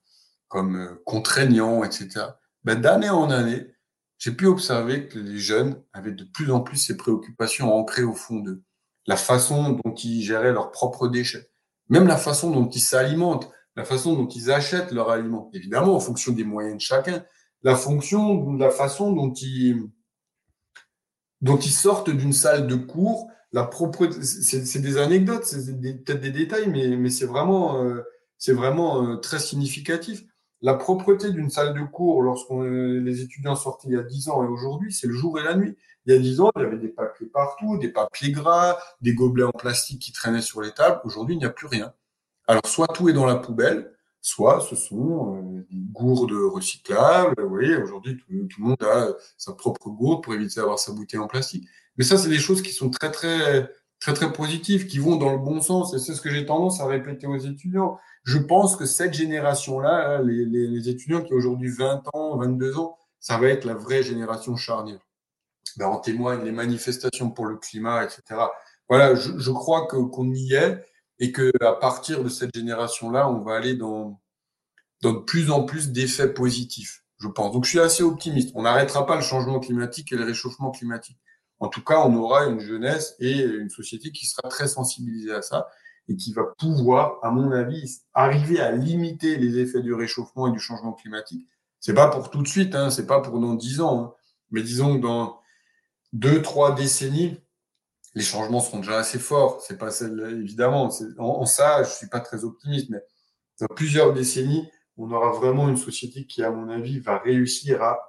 comme 0.48 0.98
contraignant, 1.06 1.84
etc. 1.84 2.10
Ben, 2.64 2.82
d'année 2.82 3.12
en 3.12 3.30
année, 3.30 3.68
j'ai 4.18 4.32
pu 4.32 4.48
observer 4.48 5.08
que 5.08 5.20
les 5.20 5.38
jeunes 5.38 5.82
avaient 5.94 6.12
de 6.12 6.24
plus 6.24 6.52
en 6.52 6.62
plus 6.62 6.78
ces 6.78 6.98
préoccupations 6.98 7.74
ancrées 7.74 8.04
au 8.04 8.14
fond 8.14 8.40
d'eux. 8.40 8.64
La 9.06 9.16
façon 9.16 9.72
dont 9.72 9.94
ils 9.94 10.24
géraient 10.24 10.54
leurs 10.54 10.72
propres 10.72 11.08
déchets, 11.08 11.50
même 11.90 12.08
la 12.08 12.18
façon 12.18 12.52
dont 12.52 12.68
ils 12.68 12.82
s'alimentent, 12.82 13.50
la 13.76 13.86
façon 13.86 14.16
dont 14.16 14.28
ils 14.28 14.52
achètent 14.52 14.92
leurs 14.92 15.10
aliments, 15.10 15.50
évidemment 15.54 15.96
en 15.96 16.00
fonction 16.00 16.34
des 16.34 16.44
moyens 16.44 16.76
de 16.78 16.82
chacun, 16.82 17.24
la 17.64 17.76
fonction, 17.76 18.54
la 18.54 18.70
façon 18.70 19.14
dont 19.14 19.34
ils 19.34 19.90
dont 21.42 21.58
ils 21.58 21.72
sortent 21.72 22.10
d'une 22.10 22.34
salle 22.34 22.66
de 22.66 22.76
cours, 22.76 23.30
la 23.52 23.64
propreté, 23.64 24.24
c'est 24.24 24.80
des 24.80 24.98
anecdotes, 24.98 25.46
c'est 25.46 25.80
peut-être 25.80 26.20
des 26.20 26.32
détails, 26.32 26.68
mais, 26.68 26.98
mais 26.98 27.10
c'est 27.10 27.26
vraiment, 27.26 27.84
euh, 27.84 28.02
c'est 28.38 28.54
vraiment 28.54 29.04
euh, 29.04 29.16
très 29.18 29.40
significatif. 29.40 30.24
La 30.62 30.74
propreté 30.74 31.32
d'une 31.32 31.50
salle 31.50 31.74
de 31.74 31.84
cours, 31.84 32.22
lorsque 32.22 32.50
les 32.50 33.22
étudiants 33.22 33.56
sortaient 33.56 33.90
il 33.90 33.94
y 33.94 33.98
a 33.98 34.04
10 34.04 34.30
ans 34.30 34.44
et 34.44 34.48
aujourd'hui, 34.48 34.92
c'est 34.92 35.08
le 35.08 35.14
jour 35.14 35.40
et 35.40 35.44
la 35.44 35.56
nuit. 35.56 35.78
Il 36.06 36.14
y 36.14 36.16
a 36.16 36.20
10 36.20 36.42
ans, 36.42 36.52
il 36.56 36.64
y 36.64 36.66
avait 36.66 36.78
des 36.78 36.88
papiers 36.88 37.28
partout, 37.28 37.78
des 37.78 37.90
papiers 37.90 38.32
gras, 38.32 38.78
des 39.02 39.14
gobelets 39.14 39.44
en 39.44 39.52
plastique 39.52 40.02
qui 40.02 40.12
traînaient 40.12 40.42
sur 40.42 40.62
les 40.62 40.72
tables. 40.72 41.00
Aujourd'hui, 41.04 41.36
il 41.36 41.40
n'y 41.40 41.46
a 41.46 41.52
plus 41.52 41.68
rien. 41.68 41.94
Alors, 42.48 42.66
soit 42.66 42.88
tout 42.88 43.10
est 43.10 43.14
dans 43.14 43.26
la 43.26 43.36
poubelle, 43.36 43.92
soit 44.22 44.62
ce 44.62 44.76
sont 44.76 45.36
euh, 45.36 45.66
des 45.70 45.78
gourdes 45.92 46.32
recyclables. 46.32 47.36
Vous 47.42 47.50
voyez, 47.50 47.76
aujourd'hui, 47.78 48.18
tout, 48.18 48.26
le 48.30 48.64
monde 48.64 48.82
a 48.84 49.10
sa 49.38 49.54
propre 49.54 49.90
gourde 49.90 50.24
pour 50.24 50.34
éviter 50.34 50.56
d'avoir 50.56 50.80
sa 50.80 50.92
bouteille 50.92 51.20
en 51.20 51.28
plastique. 51.28 51.68
Mais 51.98 52.04
ça, 52.04 52.18
c'est 52.18 52.30
des 52.30 52.40
choses 52.40 52.62
qui 52.62 52.72
sont 52.72 52.90
très, 52.90 53.12
très, 53.12 53.70
très, 54.00 54.14
très 54.14 54.32
positives, 54.32 54.88
qui 54.88 55.00
vont 55.00 55.18
dans 55.18 55.32
le 55.32 55.38
bon 55.38 55.62
sens. 55.62 55.94
Et 55.94 56.00
c'est 56.00 56.14
ce 56.14 56.22
que 56.22 56.30
j'ai 56.30 56.46
tendance 56.46 56.80
à 56.80 56.88
répéter 56.88 57.28
aux 57.28 57.38
étudiants. 57.38 58.00
Je 58.28 58.38
pense 58.38 58.76
que 58.76 58.86
cette 58.86 59.14
génération-là, 59.14 60.22
les, 60.22 60.90
étudiants 60.90 61.24
qui 61.24 61.32
ont 61.34 61.38
aujourd'hui 61.38 61.70
20 61.70 62.04
ans, 62.14 62.36
22 62.36 62.78
ans, 62.78 62.98
ça 63.22 63.38
va 63.38 63.48
être 63.48 63.64
la 63.64 63.74
vraie 63.74 64.04
génération 64.04 64.58
charnière. 64.58 65.00
Ben, 65.78 65.88
en 65.88 65.98
témoignent 66.00 66.44
les 66.44 66.52
manifestations 66.52 67.32
pour 67.32 67.46
le 67.46 67.56
climat, 67.56 68.04
etc. 68.04 68.22
Voilà, 68.90 69.16
je, 69.16 69.38
je 69.38 69.52
crois 69.52 69.88
que 69.88 69.96
qu'on 69.96 70.30
y 70.34 70.56
est 70.56 70.84
et 71.20 71.32
que 71.32 71.54
à 71.64 71.72
partir 71.72 72.22
de 72.22 72.28
cette 72.28 72.54
génération-là, 72.54 73.30
on 73.30 73.44
va 73.44 73.56
aller 73.56 73.76
dans, 73.76 74.20
dans 75.02 75.14
de 75.14 75.20
plus 75.20 75.50
en 75.50 75.64
plus 75.64 75.92
d'effets 75.94 76.34
positifs, 76.34 77.06
je 77.20 77.30
pense. 77.30 77.54
Donc 77.54 77.64
je 77.64 77.70
suis 77.70 77.80
assez 77.80 78.04
optimiste. 78.04 78.52
On 78.56 78.64
n'arrêtera 78.64 79.06
pas 79.06 79.16
le 79.16 79.22
changement 79.22 79.62
climatique 79.62 80.12
et 80.12 80.18
le 80.18 80.26
réchauffement 80.26 80.72
climatique. 80.72 81.18
En 81.60 81.70
tout 81.70 81.82
cas, 81.82 82.02
on 82.06 82.14
aura 82.18 82.48
une 82.48 82.60
jeunesse 82.60 83.16
et 83.20 83.40
une 83.42 83.70
société 83.70 84.12
qui 84.12 84.26
sera 84.26 84.50
très 84.50 84.68
sensibilisée 84.68 85.34
à 85.34 85.42
ça 85.42 85.70
et 86.08 86.16
qui 86.16 86.34
va 86.34 86.44
pouvoir, 86.58 87.20
à 87.22 87.32
mon 87.32 87.52
avis, 87.52 88.02
arriver 88.14 88.60
à 88.60 88.72
limiter 88.72 89.38
les 89.38 89.60
effets 89.60 89.82
du 89.82 89.94
réchauffement 89.94 90.48
et 90.48 90.52
du 90.52 90.60
changement 90.60 90.94
climatique. 90.94 91.48
C'est 91.80 91.94
pas 91.94 92.08
pour 92.08 92.30
tout 92.30 92.42
de 92.42 92.48
suite, 92.48 92.76
hein, 92.76 92.90
c'est 92.90 93.06
pas 93.06 93.22
pour 93.22 93.40
dans 93.40 93.54
dix 93.54 93.82
ans, 93.82 94.02
hein, 94.02 94.14
mais 94.52 94.64
disons 94.64 94.98
que 94.98 95.02
dans 95.02 95.40
deux, 96.14 96.42
trois 96.42 96.74
décennies, 96.74 97.38
les 98.16 98.24
changements 98.24 98.62
seront 98.62 98.80
déjà 98.80 98.98
assez 98.98 99.20
forts. 99.20 99.62
C'est 99.62 99.78
pas 99.78 99.92
celle, 99.92 100.40
évidemment. 100.42 100.90
En, 101.20 101.46
ça, 101.46 101.84
je 101.84 101.90
suis 101.90 102.08
pas 102.08 102.20
très 102.20 102.44
optimiste, 102.46 102.90
mais 102.90 103.04
dans 103.60 103.68
plusieurs 103.68 104.14
décennies, 104.14 104.68
on 104.98 105.12
aura 105.12 105.32
vraiment 105.32 105.70
une 105.70 105.78
société 105.78 106.26
qui, 106.26 106.42
à 106.42 106.50
mon 106.50 106.70
avis, 106.70 107.00
va 107.00 107.20
réussir 107.20 107.84
à, 107.84 108.00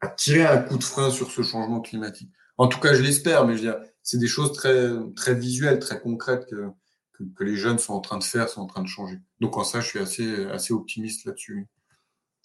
à 0.00 0.08
tirer 0.08 0.44
un 0.44 0.58
coup 0.58 0.78
de 0.78 0.84
frein 0.84 1.10
sur 1.10 1.30
ce 1.30 1.42
changement 1.42 1.80
climatique. 1.80 2.30
En 2.56 2.66
tout 2.66 2.80
cas, 2.80 2.94
je 2.94 3.02
l'espère, 3.02 3.46
mais 3.46 3.56
je 3.56 3.62
veux 3.62 3.70
dire, 3.70 3.80
c'est 4.02 4.18
des 4.18 4.26
choses 4.26 4.52
très, 4.52 4.90
très 5.14 5.34
visuelles, 5.34 5.78
très 5.78 6.00
concrètes 6.00 6.46
que, 6.46 6.70
que, 7.14 7.24
que, 7.24 7.44
les 7.44 7.56
jeunes 7.56 7.78
sont 7.78 7.94
en 7.94 8.00
train 8.00 8.18
de 8.18 8.24
faire, 8.24 8.48
sont 8.48 8.60
en 8.60 8.66
train 8.66 8.82
de 8.82 8.88
changer. 8.88 9.18
Donc, 9.40 9.56
en 9.56 9.64
ça, 9.64 9.80
je 9.80 9.86
suis 9.86 9.98
assez, 9.98 10.46
assez 10.46 10.72
optimiste 10.72 11.24
là-dessus. 11.24 11.66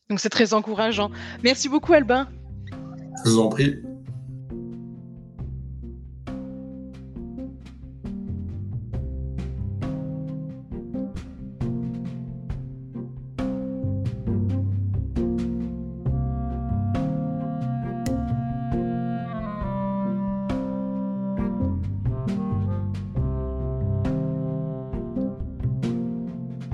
Donc, 0.09 0.19
c'est 0.19 0.29
très 0.29 0.53
encourageant. 0.53 1.11
Merci 1.43 1.69
beaucoup, 1.69 1.93
Albin. 1.93 2.27
Je 3.25 3.29
vous 3.29 3.39
en 3.39 3.49
prie. 3.49 3.81